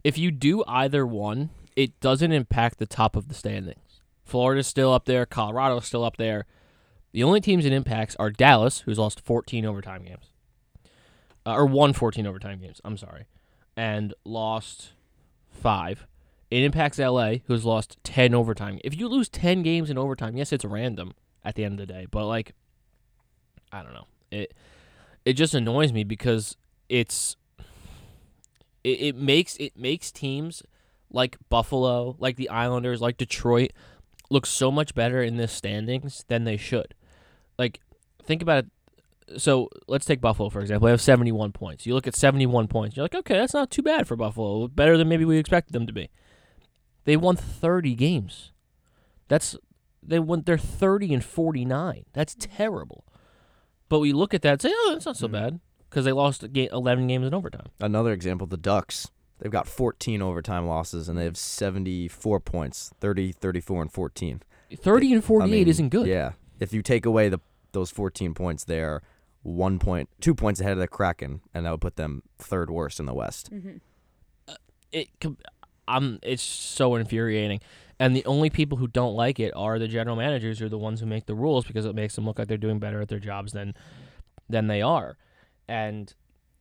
if 0.06 0.18
you 0.18 0.32
do 0.32 0.64
either 0.68 1.06
one, 1.06 1.50
it 1.76 2.00
doesn't 2.00 2.32
impact 2.32 2.80
the 2.80 2.86
top 2.88 3.16
of 3.18 3.28
the 3.28 3.34
standings. 3.34 4.02
Florida's 4.24 4.68
still 4.68 4.94
up 4.94 5.04
there. 5.06 5.26
Colorado's 5.26 5.86
still 5.86 6.06
up 6.06 6.16
there. 6.18 6.46
The 7.18 7.24
only 7.24 7.42
teams 7.42 7.66
it 7.66 7.74
impacts 7.74 8.16
are 8.18 8.30
Dallas, 8.30 8.82
who's 8.82 9.00
lost 9.00 9.22
14 9.22 9.66
overtime 9.66 10.04
games, 10.04 10.30
uh, 11.48 11.56
or 11.56 11.66
won 11.66 11.94
14 11.94 12.28
overtime 12.28 12.60
games. 12.60 12.80
I'm 12.86 12.96
sorry, 12.96 13.26
and 13.76 14.14
lost 14.24 14.92
five. 15.50 16.06
It 16.52 16.62
impacts 16.62 17.00
LA, 17.00 17.38
who's 17.48 17.66
lost 17.66 17.98
10 18.04 18.36
overtime. 18.36 18.80
If 18.84 18.96
you 19.00 19.08
lose 19.08 19.30
10 19.30 19.64
games 19.64 19.90
in 19.90 19.98
overtime, 19.98 20.38
yes, 20.38 20.54
it's 20.54 20.64
random 20.64 21.16
at 21.44 21.56
the 21.56 21.64
end 21.64 21.80
of 21.80 21.88
the 21.88 21.92
day, 21.92 22.06
but 22.12 22.28
like, 22.28 22.54
I 23.72 23.82
don't 23.82 23.96
know. 23.96 24.06
It 24.30 24.54
it 25.26 25.34
just 25.34 25.56
annoys 25.56 25.92
me 25.92 26.04
because 26.04 26.56
it's 26.88 27.36
it, 28.84 29.02
it 29.02 29.16
makes 29.16 29.56
it 29.56 29.76
makes 29.76 30.12
teams 30.12 30.62
like 31.10 31.38
Buffalo, 31.50 32.16
like 32.20 32.36
the 32.36 32.50
Islanders, 32.50 33.02
like 33.02 33.18
Detroit 33.18 33.72
look 34.30 34.46
so 34.46 34.72
much 34.72 34.94
better 34.94 35.24
in 35.24 35.38
this 35.38 35.52
standings 35.52 36.24
than 36.28 36.44
they 36.44 36.58
should. 36.58 36.94
Like 37.58 37.80
think 38.24 38.42
about 38.42 38.66
it. 38.66 39.42
So 39.42 39.70
let's 39.88 40.06
take 40.06 40.22
Buffalo 40.22 40.50
for 40.50 40.62
example. 40.62 40.86
They 40.86 40.92
have 40.92 41.02
71 41.02 41.52
points. 41.52 41.86
You 41.86 41.94
look 41.94 42.08
at 42.08 42.16
71 42.16 42.68
points. 42.68 42.96
You're 42.96 43.04
like, 43.06 43.16
okay, 43.16 43.36
that's 43.38 43.54
not 43.54 43.70
too 43.72 43.82
bad 43.82 44.08
for 44.08 44.16
Buffalo. 44.16 44.68
Better 44.68 44.98
than 44.98 45.10
maybe 45.10 45.26
we 45.26 45.38
expected 45.38 45.74
them 45.74 45.88
to 45.88 45.94
be. 45.94 46.10
They 47.06 47.18
won 47.18 47.36
30 47.36 47.96
games. 47.96 48.52
That's 49.28 49.56
they 50.04 50.20
won. 50.20 50.44
They're 50.46 50.58
30 50.58 51.14
and 51.16 51.24
49. 51.24 52.06
That's 52.14 52.36
terrible. 52.40 53.04
But 53.90 54.00
we 54.00 54.14
look 54.14 54.34
at 54.34 54.42
that 54.44 54.52
and 54.54 54.62
say, 54.62 54.72
oh, 54.74 54.90
that's 54.94 55.06
not 55.06 55.18
so 55.18 55.28
Mhm. 55.28 55.32
bad 55.32 55.60
because 55.90 56.06
they 56.06 56.12
lost 56.12 56.44
11 56.44 57.08
games 57.08 57.26
in 57.26 57.34
overtime. 57.34 57.68
Another 57.80 58.12
example, 58.12 58.46
the 58.48 58.58
Ducks. 58.58 59.10
They've 59.40 59.52
got 59.52 59.68
14 59.68 60.22
overtime 60.22 60.66
losses 60.66 61.08
and 61.08 61.18
they 61.18 61.24
have 61.24 61.38
74 61.38 62.40
points, 62.40 62.92
30, 63.00 63.32
34, 63.32 63.82
and 63.84 63.92
14. 63.92 64.42
30 64.76 65.14
and 65.14 65.24
I 65.24 65.26
48 65.26 65.52
mean, 65.52 65.68
isn't 65.68 65.90
good. 65.90 66.08
Yeah. 66.08 66.32
If 66.60 66.74
you 66.74 66.82
take 66.82 67.06
away 67.06 67.30
the 67.30 67.40
those 67.72 67.92
14 67.92 68.34
points, 68.34 68.64
they're 68.64 69.02
one 69.44 69.80
point, 69.80 70.10
two 70.20 70.36
points 70.36 70.60
ahead 70.60 70.74
of 70.74 70.80
the 70.80 70.88
Kraken, 70.88 71.42
and 71.54 71.66
that 71.66 71.72
would 71.72 71.82
put 71.82 71.96
them 71.96 72.24
third 72.38 72.70
worst 72.70 73.00
in 73.00 73.06
the 73.06 73.14
West. 73.14 73.50
Mhm. 73.52 73.80
It 74.92 75.10
I'm 75.88 76.20
it's 76.22 76.44
so 76.44 76.96
infuriating. 76.96 77.62
And 78.00 78.16
the 78.16 78.26
only 78.26 78.50
people 78.50 78.78
who 78.78 78.88
don't 78.88 79.16
like 79.16 79.40
it 79.40 79.52
are 79.56 79.80
the 79.80 79.88
general 79.88 80.16
managers, 80.16 80.60
who 80.60 80.66
are 80.66 80.70
the 80.70 80.78
ones 80.78 81.00
who 81.00 81.06
make 81.06 81.26
the 81.26 81.34
rules 81.34 81.66
because 81.66 81.86
it 81.86 81.96
makes 81.96 82.16
them 82.16 82.26
look 82.26 82.38
like 82.38 82.48
they're 82.48 82.58
doing 82.58 82.78
better 82.80 83.02
at 83.02 83.08
their 83.08 83.20
jobs 83.20 83.54
than 83.54 83.74
than 84.50 84.68
they 84.68 84.82
are. 84.82 85.18
And 85.68 86.14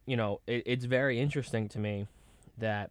you 0.07 0.17
know, 0.17 0.41
it, 0.47 0.63
it's 0.67 0.85
very 0.85 1.21
interesting 1.21 1.69
to 1.71 1.79
me 1.79 2.07
that 2.59 2.91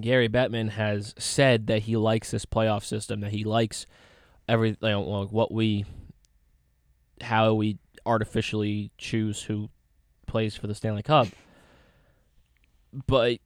Gary 0.00 0.28
Bettman 0.28 0.70
has 0.70 1.14
said 1.18 1.66
that 1.68 1.82
he 1.82 1.96
likes 1.96 2.30
this 2.30 2.44
playoff 2.44 2.84
system, 2.84 3.20
that 3.20 3.32
he 3.32 3.44
likes 3.44 3.86
every 4.48 4.70
you 4.70 4.76
know, 4.88 5.00
well, 5.00 5.26
what 5.26 5.52
we 5.52 5.84
how 7.22 7.54
we 7.54 7.78
artificially 8.06 8.90
choose 8.98 9.42
who 9.42 9.68
plays 10.26 10.56
for 10.56 10.66
the 10.66 10.74
Stanley 10.74 11.02
Cup. 11.02 11.28
But 13.06 13.38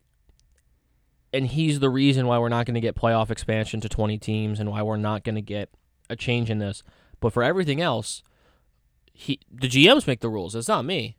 and 1.33 1.47
he's 1.47 1.81
the 1.81 1.91
reason 1.91 2.27
why 2.27 2.39
we're 2.39 2.49
not 2.49 2.67
going 2.67 2.75
to 2.75 2.81
get 2.81 2.95
playoff 2.95 3.31
expansion 3.31 3.81
to 3.81 3.89
20 3.89 4.19
teams 4.19 4.61
and 4.61 4.71
why 4.71 4.83
we're 4.83 4.97
not 4.97 5.25
going 5.25 5.35
to 5.35 5.41
get 5.43 5.71
a 6.11 6.17
change 6.17 6.51
in 6.51 6.59
this. 6.59 6.83
But 7.21 7.33
for 7.33 7.43
everything 7.43 7.81
else, 7.81 8.23
he 9.13 9.41
the 9.51 9.69
GMs 9.69 10.07
make 10.07 10.21
the 10.21 10.29
rules. 10.29 10.55
It's 10.55 10.69
not 10.69 10.85
me. 10.85 11.17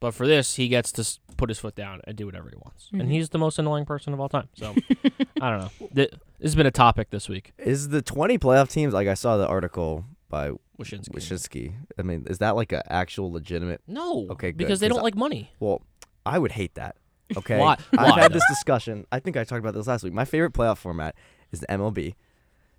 But 0.00 0.14
for 0.14 0.26
this, 0.26 0.56
he 0.56 0.66
gets 0.66 0.90
to 0.92 1.08
put 1.36 1.48
his 1.48 1.60
foot 1.60 1.76
down 1.76 2.00
and 2.04 2.16
do 2.16 2.26
whatever 2.26 2.48
he 2.50 2.56
wants. 2.56 2.88
Mhm. 2.92 3.00
And 3.00 3.12
he's 3.12 3.28
the 3.28 3.38
most 3.38 3.58
annoying 3.60 3.84
person 3.84 4.12
of 4.12 4.18
all 4.20 4.28
time. 4.28 4.48
So 4.54 4.74
I 5.40 5.50
don't 5.50 5.60
know. 5.60 5.70
Th- 5.94 6.10
This 6.10 6.10
has 6.42 6.54
been 6.56 6.66
a 6.66 6.72
topic 6.72 7.10
this 7.10 7.28
week. 7.28 7.52
Is 7.58 7.90
the 7.90 8.02
20 8.02 8.36
playoff 8.38 8.68
teams, 8.68 8.92
like 8.92 9.06
I 9.06 9.14
saw 9.14 9.36
the 9.36 9.46
article 9.46 10.04
by 10.28 10.50
Wyshynski. 10.82 11.10
Wyshynski, 11.14 11.72
I 11.98 12.02
mean, 12.02 12.26
is 12.28 12.38
that 12.38 12.56
like 12.56 12.72
an 12.72 12.82
actual 12.88 13.32
legitimate? 13.32 13.80
No. 13.86 14.26
Okay, 14.30 14.48
good, 14.52 14.58
Because 14.58 14.80
they 14.80 14.88
don't 14.88 14.98
I- 15.00 15.02
like 15.02 15.14
money. 15.16 15.50
Well, 15.60 15.82
I 16.26 16.38
would 16.38 16.52
hate 16.52 16.74
that. 16.74 16.96
Okay. 17.36 17.58
Why- 17.58 17.78
I've 17.96 18.14
had 18.16 18.32
this 18.34 18.42
discussion. 18.48 19.06
I 19.10 19.18
think 19.18 19.36
I 19.38 19.44
talked 19.44 19.60
about 19.60 19.72
this 19.74 19.86
last 19.86 20.02
week. 20.04 20.12
My 20.12 20.26
favorite 20.26 20.52
playoff 20.52 20.76
format 20.78 21.14
is 21.50 21.60
the 21.60 21.66
MLB 21.68 22.14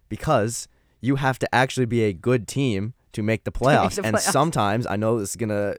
because 0.10 0.68
you 1.02 1.16
have 1.16 1.40
to 1.40 1.56
actually 1.56 1.86
be 1.88 2.04
a 2.04 2.14
good 2.14 2.48
team 2.48 2.94
to 3.14 3.24
make 3.24 3.44
the 3.46 3.52
playoffs. 3.62 3.96
the 3.96 4.04
and 4.06 4.16
playoffs. 4.16 4.32
sometimes 4.32 4.86
I 4.88 4.96
know 4.96 5.20
this 5.20 5.32
is 5.32 5.36
gonna 5.36 5.76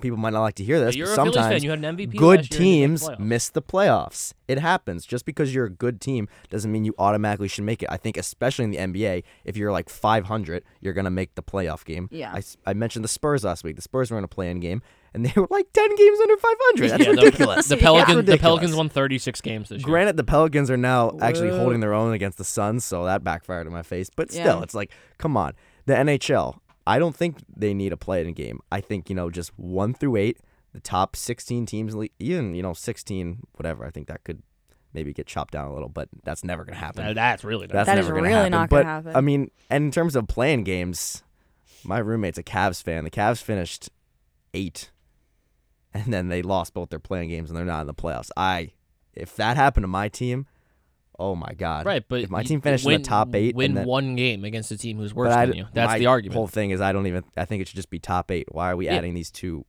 people 0.00 0.16
might 0.18 0.32
not 0.32 0.40
like 0.42 0.54
to 0.56 0.64
hear 0.64 0.80
this, 0.80 0.96
You're 0.96 1.06
but 1.08 1.12
a 1.12 1.16
Phillies 1.16 1.34
fan. 1.34 1.42
sometimes 1.44 1.64
You 1.64 1.70
had 1.70 1.84
an 1.84 1.96
MVP 1.96 2.16
good 2.16 2.38
last 2.40 2.52
year 2.52 2.60
and 2.60 2.68
you 2.70 2.80
didn't 2.80 2.90
make 2.92 3.00
teams 3.00 3.06
the 3.06 3.18
miss 3.18 3.48
the 3.50 3.62
playoffs. 3.62 4.32
It 4.48 4.58
happens. 4.58 5.06
Just 5.06 5.24
because 5.26 5.54
you're 5.54 5.66
a 5.66 5.70
good 5.70 6.00
team 6.00 6.28
doesn't 6.48 6.72
mean 6.72 6.84
you 6.84 6.92
automatically 6.98 7.46
should 7.46 7.62
make 7.62 7.84
it. 7.84 7.88
I 7.92 7.96
think 7.96 8.16
especially 8.16 8.64
in 8.64 8.70
the 8.72 8.78
NBA, 8.78 9.22
if 9.44 9.56
you're 9.56 9.70
like 9.70 9.88
500, 9.88 10.64
you're 10.80 10.92
going 10.92 11.04
to 11.04 11.10
make 11.10 11.36
the 11.36 11.42
playoff 11.42 11.84
game. 11.84 12.08
Yeah. 12.10 12.32
I, 12.34 12.38
s- 12.38 12.56
I 12.66 12.72
mentioned 12.72 13.04
the 13.04 13.08
Spurs 13.08 13.44
last 13.44 13.62
week. 13.62 13.76
The 13.76 13.82
Spurs 13.82 14.10
were 14.10 14.18
in 14.18 14.24
a 14.24 14.28
play-in 14.28 14.58
game 14.58 14.82
and 15.14 15.24
they 15.24 15.32
were 15.40 15.46
like 15.50 15.72
ten 15.72 15.94
games 15.94 16.18
under 16.20 16.36
500. 16.36 16.90
That's 16.90 17.04
yeah, 17.06 17.12
the- 17.12 17.22
ridiculous. 17.22 17.68
The, 17.68 17.76
That's 17.76 17.82
Pelicans, 17.82 18.08
the 18.08 18.16
ridiculous. 18.16 18.40
Pelicans 18.40 18.74
won 18.74 18.88
36 18.88 19.40
games 19.40 19.68
this 19.68 19.78
year. 19.82 19.84
Granted, 19.86 20.16
the 20.16 20.24
Pelicans 20.24 20.68
are 20.68 20.76
now 20.76 21.16
actually 21.20 21.50
Whoa. 21.50 21.58
holding 21.58 21.78
their 21.78 21.94
own 21.94 22.12
against 22.12 22.36
the 22.38 22.44
Suns, 22.44 22.84
so 22.84 23.04
that 23.04 23.22
backfired 23.22 23.68
in 23.68 23.72
my 23.72 23.82
face. 23.82 24.10
But 24.14 24.32
still, 24.32 24.44
Yeah. 24.58 24.62
it's 24.62 24.74
like, 24.74 24.90
come 25.18 25.36
on, 25.36 25.52
the 25.86 25.94
NHL. 25.94 26.58
I 26.86 26.98
don't 26.98 27.14
think 27.14 27.36
they 27.54 27.74
need 27.74 27.92
a 27.92 27.96
play-in 27.96 28.32
game. 28.32 28.60
I 28.72 28.80
think 28.80 29.08
you 29.08 29.14
know 29.14 29.30
just 29.30 29.56
one 29.58 29.94
through 29.94 30.16
eight, 30.16 30.38
the 30.72 30.80
top 30.80 31.14
16 31.16 31.66
teams, 31.66 31.92
in 31.92 31.96
the 31.96 32.00
league- 32.02 32.12
even 32.18 32.54
you 32.54 32.62
know 32.62 32.72
16, 32.72 33.40
whatever. 33.54 33.84
I 33.84 33.90
think 33.90 34.08
that 34.08 34.24
could 34.24 34.42
maybe 34.92 35.12
get 35.12 35.26
chopped 35.26 35.52
down 35.52 35.68
a 35.70 35.72
little, 35.72 35.88
but 35.88 36.08
that's 36.24 36.42
never 36.42 36.64
gonna 36.64 36.78
happen. 36.78 37.04
Uh, 37.06 37.12
that's 37.12 37.44
really 37.44 37.66
nice. 37.66 37.72
That's 37.74 37.86
That 37.86 37.98
is 37.98 38.06
never 38.06 38.16
gonna 38.16 38.28
really 38.28 38.34
happen. 38.38 38.50
not 38.52 38.70
but, 38.70 38.82
gonna 38.82 38.88
happen. 38.94 39.16
I 39.16 39.20
mean, 39.20 39.50
and 39.68 39.84
in 39.84 39.90
terms 39.90 40.16
of 40.16 40.26
play-in 40.26 40.64
games, 40.64 41.22
my 41.84 41.98
roommate's 41.98 42.38
a 42.38 42.42
Cavs 42.42 42.82
fan. 42.82 43.04
The 43.04 43.10
Cavs 43.10 43.40
finished 43.42 43.90
eight, 44.52 44.90
and 45.94 46.12
then 46.12 46.28
they 46.28 46.42
lost 46.42 46.74
both 46.74 46.90
their 46.90 46.98
play-in 46.98 47.28
games, 47.28 47.50
and 47.50 47.56
they're 47.56 47.64
not 47.64 47.82
in 47.82 47.86
the 47.86 47.94
playoffs. 47.94 48.30
I, 48.36 48.72
if 49.14 49.36
that 49.36 49.56
happened 49.56 49.84
to 49.84 49.88
my 49.88 50.08
team, 50.08 50.46
oh 51.20 51.36
my 51.36 51.52
god, 51.56 51.86
right, 51.86 52.02
but 52.08 52.22
if 52.22 52.30
my 52.30 52.42
team 52.42 52.60
finished 52.60 52.84
win, 52.84 52.96
in 52.96 53.02
the 53.02 53.08
top 53.08 53.32
eight, 53.34 53.54
win 53.54 53.74
then, 53.74 53.86
one 53.86 54.16
game 54.16 54.44
against 54.44 54.72
a 54.72 54.76
team 54.78 54.96
who's 54.98 55.12
but 55.12 55.18
worse 55.18 55.32
I- 55.34 55.46
than 55.46 55.56
you. 55.56 55.66
That's 55.72 55.92
my 55.92 55.98
the 55.98 56.06
argument. 56.06 56.32
The 56.32 56.38
whole 56.38 56.48
thing 56.48 56.70
is, 56.70 56.80
I 56.80 56.90
don't 56.92 57.06
even. 57.06 57.22
I 57.36 57.44
think 57.44 57.60
it 57.62 57.68
should 57.68 57.76
just 57.76 57.90
be 57.90 57.98
top 58.00 58.30
eight. 58.32 58.48
Why 58.52 58.70
are 58.72 58.76
we 58.76 58.86
Yeah. 58.86 58.96
adding 58.96 59.14
these 59.14 59.30
two? 59.30 59.64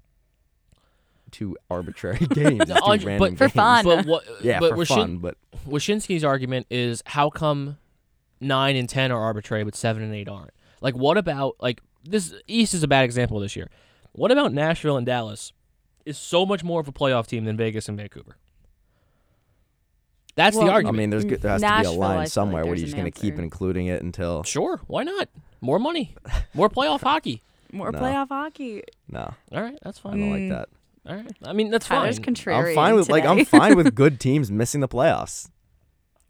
Two 1.31 1.55
arbitrary 1.69 2.17
games, 2.33 2.59
these 2.59 2.67
No, 2.67 2.75
I- 2.85 2.97
two 2.97 3.03
but- 3.03 3.05
random 3.05 3.35
For 3.37 3.43
games. 3.45 3.53
fun. 3.53 3.85
but 3.85 4.05
what? 4.05 4.23
Yeah, 4.43 4.59
but 4.59 4.71
for 4.71 4.77
Washin- 4.77 4.95
fun. 4.95 5.17
But 5.19 5.37
Wyshynski's 5.67 6.23
argument 6.25 6.67
is 6.69 7.01
how 7.05 7.29
come 7.29 7.77
nine 8.41 8.75
and 8.75 8.89
ten 8.89 9.11
are 9.11 9.21
arbitrary, 9.21 9.63
but 9.63 9.75
seven 9.75 10.03
and 10.03 10.13
eight 10.13 10.27
aren't? 10.27 10.51
Like, 10.81 10.95
what 10.95 11.17
about 11.17 11.55
like 11.61 11.81
this? 12.03 12.33
East 12.47 12.73
is 12.73 12.83
a 12.83 12.87
bad 12.87 13.05
example 13.05 13.39
this 13.39 13.55
year. 13.55 13.69
What 14.11 14.31
about 14.31 14.51
Nashville 14.51 14.97
and 14.97 15.05
Dallas? 15.05 15.53
Is 16.05 16.17
so 16.17 16.45
much 16.47 16.63
more 16.63 16.81
of 16.81 16.87
a 16.87 16.91
playoff 16.91 17.27
team 17.27 17.45
than 17.45 17.55
Vegas 17.55 17.87
and 17.87 17.95
Vancouver. 17.97 18.35
That's 20.43 20.55
Well, 20.57 20.65
the 20.65 20.71
argument. 20.71 20.95
I 20.95 20.99
mean, 20.99 21.09
there's 21.09 21.25
good- 21.25 21.41
there 21.41 21.51
has 21.51 21.61
to 21.61 21.67
be 21.67 21.73
a 21.73 21.81
feel 21.83 21.95
line 21.97 22.17
like 22.17 22.27
somewhere. 22.29 22.65
what 22.65 22.73
are 22.73 22.75
you 22.75 22.85
just 22.85 22.95
gonna 22.97 23.11
keep 23.11 23.37
including 23.39 23.87
it 23.87 24.01
until? 24.01 24.43
sure, 24.43 24.79
why 24.87 25.03
not? 25.03 25.29
More 25.61 25.77
money, 25.79 26.15
more 26.53 26.69
playoff 26.69 27.01
hockey. 27.01 27.41
More 27.73 27.91
No. 27.91 27.99
playoff 27.99 28.27
hockey. 28.29 28.83
No, 29.09 29.33
All 29.53 29.61
right, 29.61 29.77
that's 29.81 29.97
fine. 29.99 30.13
I 30.13 30.17
don't 30.17 30.27
Mm. 30.29 30.49
like 30.49 30.57
that. 30.57 30.69
All 31.09 31.15
right, 31.15 31.31
I 31.45 31.53
mean 31.53 31.69
that's 31.69 31.87
Tyler's 31.87 32.17
fine. 32.17 32.25
contrarian 32.35 32.69
I'm 32.69 32.75
fine 32.75 32.95
with 32.95 33.09
like 33.09 33.23
I'm 33.25 33.45
fine 33.45 33.75
with 33.77 33.95
good 34.01 34.19
teams 34.19 34.51
missing 34.51 34.81
the 34.81 34.87
playoffs. 34.89 35.49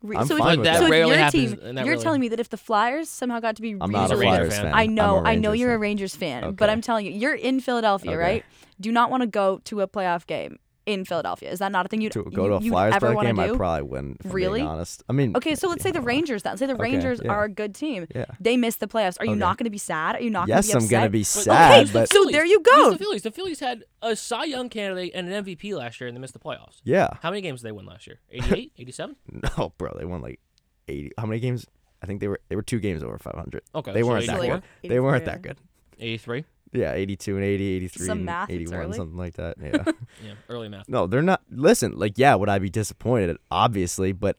Re- 0.04 0.18
I'm 0.18 0.26
so 0.28 0.38
fine 0.38 0.54
if, 0.54 0.58
with 0.60 0.66
that. 0.66 0.78
so 0.80 0.86
if 0.86 0.92
rarely 0.92 1.12
your 1.12 1.18
happens, 1.20 1.54
team, 1.54 1.60
you're 1.78 1.86
really- 1.86 2.04
telling 2.04 2.22
me 2.22 2.28
that 2.30 2.40
if 2.40 2.50
the 2.50 2.58
Flyers 2.58 3.08
somehow 3.10 3.40
got 3.40 3.56
to 3.56 3.62
be 3.62 3.76
I'm 3.80 3.92
not 3.92 4.12
a 4.12 4.16
a 4.16 4.18
Flyers 4.18 4.54
fan. 4.54 4.64
fan. 4.66 4.74
I 4.76 4.86
know, 4.88 5.18
a 5.18 5.24
I 5.24 5.36
know 5.36 5.52
you're 5.52 5.74
a. 5.74 5.78
Rangers 5.78 6.16
fan, 6.16 6.44
Okay. 6.44 6.56
but 6.56 6.70
I'm 6.70 6.82
telling 6.82 7.06
you, 7.08 7.12
you're 7.12 7.34
in 7.36 7.60
Philadelphia, 7.60 8.12
Okay. 8.12 8.18
right? 8.20 8.46
Do 8.80 8.92
not 8.92 9.10
want 9.12 9.22
to 9.22 9.28
go 9.28 9.62
to 9.66 9.82
a 9.82 9.88
playoff 9.88 10.26
game 10.28 10.58
in 10.86 11.06
Philadelphia. 11.06 11.50
Is 11.52 11.60
that 11.60 11.72
not 11.72 11.86
a 11.86 11.90
thing 11.90 12.02
you'd 12.02 12.12
To 12.14 12.24
go 12.24 12.48
to 12.48 12.56
a 12.56 12.62
you'd 12.62 12.72
Flyers 12.72 12.96
ever 12.96 13.10
playoff 13.10 13.16
want 13.16 13.28
to 13.28 13.34
game, 13.34 13.40
I 13.40 13.48
do? 13.48 13.56
probably 13.58 13.82
wouldn't. 13.84 14.18
If 14.22 14.26
I'm 14.26 14.32
being 14.32 14.36
Really? 14.48 14.62
honest. 14.62 15.04
I 15.08 15.14
mean, 15.14 15.36
Okay, 15.38 15.54
so 15.56 15.68
let's 15.70 15.84
say 15.84 15.92
the 15.92 16.02
Rangers 16.02 16.44
then. 16.44 16.58
Say 16.58 16.66
the 16.66 16.74
Okay, 16.74 16.82
Rangers 16.82 17.22
yeah. 17.24 17.32
are 17.32 17.44
a 17.44 17.50
good 17.50 17.76
team. 17.76 18.08
Yeah. 18.16 18.26
They 18.40 18.58
miss 18.58 18.78
the 18.78 18.88
playoffs. 18.88 19.20
Are 19.20 19.26
you 19.26 19.32
Okay. 19.34 19.40
not 19.40 19.58
going 19.58 19.66
to 19.66 19.70
be 19.72 19.78
sad? 19.78 20.16
Are 20.16 20.22
you 20.22 20.30
not 20.32 20.48
Yes, 20.48 20.68
going 20.68 20.72
to 20.72 20.78
I'm 20.78 20.80
be 20.82 20.86
upset? 20.86 21.00
gonna 21.02 21.10
be 21.10 21.24
sad, 21.24 21.82
okay, 21.84 21.94
but 21.94 22.10
So 22.12 22.26
there 22.32 22.46
you 22.46 22.60
go. 22.62 22.92
The 22.92 22.98
Phillies. 22.98 23.22
The 23.22 23.32
Phillies 23.32 23.60
had 23.60 23.84
a 24.02 24.16
Cy 24.16 24.46
Young 24.46 24.70
candidate 24.70 25.12
and 25.14 25.32
an 25.32 25.46
MVP 25.46 25.76
last 25.78 26.02
year, 26.02 26.08
and 26.08 26.18
they 26.18 26.22
missed 26.22 26.34
the 26.34 26.40
playoffs. 26.40 26.82
yeah. 26.84 27.10
How 27.22 27.30
many 27.30 27.42
games 27.42 27.62
did 27.62 27.68
they 27.68 27.72
win 27.74 27.86
last 27.86 28.08
year? 28.08 28.20
88, 28.32 28.72
87? 28.78 29.16
No, 29.58 29.74
bro, 29.78 29.94
they 29.98 30.06
won 30.06 30.22
like 30.22 30.40
80. 30.88 31.12
How 31.18 31.26
many 31.28 31.40
games? 31.40 31.66
I 32.02 32.08
think 32.08 32.20
they 32.22 32.28
were 32.28 32.40
they 32.50 32.56
were 32.56 32.64
two 32.64 32.80
games 32.80 33.04
over 33.04 33.20
500. 33.20 33.62
Okay, 33.76 33.94
They 33.94 34.02
so 34.02 34.08
weren't 34.08 34.26
that 34.26 34.40
good. 34.42 34.64
They 34.90 35.00
weren't 35.00 35.26
that 35.26 35.44
good. 35.44 35.58
83. 36.00 36.46
Yeah, 36.74 36.94
82 36.94 37.36
and 37.36 37.44
80, 37.44 37.64
83 37.76 38.06
Some 38.06 38.18
and 38.20 38.26
math, 38.26 38.50
it's 38.50 38.56
81, 38.72 38.80
early. 38.80 38.98
something 38.98 39.18
like 39.18 39.34
that. 39.36 39.58
Yeah. 39.62 39.84
Yeah, 40.26 40.34
early 40.50 40.70
math. 40.70 40.88
no, 40.88 41.06
they're 41.08 41.22
not. 41.22 41.42
Listen, 41.52 41.98
like, 41.98 42.18
yeah, 42.18 42.36
would 42.36 42.48
I 42.50 42.60
be 42.60 42.70
disappointed? 42.70 43.38
Obviously, 43.52 44.12
but 44.14 44.38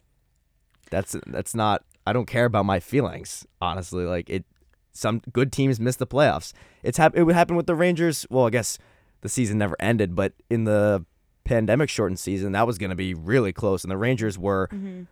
that's 0.91 1.17
that's 1.27 1.55
not. 1.55 1.85
I 2.07 2.13
don't 2.13 2.27
care 2.27 2.45
about 2.47 2.65
my 2.67 2.81
feelings, 2.81 3.47
honestly. 3.61 4.05
Like 4.05 4.29
it, 4.31 4.45
some 4.93 5.21
good 5.33 5.53
teams 5.53 5.79
miss 5.79 5.97
the 5.97 6.07
playoffs. 6.07 6.53
It's 6.83 6.99
hap- 6.99 7.17
It 7.17 7.25
would 7.25 7.35
happen 7.35 7.55
with 7.57 7.67
the 7.67 7.75
Rangers. 7.75 8.27
Well, 8.31 8.47
I 8.47 8.51
guess 8.51 8.79
the 9.21 9.29
season 9.29 9.59
never 9.59 9.77
ended, 9.79 10.15
but 10.17 10.33
in 10.51 10.65
the 10.65 11.05
pandemic 11.45 11.89
shortened 11.91 12.19
season, 12.19 12.53
that 12.53 12.67
was 12.67 12.79
going 12.79 12.91
to 12.91 12.97
be 12.97 13.15
really 13.15 13.53
close, 13.53 13.85
and 13.85 13.91
the 13.91 13.97
Rangers 13.97 14.39
were 14.39 14.69
Mm-hmm. 14.73 15.03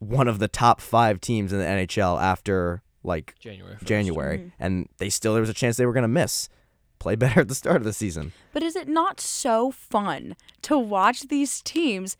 one 0.00 0.28
of 0.28 0.38
the 0.38 0.48
top 0.48 0.80
five 0.80 1.20
teams 1.20 1.52
in 1.52 1.58
the 1.60 1.64
NHL 1.64 2.20
after 2.20 2.82
like 3.02 3.34
January. 3.38 3.76
1st. 3.76 3.84
January, 3.84 4.38
Mhm. 4.38 4.52
and 4.58 4.88
they 4.98 5.08
still 5.10 5.32
there 5.34 5.40
was 5.40 5.50
a 5.50 5.54
chance 5.54 5.76
they 5.76 5.86
were 5.86 5.92
going 5.92 6.02
to 6.02 6.08
miss. 6.08 6.48
Play 7.04 7.16
better 7.16 7.40
at 7.40 7.48
the 7.48 7.54
start 7.54 7.76
of 7.76 7.84
the 7.84 7.92
season. 7.92 8.32
But 8.54 8.62
is 8.62 8.76
it 8.76 8.88
not 8.88 9.20
so 9.20 9.70
fun 9.70 10.36
to 10.62 10.78
watch 10.78 11.28
these 11.28 11.60
teams, 11.60 12.16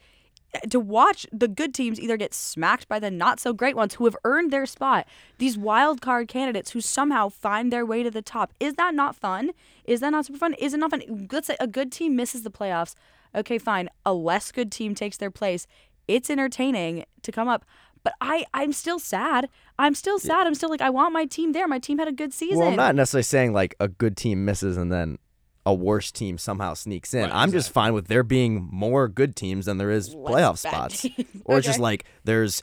to 0.69 0.79
watch 0.79 1.27
the 1.33 1.49
good 1.49 1.73
teams 1.73 1.99
either 1.99 2.19
get 2.19 2.35
smacked 2.35 2.87
by 2.87 2.99
the 2.99 3.11
not 3.11 3.41
so 3.41 3.55
great 3.55 3.77
ones 3.77 3.95
who 3.95 4.05
have 4.05 4.15
earned 4.25 4.51
their 4.51 4.67
spot, 4.67 5.07
these 5.39 5.57
wild 5.57 6.03
card 6.03 6.29
candidates 6.29 6.73
who 6.73 6.83
somehow 6.83 7.31
find 7.31 7.73
their 7.73 7.87
way 7.87 8.03
to 8.03 8.11
the 8.11 8.21
top? 8.21 8.53
Is 8.61 8.75
that 8.75 8.95
not 8.95 9.17
fun? 9.17 9.53
Is 9.87 10.01
that 10.01 10.11
not 10.11 10.27
super 10.27 10.39
fun? 10.39 10.53
Is 10.53 10.75
it 10.75 10.81
not 10.81 10.91
fun? 10.91 11.29
Let's 11.33 11.47
say 11.47 11.57
a 11.59 11.67
good 11.67 11.91
team 11.91 12.15
misses 12.15 12.43
the 12.43 12.51
playoffs. 12.51 12.95
Okay, 13.35 13.57
fine. 13.57 13.89
A 14.05 14.13
less 14.13 14.53
good 14.53 14.71
team 14.71 14.95
takes 14.95 15.17
their 15.17 15.31
place. 15.31 15.67
It's 16.07 16.29
entertaining 16.29 17.07
to 17.23 17.33
come 17.33 17.49
up. 17.49 17.65
But 18.05 18.15
I, 18.21 18.45
I'm 18.55 18.73
still 18.73 18.99
sad. 18.99 19.49
I'm 19.79 19.95
still 19.95 20.19
sad. 20.19 20.47
I'm 20.47 20.55
still 20.55 20.69
like, 20.69 20.83
I 20.83 20.91
want 20.91 21.13
my 21.15 21.25
team 21.25 21.53
there. 21.53 21.67
My 21.67 21.79
team 21.79 21.99
had 21.99 22.07
a 22.07 22.13
good 22.13 22.33
season. 22.33 22.59
Well, 22.59 22.69
I'm 22.69 22.77
not 22.77 22.95
necessarily 22.95 23.23
saying 23.25 23.53
like 23.55 23.75
a 23.81 23.89
good 23.89 24.17
team 24.17 24.45
misses 24.45 24.77
and 24.77 24.93
then 24.93 25.19
a 25.67 25.73
worse 25.73 26.13
team 26.13 26.37
somehow 26.37 26.75
sneaks 26.75 27.15
in. 27.15 27.23
Right, 27.23 27.33
I'm 27.35 27.51
just 27.51 27.71
fine 27.71 27.95
with 27.95 28.09
there 28.09 28.23
being 28.23 28.69
more 28.71 29.09
good 29.09 29.35
teams 29.35 29.65
than 29.65 29.79
there 29.79 29.91
is 29.91 30.15
Less 30.15 30.35
playoff 30.35 30.59
spots. 30.59 31.01
teams. 31.01 31.25
Or 31.47 31.59
it's 31.59 31.67
just 31.67 31.79
like 31.79 32.05
there's 32.25 32.63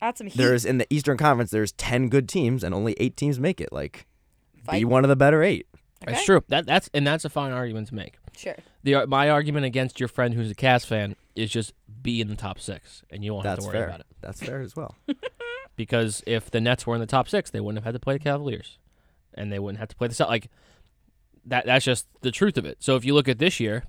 That's 0.00 0.18
some 0.18 0.26
heat. 0.26 0.36
there's 0.36 0.64
in 0.64 0.78
the 0.78 0.86
Eastern 0.90 1.16
Conference 1.16 1.50
there's 1.52 1.72
10 1.72 2.08
good 2.08 2.28
teams 2.28 2.64
and 2.64 2.74
only 2.74 2.94
8 2.98 3.16
teams 3.16 3.38
make 3.38 3.60
it. 3.60 3.72
Like 3.72 4.06
be 4.70 4.84
one 4.84 5.04
of 5.04 5.08
the 5.08 5.16
better 5.16 5.42
8. 5.44 5.66
That's 6.06 6.24
true. 6.24 6.42
That 6.48 6.66
that's 6.66 6.90
and 6.92 7.06
that's 7.06 7.24
a 7.24 7.30
fine 7.30 7.52
argument 7.52 7.88
to 7.88 7.94
make. 7.94 8.16
Sure. 8.36 8.56
The 8.82 9.06
my 9.06 9.30
argument 9.30 9.66
against 9.66 9.98
your 10.00 10.08
friend 10.08 10.34
who's 10.34 10.50
a 10.50 10.54
Cavs 10.54 10.86
fan 10.86 11.14
is 11.38 11.50
just 11.50 11.72
be 12.02 12.20
in 12.20 12.28
the 12.28 12.36
top 12.36 12.58
six, 12.58 13.02
and 13.10 13.24
you 13.24 13.32
won't 13.32 13.44
That's 13.44 13.64
have 13.64 13.72
to 13.72 13.78
worry 13.78 13.84
fair. 13.84 13.88
about 13.88 14.00
it. 14.00 14.06
That's 14.20 14.40
fair 14.40 14.60
as 14.60 14.74
well. 14.76 14.94
Because 15.76 16.24
if 16.26 16.50
the 16.50 16.60
Nets 16.60 16.88
were 16.88 16.96
in 16.96 17.00
the 17.00 17.06
top 17.06 17.28
six, 17.28 17.52
they 17.52 17.60
wouldn't 17.60 17.78
have 17.78 17.84
had 17.84 17.94
to 17.94 18.00
play 18.04 18.14
the 18.14 18.24
Cavaliers, 18.24 18.78
and 19.34 19.52
they 19.52 19.60
wouldn't 19.60 19.78
have 19.78 19.88
to 19.90 19.94
play 19.94 20.08
the 20.08 20.14
Celt- 20.14 20.28
like 20.28 20.50
that. 21.44 21.66
That's 21.66 21.84
just 21.84 22.08
the 22.20 22.32
truth 22.32 22.58
of 22.58 22.64
it. 22.64 22.78
So 22.80 22.96
if 22.96 23.04
you 23.04 23.14
look 23.14 23.28
at 23.28 23.38
this 23.38 23.60
year, 23.60 23.84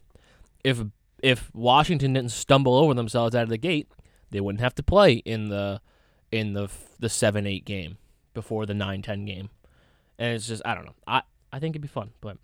if 0.63 0.83
if 1.23 1.49
Washington 1.51 2.13
didn't 2.13 2.29
stumble 2.29 2.75
over 2.75 2.93
themselves 2.93 3.33
out 3.33 3.41
of 3.41 3.49
the 3.49 3.57
gate, 3.57 3.87
they 4.29 4.39
wouldn't 4.39 4.61
have 4.61 4.75
to 4.75 4.83
play 4.83 5.13
in 5.13 5.49
the 5.49 5.81
in 6.31 6.53
the 6.53 6.69
the 6.99 7.09
seven 7.09 7.47
eight 7.47 7.65
game 7.65 7.97
before 8.35 8.67
the 8.67 8.75
nine 8.75 9.01
ten 9.01 9.25
game, 9.25 9.49
and 10.19 10.35
it's 10.35 10.47
just 10.47 10.61
I 10.65 10.75
don't 10.75 10.85
know. 10.85 10.95
I 11.07 11.23
I 11.51 11.57
think 11.57 11.71
it'd 11.71 11.81
be 11.81 11.87
fun, 11.87 12.11
but 12.21 12.37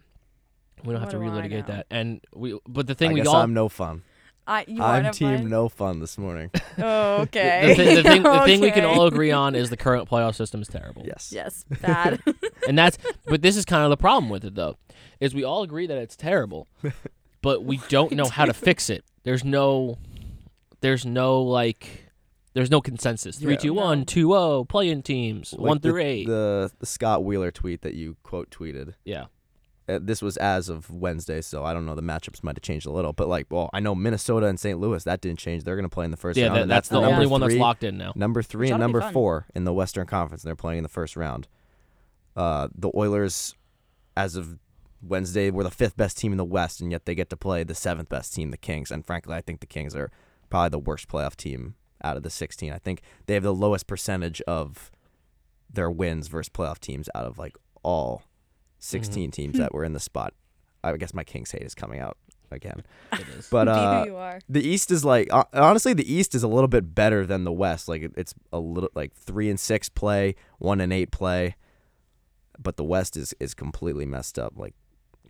we 0.84 0.92
don't 0.92 1.02
have 1.02 1.12
to 1.12 1.18
do 1.20 1.24
relitigate 1.24 1.68
that. 1.68 1.86
And 1.92 2.20
we 2.34 2.58
but 2.68 2.88
the 2.88 2.96
thing 2.96 3.12
I 3.12 3.14
we 3.14 3.20
guess 3.20 3.28
all 3.28 3.36
I'm 3.36 3.54
no 3.54 3.70
fun. 3.70 4.02
I, 4.48 4.66
you 4.68 4.82
are 4.84 4.96
I'm 4.98 5.12
team 5.12 5.38
fun? 5.40 5.50
no 5.50 5.70
fun 5.70 6.00
this 6.00 6.18
morning. 6.18 6.52
Oh, 6.78 7.22
okay. 7.22 7.70
the, 7.70 7.76
thing, 7.76 7.96
the 7.96 8.04
thing 8.04 8.24
the 8.24 8.40
thing 8.42 8.60
we 8.60 8.70
can 8.70 8.84
all 8.84 9.08
agree 9.08 9.32
on 9.32 9.56
is 9.56 9.70
the 9.70 9.78
current 9.78 10.10
playoff 10.10 10.36
system 10.36 10.62
is 10.62 10.68
terrible. 10.68 11.04
yes. 11.06 11.32
Yes, 11.34 11.64
bad. 11.82 12.22
and 12.68 12.78
that's 12.78 12.98
but 13.26 13.42
this 13.42 13.56
is 13.56 13.64
kind 13.64 13.84
of 13.86 13.90
the 13.90 13.98
problem 13.98 14.30
with 14.30 14.44
it 14.44 14.56
though 14.56 14.78
is 15.22 15.34
we 15.34 15.44
all 15.46 15.64
agree 15.64 15.88
that 15.88 15.98
it's 15.98 16.18
terrible 16.18 16.68
but 17.42 17.64
we 17.64 17.78
don't 17.88 18.12
know 18.12 18.26
how 18.28 18.44
to 18.46 18.54
fix 18.54 18.90
it 18.90 19.06
there's 19.24 19.46
no 19.46 19.98
there's 20.82 21.06
no 21.06 21.42
like 21.42 22.12
there's 22.54 22.70
no 22.70 22.82
consensus 22.82 23.40
Yeah. 23.40 23.48
3 23.48 23.58
2 23.58 23.74
1 23.74 24.06
2 24.06 24.20
0 24.28 24.64
play-in 24.66 25.02
teams 25.02 25.54
Like 25.54 25.62
1 25.62 25.78
the- 25.78 25.90
through 25.90 26.02
8 26.02 26.28
The 26.28 26.72
the 26.80 26.86
Scott 26.86 27.24
Wheeler 27.24 27.52
tweet 27.52 27.82
that 27.84 27.94
you 27.94 28.18
quote 28.24 28.50
tweeted. 28.50 28.96
yeah 29.06 29.26
this 29.88 30.22
was 30.22 30.38
as 30.38 30.70
of 30.70 30.90
Wednesday, 30.90 31.42
so 31.42 31.64
I 31.64 31.74
don't 31.74 31.86
know. 31.86 31.96
The 31.96 32.02
matchups 32.02 32.44
might 32.44 32.56
have 32.58 32.64
changed 32.64 32.86
a 32.88 32.92
little, 32.92 33.14
but 33.14 33.28
like, 33.28 33.48
well, 33.50 33.70
I 33.74 33.80
know 33.80 33.94
Minnesota 33.94 34.48
and 34.48 34.60
St. 34.60 34.80
Louis 34.80 35.04
that 35.04 35.22
didn't 35.22 35.40
change. 35.40 35.64
They're 35.64 35.76
going 35.76 35.88
to 35.88 35.94
play 35.94 36.06
in 36.06 36.12
the 36.12 36.18
first 36.18 36.38
yeah 36.38 36.46
round. 36.48 36.56
that, 36.58 36.62
and 36.64 36.72
that's 36.72 36.90
the 36.90 37.00
the 37.00 37.06
only 37.06 37.20
number 37.26 37.30
one 37.30 37.42
that's 37.42 37.56
locked 37.56 37.84
in 37.84 37.98
now 37.98 38.12
Number 38.16 38.42
three 38.42 38.68
and 38.70 38.76
ought 38.76 38.88
to 38.88 38.94
be 38.94 38.94
number 39.00 39.12
four 39.14 39.46
in 39.54 39.64
the 39.64 39.74
Western 39.74 40.08
Conference. 40.08 40.44
and 40.44 40.50
They're 40.50 40.56
playing 40.56 40.80
in 40.80 40.84
the 40.84 40.90
first 40.90 41.16
round. 41.16 41.48
Uh, 42.36 42.68
the 42.76 42.92
Oilers, 42.96 43.56
as 44.18 44.36
of 44.36 44.58
Wednesday, 45.02 45.52
were 45.52 45.64
the 45.64 45.72
fifth 45.72 45.96
best 45.96 46.18
team 46.18 46.32
in 46.34 46.38
the 46.38 46.46
West, 46.46 46.82
and 46.82 46.92
yet 46.92 47.06
they 47.06 47.16
get 47.16 47.30
to 47.30 47.38
play 47.38 47.64
the 47.64 47.76
seventh 47.76 48.10
best 48.10 48.34
team, 48.34 48.52
the 48.52 48.58
Kings. 48.58 48.92
And 48.92 49.06
frankly, 49.06 49.36
I 49.36 49.42
think 49.42 49.60
the 49.60 49.68
Kings 49.68 49.96
are 49.96 50.12
probably 50.50 50.70
the 50.70 50.80
worst 50.80 51.08
playoff 51.08 51.36
team 51.36 51.76
out 52.04 52.18
of 52.18 52.24
the 52.24 52.30
16. 52.30 52.74
I 52.74 52.78
think 52.78 53.02
they 53.26 53.36
have 53.36 53.44
the 53.44 53.54
lowest 53.54 53.88
percentage 53.88 54.42
of 54.42 54.92
their 55.72 55.90
wins 55.92 56.28
versus 56.28 56.50
playoff 56.50 56.80
teams 56.80 57.10
out 57.16 57.26
of 57.26 57.38
like 57.38 57.56
all 57.84 58.24
16 58.80 59.32
teams 59.32 59.58
that 59.58 59.74
were 59.74 59.84
in 59.84 59.94
the 59.94 60.00
spot. 60.00 60.34
I 60.84 60.96
guess 60.98 61.14
my 61.14 61.24
Kings 61.24 61.52
hate 61.52 61.64
is 61.64 61.74
coming 61.74 62.00
out 62.00 62.18
again. 62.52 62.84
it 63.14 63.28
is 63.38 63.50
But 63.50 63.68
uh, 63.68 64.04
you 64.06 64.16
are. 64.16 64.40
the 64.48 64.66
East 64.66 64.92
is 64.92 65.04
like 65.04 65.30
hon- 65.32 65.46
honestly, 65.54 65.94
the 65.94 66.12
East 66.12 66.36
is 66.36 66.44
a 66.44 66.48
little 66.48 66.68
bit 66.68 66.94
better 66.94 67.26
than 67.26 67.44
the 67.44 67.52
West. 67.52 67.88
Like 67.88 68.12
it's 68.16 68.36
a 68.54 68.60
little 68.60 68.90
like 68.94 69.14
three 69.14 69.50
and 69.50 69.60
six 69.60 69.90
play, 69.90 70.36
one 70.60 70.80
and 70.82 70.94
eight 70.94 71.12
play, 71.12 71.56
but 72.60 72.78
the 72.78 72.84
West 72.84 73.18
is 73.18 73.34
is 73.40 73.54
completely 73.54 74.06
messed 74.06 74.38
up. 74.38 74.54
Like 74.56 74.76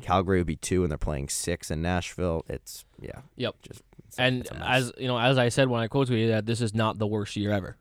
Calgary 0.02 0.40
would 0.40 0.48
be 0.48 0.58
two, 0.58 0.84
and 0.84 0.92
they're 0.92 0.98
playing 0.98 1.30
six 1.30 1.72
in 1.72 1.82
Nashville. 1.82 2.44
It's 2.50 2.84
yeah. 3.02 3.22
Yep. 3.38 3.56
Just 3.62 3.82
it's, 4.08 4.20
And 4.20 4.42
it's 4.42 4.52
as 4.60 4.92
you 4.98 5.08
know, 5.08 5.18
as 5.18 5.38
I 5.38 5.48
said 5.50 5.70
when 5.70 5.80
I 5.82 5.88
quoted 5.88 6.18
you, 6.18 6.28
that 6.28 6.46
this 6.46 6.60
is 6.60 6.74
not 6.74 7.00
the 7.00 7.08
worst 7.08 7.38
year 7.38 7.52
ever. 7.54 7.78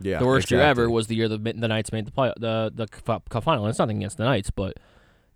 yeah, 0.00 0.18
the 0.18 0.26
worst 0.26 0.50
year 0.50 0.62
ever 0.62 0.88
was 0.88 1.08
the 1.08 1.14
year 1.14 1.28
the 1.28 1.36
the 1.36 1.68
Knights 1.68 1.92
made 1.92 2.06
the 2.06 2.10
play 2.12 2.32
the 2.38 2.72
the 2.74 2.86
cup, 2.86 3.28
cup 3.28 3.44
final. 3.44 3.66
It's 3.66 3.78
nothing 3.78 3.98
against 3.98 4.16
the 4.16 4.24
Knights, 4.24 4.50
but 4.50 4.78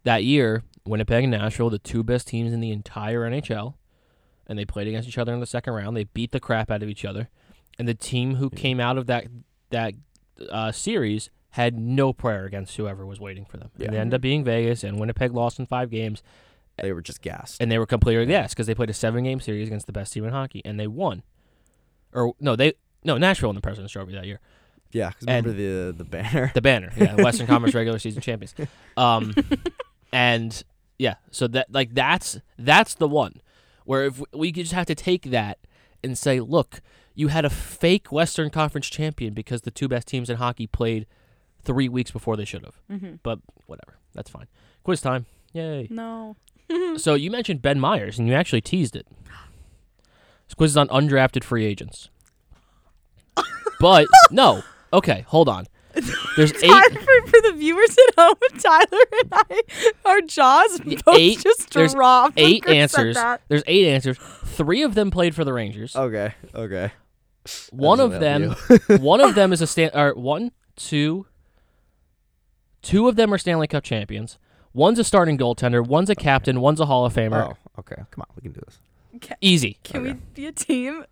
that 0.05 0.25
year, 0.25 0.63
Winnipeg 0.85 1.25
and 1.25 1.31
Nashville, 1.33 1.71
the 1.71 1.79
two 1.79 2.03
best 2.03 2.27
teams 2.29 2.53
in 2.53 2.61
the 2.61 2.71
entire 2.71 3.21
NHL, 3.21 3.75
and 4.47 4.59
they 4.59 4.65
played 4.65 4.89
against 4.89 5.09
each 5.09 5.19
other 5.19 5.33
in 5.33 5.41
the 5.41 5.47
second 5.47 5.73
round. 5.75 5.97
They 5.97 6.05
beat 6.05 6.33
the 6.33 6.41
crap 6.41 6.71
out 6.71 6.83
of 6.83 6.89
each 6.89 7.05
other, 7.05 7.29
and 7.79 7.87
the 7.89 7.95
team 7.95 8.37
who 8.37 8.51
came 8.51 8.81
out 8.81 8.99
of 8.99 9.07
that 9.07 9.27
that 9.71 9.95
uh, 10.51 10.73
series 10.73 11.31
had 11.51 11.79
no 11.79 12.13
prayer 12.13 12.45
against 12.47 12.77
whoever 12.77 13.05
was 13.07 13.21
waiting 13.21 13.45
for 13.45 13.59
them. 13.59 13.71
Yeah. 13.77 13.87
And 13.87 13.95
they 13.95 13.99
ended 14.01 14.15
up 14.15 14.21
being 14.23 14.43
Vegas, 14.45 14.83
and 14.85 14.99
Winnipeg 14.99 15.33
lost 15.33 15.59
in 15.59 15.67
five 15.67 15.91
games, 15.91 16.23
they 16.81 16.93
were 16.93 17.03
just 17.03 17.21
gassed. 17.23 17.61
and 17.61 17.71
they 17.71 17.79
were 17.79 17.87
completely 17.87 18.25
yes 18.27 18.53
because 18.55 18.67
they 18.67 18.75
played 18.75 18.91
a 18.91 18.95
seven 18.95 19.23
game 19.25 19.39
series 19.41 19.69
against 19.69 19.87
the 19.87 19.93
best 19.93 20.13
team 20.13 20.25
in 20.25 20.31
hockey, 20.33 20.63
and 20.65 20.81
they 20.81 20.87
won. 20.87 21.23
Or 22.13 22.35
no, 22.41 22.57
they 22.57 22.73
no 23.05 23.19
Nashville 23.19 23.51
in 23.51 23.55
the 23.57 23.63
President's 23.63 23.93
Trophy 23.93 24.13
that 24.15 24.27
year. 24.27 24.41
yeah, 24.91 25.11
'cause 25.13 25.25
and- 25.29 25.47
remember 25.47 25.53
the 25.53 25.93
the 25.97 26.05
banner. 26.05 26.51
The 26.55 26.61
banner, 26.63 26.93
yeah, 26.97 27.15
Western 27.15 27.47
Conference 27.53 27.75
regular 27.75 27.99
season 27.99 28.21
champions. 28.23 28.55
Um, 28.97 29.33
and 30.13 30.63
yeah, 30.99 31.15
so 31.31 31.47
that 31.49 31.73
like 31.73 31.95
that's 31.95 32.39
that's 32.59 32.95
the 32.95 33.09
one 33.09 33.41
where 33.85 34.05
if 34.05 34.23
we 34.33 34.53
could 34.53 34.65
just 34.65 34.75
have 34.75 34.87
to 34.87 34.95
take 34.95 35.25
that 35.31 35.59
and 36.05 36.17
say, 36.17 36.41
look, 36.41 36.81
you 37.15 37.29
had 37.29 37.45
a 37.45 37.51
fake 37.51 38.13
Western 38.13 38.51
Conference 38.51 38.89
champion 38.89 39.35
because 39.35 39.63
the 39.63 39.71
two 39.71 39.89
best 39.89 40.07
teams 40.07 40.31
in 40.31 40.37
hockey 40.37 40.67
played 40.67 41.07
three 41.65 41.89
weeks 41.89 42.11
before 42.11 42.37
they 42.37 42.45
should 42.45 42.65
have. 42.65 42.81
Mm-hmm. 42.91 43.17
But 43.23 43.41
whatever, 43.67 43.99
that's 44.15 44.31
fine. 44.31 44.47
Quiz 44.85 45.01
time, 45.01 45.27
yay! 45.53 45.89
No. 45.91 46.37
So 46.97 47.15
you 47.15 47.31
mentioned 47.31 47.63
Ben 47.63 47.81
Meyers, 47.81 48.19
and 48.19 48.29
you 48.29 48.35
actually 48.35 48.61
teased 48.61 48.97
it. 48.97 49.07
This 50.47 50.55
quiz 50.55 50.73
is 50.73 50.77
on 50.77 50.89
undrafted 50.89 51.45
free 51.45 51.65
agents. 51.65 52.11
but 53.81 54.07
no, 54.31 54.63
okay, 54.93 55.25
hold 55.29 55.49
on. 55.49 55.67
There's 56.37 56.53
eight. 56.53 56.61
Tyler, 56.69 57.27
for 57.27 57.41
the 57.43 57.55
viewers 57.57 57.97
at 58.09 58.15
home, 58.19 58.35
Tyler 58.59 59.05
and 59.21 59.29
I, 59.33 59.63
our 60.05 60.21
jaws 60.23 60.81
both 60.81 61.17
eight- 61.17 61.41
just 61.43 61.71
there's 61.73 61.95
dropped. 61.95 62.35
eight 62.39 62.63
Chris 62.63 62.75
answers. 62.77 63.19
There's 63.49 63.63
eight 63.67 63.87
answers. 63.87 64.19
Three 64.19 64.83
of 64.83 64.95
them 64.95 65.11
played 65.11 65.35
for 65.35 65.45
the 65.45 65.53
Rangers. 65.53 65.95
okay, 65.97 66.35
okay. 66.55 66.93
one 67.71 68.01
of 68.01 68.13
them, 68.21 68.55
one 69.01 69.21
of 69.21 69.35
them 69.35 69.53
is 69.53 69.61
a 69.61 69.67
stand. 69.69 69.93
Or 69.95 70.15
one, 70.15 70.53
two. 70.77 71.27
Two 72.83 73.09
of 73.09 73.17
them 73.17 73.33
are 73.33 73.39
Stanley 73.39 73.67
Cup 73.69 73.85
champions. 73.85 74.39
One's 74.75 74.99
a 74.99 75.05
starting 75.05 75.39
goaltender. 75.39 75.87
One's 75.87 76.11
a 76.11 76.15
captain. 76.17 76.61
One's 76.61 76.81
a 76.81 76.87
Hall 76.87 77.05
of 77.07 77.13
Famer. 77.15 77.53
Oh, 77.55 77.57
okay. 77.81 77.95
Come 78.11 78.23
on, 78.23 78.27
we 78.35 78.43
can 78.43 78.53
do 78.53 78.61
this. 78.65 78.81
Easy. 79.41 79.79
Can 79.85 80.01
Okay. 80.01 80.13
we 80.15 80.19
be 80.35 80.47
a 80.47 80.53
team, 80.53 81.05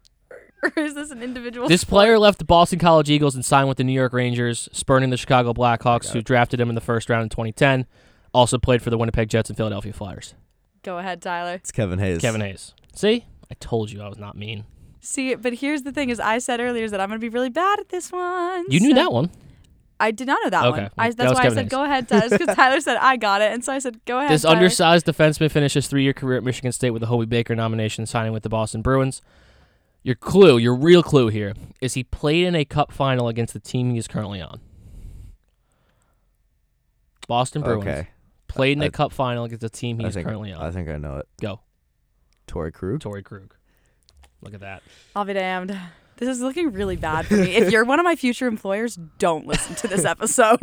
or 0.77 0.83
is 0.83 0.95
this 0.95 1.11
an 1.11 1.23
individual? 1.23 1.69
This 1.69 1.83
sport? 1.83 1.91
player 1.91 2.19
left 2.19 2.39
the 2.39 2.45
Boston 2.45 2.79
College 2.79 3.11
Eagles 3.11 3.35
and 3.35 3.45
signed 3.45 3.69
with 3.69 3.79
the 3.79 3.85
New 3.85 3.93
York 3.93 4.13
Rangers, 4.13 4.69
spurning 4.73 5.11
the 5.11 5.17
Chicago 5.17 5.53
Blackhawks, 5.53 6.11
who 6.13 6.21
drafted 6.23 6.61
him 6.61 6.69
in 6.69 6.75
the 6.75 6.81
first 6.81 7.09
round 7.09 7.23
in 7.25 7.29
2010. 7.29 7.87
Also 8.33 8.59
played 8.59 8.81
for 8.83 8.91
the 8.91 8.99
Winnipeg 8.99 9.29
Jets 9.29 9.51
and 9.51 9.57
Philadelphia 9.57 9.93
Flyers. 9.93 10.35
Go 10.83 10.99
ahead, 10.99 11.21
Tyler. 11.21 11.55
It's 11.55 11.73
Kevin 11.73 11.99
Hayes. 11.99 12.21
Kevin 12.21 12.41
Hayes. 12.41 12.75
See, 12.95 13.27
I 13.51 13.55
told 13.61 13.91
you 13.91 14.03
I 14.03 14.09
was 14.09 14.19
not 14.19 14.37
mean. 14.37 14.65
See, 15.01 15.35
but 15.35 15.55
here's 15.55 15.83
the 15.83 15.93
thing: 15.93 16.11
is 16.11 16.21
I 16.21 16.39
said 16.39 16.61
earlier 16.61 16.85
is 16.85 16.91
that 16.93 17.01
I'm 17.01 17.09
going 17.09 17.19
to 17.21 17.25
be 17.25 17.29
really 17.29 17.51
bad 17.51 17.81
at 17.81 17.89
this 17.89 18.13
one. 18.13 18.67
You 18.71 18.81
knew 18.81 18.91
so- 18.91 18.95
that 18.97 19.13
one. 19.13 19.31
I 20.03 20.13
did 20.13 20.27
not 20.27 20.39
know 20.43 20.49
that 20.49 20.65
Okay, 20.65 20.81
one. 20.83 20.91
I, 20.97 21.11
that's 21.11 21.29
was 21.29 21.37
why 21.37 21.43
Kevin 21.43 21.59
I 21.59 21.61
said 21.61 21.65
Hayes. 21.65 21.71
go 21.71 21.85
ahead, 21.85 22.09
Tyler, 22.09 22.29
because 22.39 22.57
Tyler 22.57 22.81
said 22.81 22.97
I 22.97 23.17
got 23.19 23.43
it, 23.43 23.53
and 23.53 23.63
so 23.63 23.71
I 23.75 23.79
said 23.81 24.03
go 24.07 24.19
ahead. 24.19 24.31
This 24.31 24.43
Tyler. 24.43 24.57
undersized 24.57 25.05
defenseman 25.05 25.51
finished 25.51 25.75
his 25.75 25.89
three-year 25.89 26.15
career 26.15 26.39
at 26.39 26.43
Michigan 26.45 26.73
State 26.73 26.91
with 26.93 27.03
a 27.03 27.07
Hobey 27.07 27.27
Baker 27.27 27.55
nomination, 27.55 28.07
signing 28.07 28.33
with 28.33 28.43
the 28.43 28.49
Boston 28.49 28.81
Bruins. 28.81 29.21
Your 30.03 30.15
clue, 30.15 30.57
your 30.59 30.75
real 30.75 31.03
clue 31.03 31.29
here, 31.29 31.53
is 31.81 31.95
he 31.95 32.05
played 32.05 32.47
in 32.47 32.55
a 32.55 32.65
Cup 32.65 32.91
final 32.93 33.29
against 33.29 33.53
the 33.53 33.61
team 33.61 33.91
he 33.91 33.99
is 33.99 34.09
currently 34.09 34.41
on. 34.41 34.61
Boston 37.29 37.63
Bruins 37.63 37.85
Okay. 37.87 38.09
played 38.49 38.77
in 38.77 38.83
a 38.83 38.87
I- 38.87 38.91
Cup 38.91 39.13
final 39.13 39.45
against 39.45 39.61
the 39.63 39.69
team 39.71 39.99
he 39.99 40.05
I 40.05 40.09
is 40.09 40.15
think 40.15 40.27
currently 40.27 40.53
on. 40.53 40.63
I 40.63 40.71
think 40.71 40.89
I 40.89 40.97
know 40.97 41.17
it. 41.19 41.29
Go, 41.41 41.61
Torrey 42.47 42.73
Krug. 42.73 43.01
Torrey 43.01 43.23
Krug. 43.23 43.55
Look 44.41 44.55
at 44.55 44.61
that. 44.61 44.83
I'll 45.15 45.25
be 45.25 45.35
damned. 45.35 45.79
This 46.17 46.29
is 46.29 46.41
looking 46.41 46.73
really 46.73 46.97
bad 46.97 47.27
for 47.27 47.35
me. 47.37 47.55
if 47.57 47.71
you're 47.71 47.85
one 47.85 47.99
of 48.01 48.05
my 48.05 48.17
future 48.17 48.47
employers, 48.47 48.99
don't 49.19 49.47
listen 49.47 49.75
to 49.77 49.89
this 49.89 50.05
episode. 50.05 50.59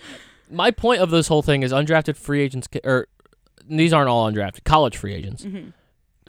My 0.50 0.70
point 0.70 1.02
of 1.02 1.10
this 1.10 1.28
whole 1.28 1.42
thing 1.42 1.62
is 1.62 1.72
undrafted 1.72 2.16
free 2.16 2.40
agents, 2.40 2.68
or 2.82 3.06
these 3.68 3.92
aren't 3.92 4.08
all 4.08 4.30
undrafted, 4.32 4.64
college 4.64 4.96
free 4.96 5.12
agents 5.12 5.44
Mhm. 5.44 5.74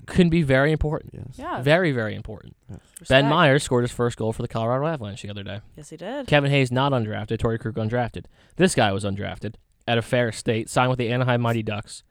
Can 0.09 0.29
be 0.29 0.41
very 0.41 0.71
important. 0.71 1.13
Yes. 1.13 1.35
Yeah. 1.37 1.61
Very, 1.61 1.91
very 1.91 2.15
important. 2.15 2.55
Ben 2.67 2.79
respect. 2.99 3.27
Meyers 3.27 3.63
scored 3.63 3.83
his 3.83 3.91
first 3.91 4.17
goal 4.17 4.33
for 4.33 4.41
the 4.41 4.47
Colorado 4.47 4.85
Avalanche 4.87 5.21
the 5.21 5.29
other 5.29 5.43
day. 5.43 5.61
Yes, 5.75 5.89
he 5.89 5.97
did. 5.97 6.27
Kevin 6.27 6.51
Hayes 6.51 6.71
not 6.71 6.91
undrafted. 6.91 7.39
Torrey 7.39 7.57
Krug 7.59 7.75
undrafted. 7.75 8.25
This 8.57 8.75
guy 8.75 8.91
was 8.91 9.03
undrafted 9.03 9.55
at 9.87 10.03
Ferris 10.03 10.37
State, 10.37 10.69
signed 10.69 10.89
with 10.89 10.99
the 10.99 11.09
Anaheim 11.11 11.41
Mighty 11.41 11.63
Ducks, 11.63 12.03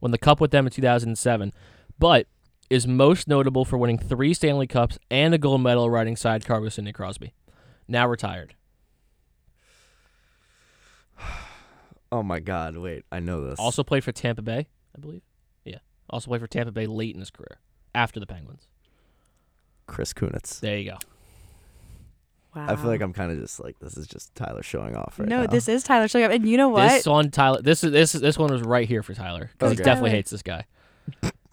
won 0.00 0.10
the 0.12 0.18
Cup 0.18 0.40
with 0.40 0.50
them 0.50 0.66
in 0.66 0.72
2007, 0.72 1.52
but 1.98 2.26
is 2.70 2.86
most 2.86 3.28
notable 3.28 3.64
for 3.64 3.76
winning 3.78 3.98
three 3.98 4.32
Stanley 4.34 4.66
Cups 4.66 4.98
and 5.10 5.34
a 5.34 5.38
gold 5.38 5.62
medal 5.62 5.90
riding 5.90 6.16
sidecar 6.16 6.60
with 6.60 6.72
Sidney 6.72 6.92
Crosby. 6.92 7.34
Now 7.86 8.06
retired. 8.08 8.54
Oh 12.10 12.22
my 12.22 12.40
God! 12.40 12.74
Wait, 12.78 13.04
I 13.12 13.20
know 13.20 13.44
this. 13.44 13.58
Also 13.58 13.84
played 13.84 14.02
for 14.02 14.12
Tampa 14.12 14.40
Bay, 14.40 14.66
I 14.96 14.98
believe. 14.98 15.20
Yeah. 16.08 16.14
Also 16.14 16.28
played 16.28 16.40
for 16.40 16.46
Tampa 16.46 16.72
Bay 16.72 16.86
late 16.86 17.14
in 17.14 17.20
his 17.20 17.30
career, 17.30 17.58
after 17.94 18.20
the 18.20 18.26
Penguins. 18.26 18.66
Chris 19.86 20.12
Kunitz. 20.12 20.60
There 20.60 20.78
you 20.78 20.90
go. 20.90 20.98
Wow. 22.54 22.66
I 22.68 22.76
feel 22.76 22.86
like 22.86 23.00
I'm 23.00 23.12
kind 23.12 23.30
of 23.30 23.38
just 23.38 23.60
like 23.62 23.78
this 23.78 23.96
is 23.96 24.06
just 24.06 24.34
Tyler 24.34 24.62
showing 24.62 24.96
off 24.96 25.18
right 25.18 25.28
no, 25.28 25.42
now. 25.42 25.46
this 25.46 25.68
is 25.68 25.82
Tyler 25.82 26.08
showing 26.08 26.24
up, 26.24 26.32
and 26.32 26.48
you 26.48 26.56
know 26.56 26.68
what? 26.70 26.88
This 26.88 27.06
one, 27.06 27.30
Tyler. 27.30 27.60
This 27.60 27.84
is 27.84 27.92
this 27.92 28.12
this 28.12 28.38
one 28.38 28.50
was 28.50 28.62
right 28.62 28.88
here 28.88 29.02
for 29.02 29.14
Tyler 29.14 29.50
because 29.52 29.72
he 29.72 29.76
definitely 29.76 30.10
Tyler. 30.10 30.16
hates 30.16 30.30
this 30.30 30.42
guy. 30.42 30.64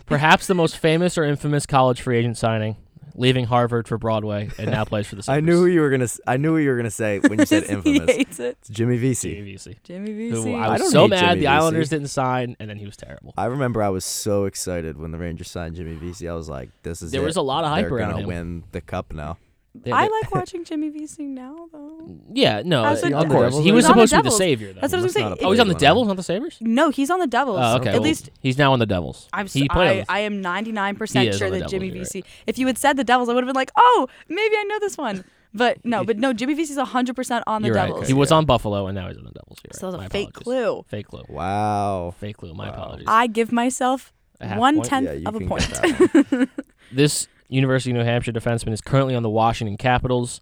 Perhaps 0.06 0.48
the 0.48 0.54
most 0.54 0.78
famous 0.78 1.18
or 1.18 1.24
infamous 1.24 1.66
college 1.66 2.02
free 2.02 2.18
agent 2.18 2.38
signing, 2.38 2.78
leaving 3.16 3.46
Harvard 3.46 3.88
for 3.88 3.98
Broadway, 3.98 4.50
and 4.58 4.70
now 4.72 4.84
plays 4.86 5.08
for 5.08 5.16
the. 5.16 5.24
I 5.32 5.40
knew 5.40 5.58
who 5.58 5.66
you 5.66 5.82
were 5.82 5.90
gonna. 5.90 6.04
s- 6.04 6.20
I 6.28 6.38
knew 6.38 6.52
who 6.52 6.58
you 6.58 6.70
were 6.70 6.78
gonna 6.78 6.92
say 6.92 7.20
when 7.20 7.40
you 7.40 7.46
said 7.46 7.64
infamous. 7.70 7.84
he 7.86 7.92
infamous. 7.96 8.16
hates 8.16 8.40
it. 8.40 8.58
It's 8.62 8.70
Jimmy 8.70 8.98
Vesey. 8.98 9.36
CVC. 9.56 9.76
Jimmy 9.84 10.12
Who 10.12 10.36
Vesey. 10.44 10.54
I 10.56 10.66
I 10.68 10.72
was 10.74 10.82
don't 10.82 10.92
so 10.92 11.02
hate 11.04 11.10
mad 11.12 11.20
Jimmy 11.20 11.30
the 11.32 11.36
Vesey. 11.38 11.48
Islanders 11.48 11.90
didn't 11.90 12.08
sign, 12.10 12.56
and 12.60 12.70
then 12.70 12.78
he 12.78 12.86
was 12.86 12.98
terrible. 12.98 13.34
I 13.38 13.46
remember 13.46 13.82
I 13.82 13.90
was 13.90 14.06
so 14.06 14.46
excited 14.46 14.98
when 14.98 15.12
the 15.12 15.18
Rangers 15.18 15.50
signed 15.50 15.76
Jimmy 15.76 15.96
Vesey. 15.96 16.28
I 16.30 16.34
was 16.34 16.50
like, 16.50 16.70
"This 16.84 17.02
is 17.02 17.12
There 17.12 17.22
it. 17.22 17.26
was 17.26 17.38
a 17.38 17.42
lot 17.42 17.64
of 17.64 17.70
hype 17.72 17.86
They're 17.88 17.96
around 17.96 18.12
gonna 18.12 18.22
him. 18.24 18.28
win 18.28 18.64
the 18.72 18.82
cup 18.82 19.14
now." 19.14 19.38
They- 19.84 19.92
I 19.92 20.06
they- 20.06 20.12
like 20.12 20.32
watching 20.36 20.64
Jimmy 20.64 20.90
V 20.90 21.00
Vesey 21.00 21.26
now, 21.26 21.68
though. 21.72 22.08
Yeah, 22.34 22.62
no, 22.66 22.86
As 22.86 23.04
a- 23.04 23.08
of 23.16 23.28
course 23.30 23.46
Devils 23.54 23.64
he 23.66 23.72
was 23.72 23.86
on 23.86 23.98
the 23.98 24.08
supposed 24.08 24.12
to 24.12 24.16
be 24.16 24.20
the 24.20 24.24
Devils. 24.24 24.38
savior. 24.38 24.74
Though. 24.74 24.82
That's 24.82 24.94
what 24.94 25.00
I 25.00 25.04
was 25.04 25.14
That's 25.14 25.24
not 25.24 25.30
saying. 25.40 25.46
a 25.46 25.48
oh, 25.48 25.52
he's 25.52 25.60
on 25.60 25.68
the 25.68 25.74
Devils, 25.74 25.82
Devils, 25.82 26.08
not 26.08 26.18
the 26.18 26.24
Sabres. 26.24 26.58
No, 26.62 26.90
he's 26.92 27.10
on 27.12 27.20
the 27.20 27.28
Devils. 27.28 27.60
Oh, 27.62 27.76
okay. 27.78 27.90
At 27.90 27.94
well, 27.96 28.02
least 28.04 28.30
he's 28.40 28.58
now 28.58 28.74
on 28.74 28.80
the 28.80 28.86
Devils. 28.86 29.28
I'm. 29.34 29.46
s- 29.46 29.54
he 29.54 29.68
played 29.68 29.88
on 29.88 29.94
I, 29.98 30.00
the- 30.02 30.12
I 30.12 30.20
am 30.20 30.42
99 30.42 30.94
He 30.94 30.98
percent 30.98 31.28
is 31.30 31.38
sure 31.38 31.48
on 31.48 31.54
the 31.54 31.60
that 31.60 31.70
Jimmy 31.70 31.90
Devils, 31.90 32.08
Vesey. 32.14 32.20
you're 32.20 32.44
If 32.48 32.58
you 32.58 32.68
had 32.68 32.78
said 32.78 32.98
the 32.98 33.04
Devils, 33.04 33.30
I 33.30 33.34
would 33.34 33.44
have 33.44 33.48
been 33.48 33.56
like, 33.56 33.72
oh, 33.76 34.08
maybe 34.30 34.56
I 34.58 34.64
know 34.64 34.80
this 34.80 34.98
one. 34.98 35.24
But 35.54 35.84
no, 35.86 36.04
but 36.04 36.18
no, 36.18 36.34
Jimmy 36.34 36.54
Vesey's 36.54 36.76
100 36.78 37.16
percent 37.16 37.44
on 37.48 37.62
the 37.62 37.68
You're 37.70 37.76
right. 37.78 37.88
Devils. 37.88 38.08
He 38.08 38.14
was 38.14 38.32
on 38.32 38.46
Buffalo, 38.46 38.88
and 38.88 38.96
now 38.96 39.08
he's 39.08 39.18
on 39.18 39.24
the 39.24 39.32
Devils. 39.32 39.60
You're 39.64 39.72
So 39.80 39.88
right. 39.88 39.92
that 39.92 39.98
was 39.98 40.02
My 40.02 40.06
a 40.06 40.10
fake 40.10 40.30
apologies. 40.38 40.44
clue. 40.44 40.86
Fake 40.90 41.08
clue. 41.08 41.24
Wow. 41.30 42.14
Fake 42.20 42.38
clue. 42.38 42.54
My 42.54 42.70
Wow. 42.70 42.74
apologies. 42.76 43.06
I 43.08 43.28
give 43.28 43.52
myself 43.54 44.12
A 44.42 44.48
half 44.48 44.58
one 44.60 44.76
point? 44.76 44.88
tenth 44.90 45.06
Yeah, 45.08 45.14
you 45.14 45.26
of 45.28 45.36
a 45.36 45.40
can 45.40 45.48
point. 45.48 45.70
get 45.70 45.82
that 45.82 46.32
one. 46.32 46.50
This 46.92 47.28
University 47.48 47.92
of 47.92 47.98
New 47.98 48.04
Hampshire 48.04 48.32
defenseman 48.32 48.74
is 48.74 48.82
currently 48.82 49.16
on 49.16 49.24
the 49.24 49.30
Washington 49.30 49.78
Capitals. 49.78 50.42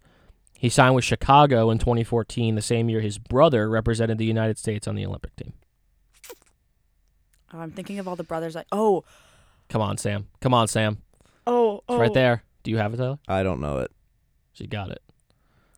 He 0.57 0.69
signed 0.69 0.95
with 0.95 1.03
Chicago 1.03 1.69
in 1.69 1.77
2014, 1.77 2.55
the 2.55 2.61
same 2.61 2.89
year 2.89 3.01
his 3.01 3.17
brother 3.17 3.69
represented 3.69 4.17
the 4.17 4.25
United 4.25 4.57
States 4.57 4.87
on 4.87 4.95
the 4.95 5.05
Olympic 5.05 5.35
team. 5.35 5.53
Oh, 7.53 7.59
I'm 7.59 7.71
thinking 7.71 7.99
of 7.99 8.07
all 8.07 8.15
the 8.15 8.23
brothers. 8.23 8.55
Like, 8.55 8.67
oh, 8.71 9.03
Come 9.69 9.81
on, 9.81 9.97
Sam. 9.97 10.27
Come 10.39 10.53
on, 10.53 10.67
Sam. 10.67 10.99
oh, 11.47 11.77
It's 11.77 11.83
oh. 11.89 11.99
right 11.99 12.13
there. 12.13 12.43
Do 12.63 12.71
you 12.71 12.77
have 12.77 12.93
it, 12.93 12.97
Tyler? 12.97 13.19
I 13.27 13.43
don't 13.43 13.59
know 13.59 13.79
it. 13.79 13.91
She 14.53 14.67
got 14.67 14.91
it. 14.91 15.01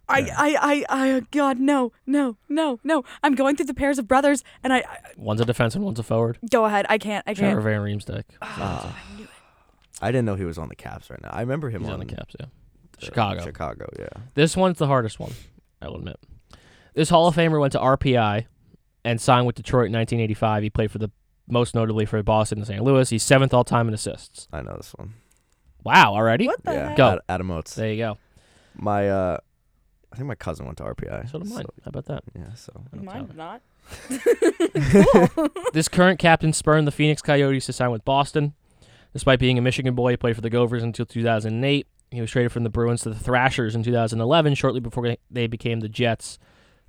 I, 0.08 0.20
Yeah. 0.20 0.36
I, 0.38 0.56
I, 0.62 0.86
I, 0.90 1.12
oh, 1.14 1.22
God, 1.32 1.60
no, 1.60 1.92
no, 2.06 2.38
no, 2.48 2.80
no. 2.84 3.04
I'm 3.24 3.34
going 3.34 3.56
through 3.56 3.66
the 3.66 3.74
pairs 3.74 3.98
of 3.98 4.08
brothers, 4.08 4.44
and 4.64 4.72
I, 4.72 4.80
I 4.80 4.98
One's 5.18 5.42
a 5.42 5.46
defenseman, 5.46 5.80
one's 5.80 5.98
a 6.00 6.04
forward. 6.04 6.38
go 6.52 6.66
ahead. 6.66 6.86
I 6.90 6.98
can't. 6.98 7.24
I 7.26 7.34
can't. 7.34 7.54
Trevor 7.54 7.62
Van 7.62 7.82
Riemsdyk. 7.82 8.24
Ah. 8.42 8.96
I 10.02 10.08
didn't 10.12 10.26
know 10.26 10.36
he 10.36 10.46
was 10.46 10.58
on 10.58 10.68
the 10.70 10.76
Caps 10.76 11.10
right 11.10 11.22
now. 11.22 11.30
I 11.32 11.42
remember 11.42 11.70
him 11.70 11.82
He's 11.82 11.88
on, 11.90 12.00
on 12.02 12.08
the 12.08 12.14
Caps, 12.14 12.36
yeah. 12.40 12.48
the- 13.00 13.06
Chicago. 13.06 13.44
Chicago, 13.44 13.90
yeah. 14.00 14.08
This 14.34 14.56
one's 14.58 14.78
the 14.78 14.88
hardest 14.88 15.20
one, 15.20 15.32
I 15.82 15.88
will 15.88 15.98
admit. 15.98 16.18
This 16.94 17.10
Hall 17.10 17.28
of 17.28 17.36
Famer 17.36 17.60
went 17.60 17.74
to 17.74 17.80
RPI 17.80 18.46
and 19.04 19.20
signed 19.20 19.46
with 19.46 19.56
Detroit 19.56 19.88
in 19.88 19.94
1985. 19.94 20.64
He 20.64 20.70
played 20.70 20.92
for 20.92 20.98
the 20.98 21.12
most 21.48 21.76
notably 21.76 22.06
for 22.06 22.22
Boston 22.24 22.60
and 22.60 22.68
St. 22.68 22.82
Louis. 22.84 23.10
He's 23.10 23.22
seventh 23.24 23.54
all 23.54 23.64
time 23.64 23.88
in 23.88 23.94
assists. 23.94 24.48
I 24.52 24.62
know 24.62 24.76
this 24.78 24.92
one. 24.96 25.14
Wow, 25.84 26.14
already? 26.14 26.48
What 26.48 26.64
the 26.64 26.72
yeah, 26.74 26.88
heck? 26.90 26.98
Go. 26.98 27.10
Ad- 27.12 27.20
Adam 27.30 27.52
Oates. 27.52 27.76
There 27.76 27.92
you 27.92 27.98
go. 27.98 28.18
My 28.76 29.10
uh, 29.10 29.38
I 30.12 30.16
think 30.16 30.28
my 30.28 30.36
cousin 30.36 30.66
went 30.66 30.78
to 30.80 30.84
RPI. 30.86 31.30
So 31.30 31.40
did 31.40 31.50
mine. 31.50 31.66
How 31.84 31.90
about 31.90 32.06
that? 32.06 32.24
yeah, 32.34 32.54
so 32.56 32.84
Mine 32.94 33.30
not. 33.36 33.62
This 35.74 35.88
current 35.90 36.18
captain 36.20 36.54
spurned 36.54 36.88
the 36.88 36.92
Phoenix 36.92 37.22
Coyotes 37.22 37.66
to 37.66 37.74
sign 37.74 37.92
with 37.92 38.06
Boston. 38.06 38.54
Despite 39.16 39.40
being 39.40 39.58
a 39.58 39.62
Michigan 39.62 39.96
boy, 39.96 40.12
he 40.12 40.18
played 40.18 40.36
for 40.36 40.42
the 40.42 40.50
Gophers 40.50 40.84
until 40.84 41.06
2008. 41.06 41.88
He 42.12 42.20
was 42.20 42.30
traded 42.30 42.52
from 42.52 42.66
the 42.66 42.70
Bruins 42.70 43.00
to 43.04 43.10
the 43.10 43.16
Thrashers 43.16 43.74
in 43.74 43.82
2011, 43.82 44.56
shortly 44.56 44.82
before 44.82 45.16
they 45.32 45.48
became 45.48 45.80
the 45.80 45.88
Jets, 45.88 46.38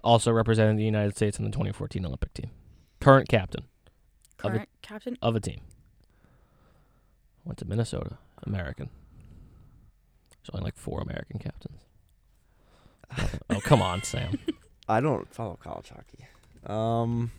also 0.02 0.32
representing 0.32 0.74
the 0.74 0.82
United 0.82 1.14
States 1.14 1.38
in 1.38 1.44
the 1.44 1.52
2014 1.52 2.04
Olympic 2.04 2.34
team. 2.34 2.50
Current 2.98 3.28
captain 3.28 3.62
Of 4.42 4.46
a- 4.46 4.56
Current 4.56 4.68
captain. 4.82 5.16
of 5.22 5.36
a 5.36 5.40
team. 5.40 5.60
Went 7.44 7.58
to 7.58 7.64
Minnesota. 7.64 8.18
American. 8.44 8.90
There's 10.30 10.50
only 10.52 10.64
like 10.64 10.76
four 10.76 11.00
American 11.02 11.38
captains. 11.38 11.78
oh, 13.50 13.60
come 13.60 13.80
on, 13.80 14.02
Sam. 14.02 14.36
I 14.88 15.00
don't 15.00 15.32
follow 15.32 15.56
college 15.62 15.90
hockey. 15.90 16.26
Um. 16.66 17.30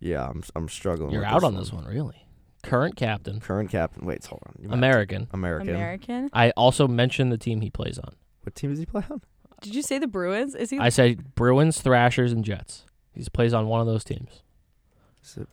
Yeah, 0.00 0.26
I'm 0.28 0.42
I'm 0.54 0.68
struggling. 0.68 1.10
You're 1.10 1.22
with 1.22 1.30
out 1.30 1.44
on 1.44 1.56
this 1.56 1.72
one, 1.72 1.84
really. 1.84 2.24
Current 2.62 2.96
captain, 2.96 3.40
Current 3.40 3.70
captain. 3.70 4.04
Wait, 4.04 4.24
hold 4.26 4.42
on. 4.46 4.54
You 4.60 4.68
might- 4.68 4.74
American. 4.74 5.28
American. 5.32 5.70
American. 5.70 6.30
I 6.32 6.50
also 6.50 6.88
mentioned 6.88 7.30
the 7.32 7.38
team 7.38 7.60
he 7.60 7.70
plays 7.70 7.98
on. 7.98 8.14
What 8.42 8.54
team 8.54 8.70
does 8.70 8.78
he 8.80 8.86
play 8.86 9.02
on? 9.10 9.20
Did 9.62 9.74
you 9.74 9.82
say 9.82 9.98
the 9.98 10.06
Bruins? 10.06 10.54
Is 10.54 10.70
he? 10.70 10.78
I 10.78 10.88
said 10.88 11.34
Bruins, 11.34 11.80
Thrashers, 11.80 12.32
and 12.32 12.44
Jets. 12.44 12.84
He 13.12 13.24
plays 13.32 13.52
on 13.54 13.66
one 13.68 13.80
of 13.80 13.86
those 13.86 14.04
teams. 14.04 14.42
Is 15.24 15.36
it 15.38 15.48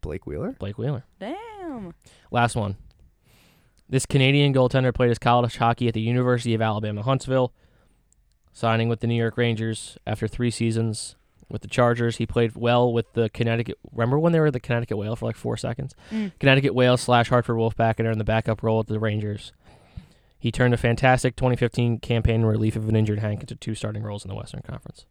Blake 0.00 0.26
Wheeler? 0.26 0.52
Blake 0.58 0.78
Wheeler. 0.78 1.04
Damn. 1.20 1.94
Last 2.30 2.56
one. 2.56 2.76
This 3.88 4.06
Canadian 4.06 4.52
goaltender 4.52 4.92
played 4.94 5.08
his 5.08 5.18
college 5.18 5.56
hockey 5.56 5.88
at 5.88 5.94
the 5.94 6.00
University 6.00 6.52
of 6.54 6.60
Alabama 6.60 7.02
Huntsville, 7.02 7.52
signing 8.52 8.88
with 8.88 9.00
the 9.00 9.06
New 9.06 9.14
York 9.14 9.36
Rangers 9.36 9.96
after 10.06 10.28
three 10.28 10.50
seasons 10.50 11.16
with 11.48 11.62
the 11.62 11.68
Chargers. 11.68 12.16
He 12.16 12.26
played 12.26 12.56
well 12.56 12.92
with 12.92 13.12
the 13.14 13.28
Connecticut. 13.30 13.78
Remember 13.92 14.18
when 14.18 14.32
they 14.32 14.40
were 14.40 14.50
the 14.50 14.60
Connecticut 14.60 14.96
Whale 14.96 15.16
for 15.16 15.26
like 15.26 15.36
four 15.36 15.56
seconds? 15.56 15.94
Mm. 16.10 16.32
Connecticut 16.38 16.74
Whale 16.74 16.96
slash 16.96 17.28
Hartford 17.28 17.56
Wolfpack 17.56 17.94
and 17.98 18.06
are 18.08 18.10
in 18.12 18.18
the 18.18 18.24
backup 18.24 18.62
role 18.62 18.80
at 18.80 18.86
the 18.86 18.98
Rangers. 18.98 19.52
He 20.38 20.52
turned 20.52 20.72
a 20.72 20.76
fantastic 20.76 21.34
2015 21.36 21.98
campaign 21.98 22.36
in 22.36 22.46
relief 22.46 22.76
of 22.76 22.88
an 22.88 22.94
injured 22.94 23.18
Hank 23.18 23.40
into 23.40 23.56
two 23.56 23.74
starting 23.74 24.02
roles 24.02 24.24
in 24.24 24.28
the 24.28 24.36
Western 24.36 24.62
Conference. 24.62 25.04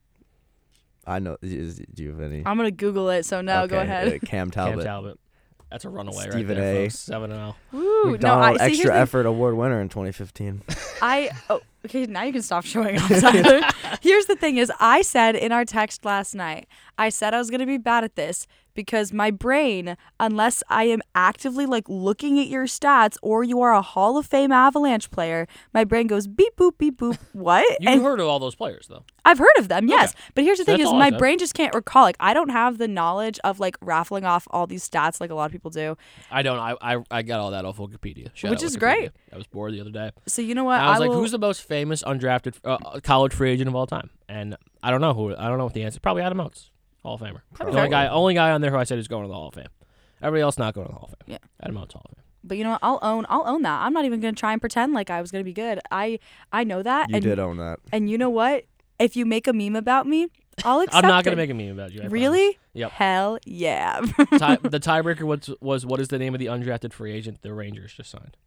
I 1.05 1.19
know. 1.19 1.37
Is, 1.41 1.81
do 1.93 2.03
you 2.03 2.09
have 2.09 2.19
any? 2.19 2.43
I'm 2.45 2.57
gonna 2.57 2.71
Google 2.71 3.09
it. 3.09 3.23
So 3.23 3.41
no, 3.41 3.65
go 3.67 3.79
ahead. 3.79 4.07
uh, 4.13 4.25
Cam 4.25 4.51
Talbot. 4.51 4.79
Cam 4.79 4.85
Talbot. 4.85 5.19
That's 5.69 5.85
a 5.85 5.89
runaway 5.89 6.29
Steven 6.29 6.47
right 6.47 6.55
there, 6.55 6.75
A. 6.75 6.85
folks. 6.85 6.99
Seven 6.99 7.31
and 7.31 7.41
oh. 7.41 7.55
zero. 7.71 7.83
Woo. 7.83 8.03
No, 8.05 8.11
McDonald 8.11 8.43
I 8.43 8.51
see. 8.51 8.63
here's 8.63 8.79
Extra 8.79 8.93
the- 8.93 8.99
Effort 8.99 9.25
Award 9.25 9.55
winner 9.57 9.81
in 9.81 9.89
2015. 9.89 10.61
I 11.01 11.29
oh, 11.49 11.61
okay. 11.85 12.05
Now 12.05 12.23
you 12.23 12.33
can 12.33 12.41
stop 12.41 12.65
showing 12.65 12.97
off, 13.01 13.09
Tyler. 13.19 13.61
Here's 14.01 14.25
the 14.27 14.35
thing: 14.35 14.57
is 14.57 14.71
I 14.79 15.01
said 15.01 15.35
in 15.35 15.51
our 15.51 15.65
text 15.65 16.05
last 16.05 16.33
night, 16.35 16.67
I 16.97 17.09
said 17.09 17.33
I 17.33 17.37
was 17.37 17.49
gonna 17.49 17.65
be 17.65 17.77
bad 17.77 18.03
at 18.03 18.15
this 18.15 18.47
because 18.77 19.11
my 19.11 19.29
brain, 19.31 19.97
unless 20.21 20.63
I 20.69 20.85
am 20.85 21.01
actively 21.15 21.65
like 21.65 21.83
looking 21.89 22.39
at 22.39 22.47
your 22.47 22.65
stats 22.67 23.17
or 23.21 23.43
you 23.43 23.59
are 23.61 23.73
a 23.73 23.81
Hall 23.81 24.17
of 24.17 24.25
Fame 24.25 24.53
Avalanche 24.53 25.11
player, 25.11 25.47
my 25.73 25.83
brain 25.83 26.07
goes 26.07 26.27
beep 26.27 26.55
boop 26.55 26.77
beep 26.77 26.97
boop. 26.97 27.17
What? 27.33 27.65
You've 27.81 27.91
and 27.93 28.01
heard 28.01 28.19
of 28.21 28.27
all 28.27 28.39
those 28.39 28.55
players, 28.55 28.87
though. 28.87 29.03
I've 29.25 29.39
heard 29.39 29.57
of 29.57 29.67
them, 29.67 29.89
yes. 29.89 30.13
But 30.35 30.45
here's 30.45 30.57
the 30.59 30.63
So 30.63 30.71
thing: 30.71 30.81
is 30.81 30.87
I 30.87 30.97
my 30.97 31.11
brain 31.11 31.37
just 31.37 31.53
can't 31.53 31.73
recall. 31.75 32.03
Like 32.03 32.15
I 32.21 32.33
don't 32.33 32.49
have 32.49 32.77
the 32.77 32.87
knowledge 32.87 33.39
of 33.43 33.59
like 33.59 33.75
raffling 33.81 34.23
off 34.23 34.47
all 34.51 34.67
these 34.67 34.87
stats 34.87 35.19
like 35.19 35.29
a 35.31 35.35
lot 35.35 35.45
of 35.47 35.51
people 35.51 35.69
do. 35.69 35.97
I 36.31 36.43
don't. 36.43 36.59
I 36.59 36.75
I, 36.81 36.97
I 37.11 37.21
got 37.23 37.39
all 37.41 37.51
that 37.51 37.65
off 37.65 37.77
Wikipedia, 37.77 38.29
Shout 38.35 38.51
Which 38.51 38.63
is 38.63 38.77
Wikipedia. 38.77 38.79
great. 38.79 39.11
I 39.33 39.37
was 39.37 39.47
bored 39.47 39.73
the 39.73 39.81
other 39.81 39.89
day. 39.91 40.11
So 40.27 40.41
you 40.41 40.55
know 40.55 40.63
what? 40.63 40.79
I 40.79 40.91
was 40.91 40.99
like, 40.99 41.09
will- 41.09 41.17
"Who's 41.19 41.31
the 41.31 41.39
most 41.39 41.63
famous 41.63 42.03
undrafted 42.03 42.55
uh, 42.63 42.99
college 43.01 43.33
free 43.33 43.51
agent 43.51 43.67
of 43.67 43.75
all 43.75 43.87
time?" 43.87 44.11
And 44.29 44.55
I 44.83 44.91
don't 44.91 45.01
know 45.01 45.13
who. 45.13 45.35
I 45.35 45.47
don't 45.49 45.57
know 45.57 45.65
what 45.65 45.73
the 45.73 45.83
answer. 45.83 45.99
Probably 45.99 46.21
Adam 46.23 46.39
Oates, 46.39 46.69
Hall 47.07 47.15
of 47.15 47.21
Famer. 47.21 47.41
The 47.57 47.65
only 47.65 47.89
guy, 47.89 48.07
only 48.07 48.33
guy 48.33 48.51
on 48.51 48.61
there 48.61 48.71
who 48.71 48.77
I 48.77 48.83
said 48.83 48.99
is 48.99 49.07
going 49.07 49.23
to 49.23 49.27
the 49.27 49.33
Hall 49.33 49.47
of 49.47 49.53
Fame. 49.53 49.67
Everybody 50.21 50.41
else 50.41 50.57
not 50.57 50.73
going 50.73 50.87
to 50.87 50.93
the 50.93 50.99
Hall 50.99 51.09
of 51.11 51.17
Fame. 51.25 51.33
Yeah. 51.33 51.47
Adam 51.61 51.77
Oates 51.77 51.93
Hall 51.93 52.05
of 52.05 52.15
Fame. 52.15 52.23
But 52.43 52.57
you 52.57 52.63
know 52.63 52.71
what? 52.71 52.79
I'll 52.81 52.99
own 53.01 53.25
I'll 53.29 53.47
own 53.47 53.61
that. 53.63 53.81
I'm 53.81 53.93
not 53.93 54.05
even 54.05 54.19
gonna 54.19 54.33
try 54.33 54.53
and 54.53 54.61
pretend 54.61 54.93
like 54.93 55.09
I 55.09 55.21
was 55.21 55.31
gonna 55.31 55.43
be 55.43 55.53
good. 55.53 55.79
I 55.91 56.19
I 56.51 56.63
know 56.63 56.81
that. 56.81 57.09
You 57.09 57.15
and, 57.15 57.23
did 57.23 57.39
own 57.39 57.57
that. 57.57 57.79
And 57.91 58.09
you 58.09 58.17
know 58.17 58.29
what? 58.29 58.65
If 58.99 59.15
you 59.15 59.25
make 59.25 59.47
a 59.47 59.53
meme 59.53 59.75
about 59.75 60.07
me, 60.07 60.27
I'll 60.63 60.79
accept 60.79 60.95
I'm 61.03 61.09
not 61.09 61.23
going 61.25 61.33
it. 61.33 61.35
to 61.35 61.41
make 61.43 61.49
a 61.49 61.53
meme 61.53 61.77
about 61.77 61.91
you. 61.91 61.99
I 61.99 62.01
promise. 62.03 62.13
Really? 62.13 62.59
Yep. 62.73 62.91
Hell 62.91 63.37
yeah. 63.45 64.01
Tie, 64.37 64.55
the 64.61 64.79
tiebreaker 64.79 65.23
was 65.23 65.49
was 65.61 65.85
what 65.85 65.99
is 65.99 66.07
the 66.07 66.17
name 66.17 66.33
of 66.33 66.39
the 66.39 66.45
undrafted 66.45 66.93
free 66.93 67.11
agent 67.11 67.41
the 67.41 67.53
Rangers 67.53 67.93
just 67.93 68.11
signed? 68.11 68.37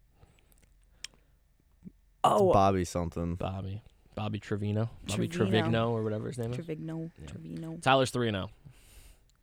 oh, 2.23 2.51
Bobby 2.53 2.85
something. 2.85 3.35
Bobby. 3.35 3.83
Bobby 4.15 4.39
Trivigno. 4.39 4.89
Bobby 5.07 5.27
Trivigno. 5.27 5.63
Trivigno 5.71 5.89
or 5.91 6.03
whatever 6.03 6.27
his 6.27 6.37
name 6.37 6.51
is. 6.51 6.57
Trivigno. 6.57 7.11
Yeah. 7.19 7.27
Trivigno. 7.27 7.81
Tyler's 7.81 8.11
three 8.11 8.27
and 8.27 8.35
zero. 8.35 8.49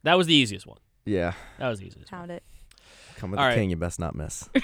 That 0.04 0.14
was 0.14 0.26
the 0.26 0.34
easiest 0.34 0.66
one. 0.66 0.78
Yeah. 1.04 1.32
That 1.58 1.68
was 1.68 1.80
the 1.80 1.86
easiest. 1.86 2.10
one. 2.12 2.20
Found 2.20 2.30
it. 2.32 2.42
Come 3.16 3.30
with 3.32 3.40
All 3.40 3.44
the 3.46 3.48
right. 3.50 3.56
king. 3.56 3.70
You 3.70 3.76
best 3.76 3.98
not 3.98 4.14
miss. 4.14 4.48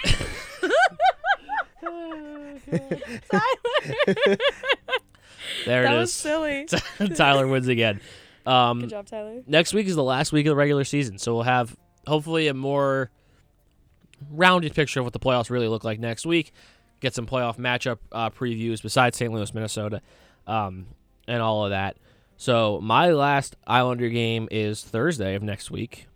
There 5.66 5.84
it 5.84 5.92
is. 5.92 5.92
that 5.92 5.92
it 5.92 5.98
was 5.98 6.11
is. 6.11 6.14
silly. 6.14 6.66
Tyler 7.16 7.46
wins 7.46 7.68
again. 7.68 8.00
Um, 8.46 8.80
Good 8.80 8.90
job, 8.90 9.07
Tyler. 9.07 9.42
next 9.46 9.72
week 9.74 9.86
is 9.86 9.94
the 9.94 10.02
last 10.02 10.32
week 10.32 10.46
of 10.46 10.50
the 10.50 10.57
regular 10.57 10.84
season, 10.84 11.18
so 11.18 11.34
we'll 11.34 11.42
have 11.44 11.76
hopefully 12.07 12.48
a 12.48 12.55
more 12.55 13.11
rounded 14.30 14.74
picture 14.74 15.00
of 15.00 15.07
what 15.07 15.12
the 15.12 15.18
playoffs 15.18 15.50
really 15.50 15.68
look 15.68 15.84
like 15.84 15.98
next 15.98 16.26
week. 16.26 16.52
Get 17.05 17.12
some 17.14 17.26
playoff 17.26 17.59
matchup 17.59 17.98
uh, 18.12 18.30
previews 18.30 18.80
besides 18.80 19.18
St. 19.18 19.30
Louis, 19.30 19.52
Minnesota, 19.52 20.00
um, 20.46 20.86
and 21.28 21.42
all 21.42 21.66
of 21.66 21.70
that. 21.70 21.98
So 22.38 22.80
my 22.82 23.11
last 23.11 23.57
Islander 23.66 24.09
game 24.09 24.48
is 24.50 24.82
Thursday 24.82 25.34
of 25.34 25.42
next 25.42 25.70
week. 25.70 26.07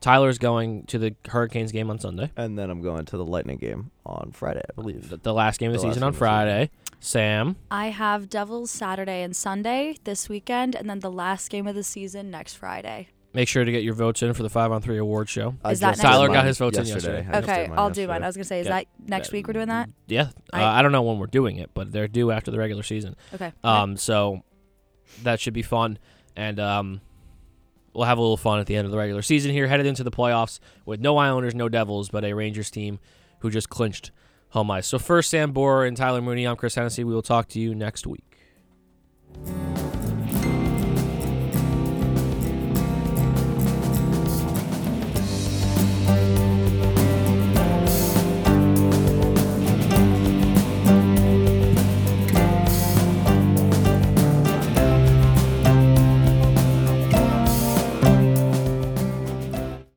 Tyler's 0.00 0.38
going 0.38 0.82
to 0.86 0.98
the 0.98 1.14
Hurricanes 1.28 1.70
game 1.70 1.90
on 1.90 2.00
Sunday. 2.00 2.32
and 2.36 2.58
then 2.58 2.70
I'm 2.70 2.82
going 2.82 3.04
to 3.04 3.16
the 3.16 3.24
Lightning 3.24 3.58
game 3.58 3.92
on 4.04 4.32
Friday, 4.32 4.62
I 4.68 4.72
believe. 4.74 5.10
The, 5.10 5.18
the 5.18 5.32
last 5.32 5.60
game 5.60 5.70
of 5.70 5.74
the, 5.76 5.82
The 5.86 5.92
season 5.92 6.02
on 6.02 6.08
game 6.08 6.14
season. 6.14 6.18
Friday. 6.18 6.70
Sam, 6.98 7.54
I 7.70 7.90
have 7.90 8.28
Devils 8.28 8.72
Saturday 8.72 9.22
and 9.22 9.36
Sunday 9.36 9.94
this 10.02 10.28
weekend, 10.28 10.74
and 10.74 10.90
then 10.90 10.98
the 10.98 11.10
last 11.12 11.50
game 11.50 11.68
of 11.68 11.76
the 11.76 11.84
season 11.84 12.32
next 12.32 12.54
Friday. 12.54 13.10
Make 13.34 13.48
sure 13.48 13.64
to 13.64 13.72
get 13.72 13.82
your 13.82 13.94
votes 13.94 14.22
in 14.22 14.32
for 14.34 14.42
the 14.42 14.50
five 14.50 14.70
on 14.72 14.82
three 14.82 14.98
award 14.98 15.28
show. 15.28 15.54
I 15.64 15.72
Is 15.72 15.80
that 15.80 15.92
just 15.92 16.02
next 16.02 16.10
Tyler 16.12 16.28
week? 16.28 16.34
got 16.34 16.38
mine 16.40 16.46
his 16.46 16.58
votes 16.58 16.78
in 16.78 16.84
yesterday. 16.86 17.26
I 17.28 17.40
just 17.40 17.48
Okay, 17.48 17.66
mine 17.68 17.78
I'll 17.78 17.90
do 17.90 18.00
yesterday. 18.02 18.06
mine. 18.06 18.22
I 18.22 18.26
was 18.26 18.36
gonna 18.36 18.44
say, 18.44 18.60
is 18.60 18.66
Yeah. 18.66 18.72
that 18.78 18.86
next 19.06 19.32
week 19.32 19.46
we're 19.46 19.54
doing 19.54 19.68
that? 19.68 19.88
Yeah, 20.06 20.28
uh, 20.52 20.56
I- 20.56 20.78
I 20.78 20.82
don't 20.82 20.92
know 20.92 21.02
when 21.02 21.18
we're 21.18 21.26
doing 21.26 21.56
it, 21.56 21.70
but 21.74 21.92
they're 21.92 22.08
due 22.08 22.30
after 22.30 22.50
the 22.50 22.58
regular 22.58 22.82
season. 22.82 23.16
Okay. 23.34 23.52
Um, 23.64 23.96
so 23.96 24.42
that 25.22 25.40
should 25.40 25.54
be 25.54 25.62
fun, 25.62 25.98
and 26.36 26.58
um, 26.60 27.00
we'll 27.94 28.04
have 28.04 28.18
a 28.18 28.20
little 28.20 28.36
fun 28.36 28.58
at 28.60 28.66
the 28.66 28.76
end 28.76 28.84
of 28.86 28.90
the 28.90 28.98
regular 28.98 29.22
season 29.22 29.50
here, 29.52 29.66
headed 29.66 29.86
into 29.86 30.02
the 30.04 30.10
playoffs 30.10 30.58
with 30.84 31.00
no 31.00 31.16
Islanders, 31.18 31.54
no 31.54 31.68
Devils, 31.68 32.08
but 32.10 32.24
a 32.24 32.32
Rangers 32.34 32.70
team 32.70 32.98
who 33.40 33.50
just 33.50 33.68
clinched 33.70 34.10
home 34.50 34.70
ice. 34.70 34.86
So 34.86 34.98
first, 34.98 35.30
Sam 35.30 35.52
Bohr 35.54 35.86
and 35.88 35.96
Tyler 35.96 36.20
Mooney. 36.20 36.46
I'm 36.46 36.56
Chris 36.56 36.74
Hennessy. 36.74 37.04
We 37.04 37.14
will 37.14 37.22
talk 37.22 37.48
to 37.48 37.58
you 37.60 37.74
next 37.74 38.06
week. 38.06 38.38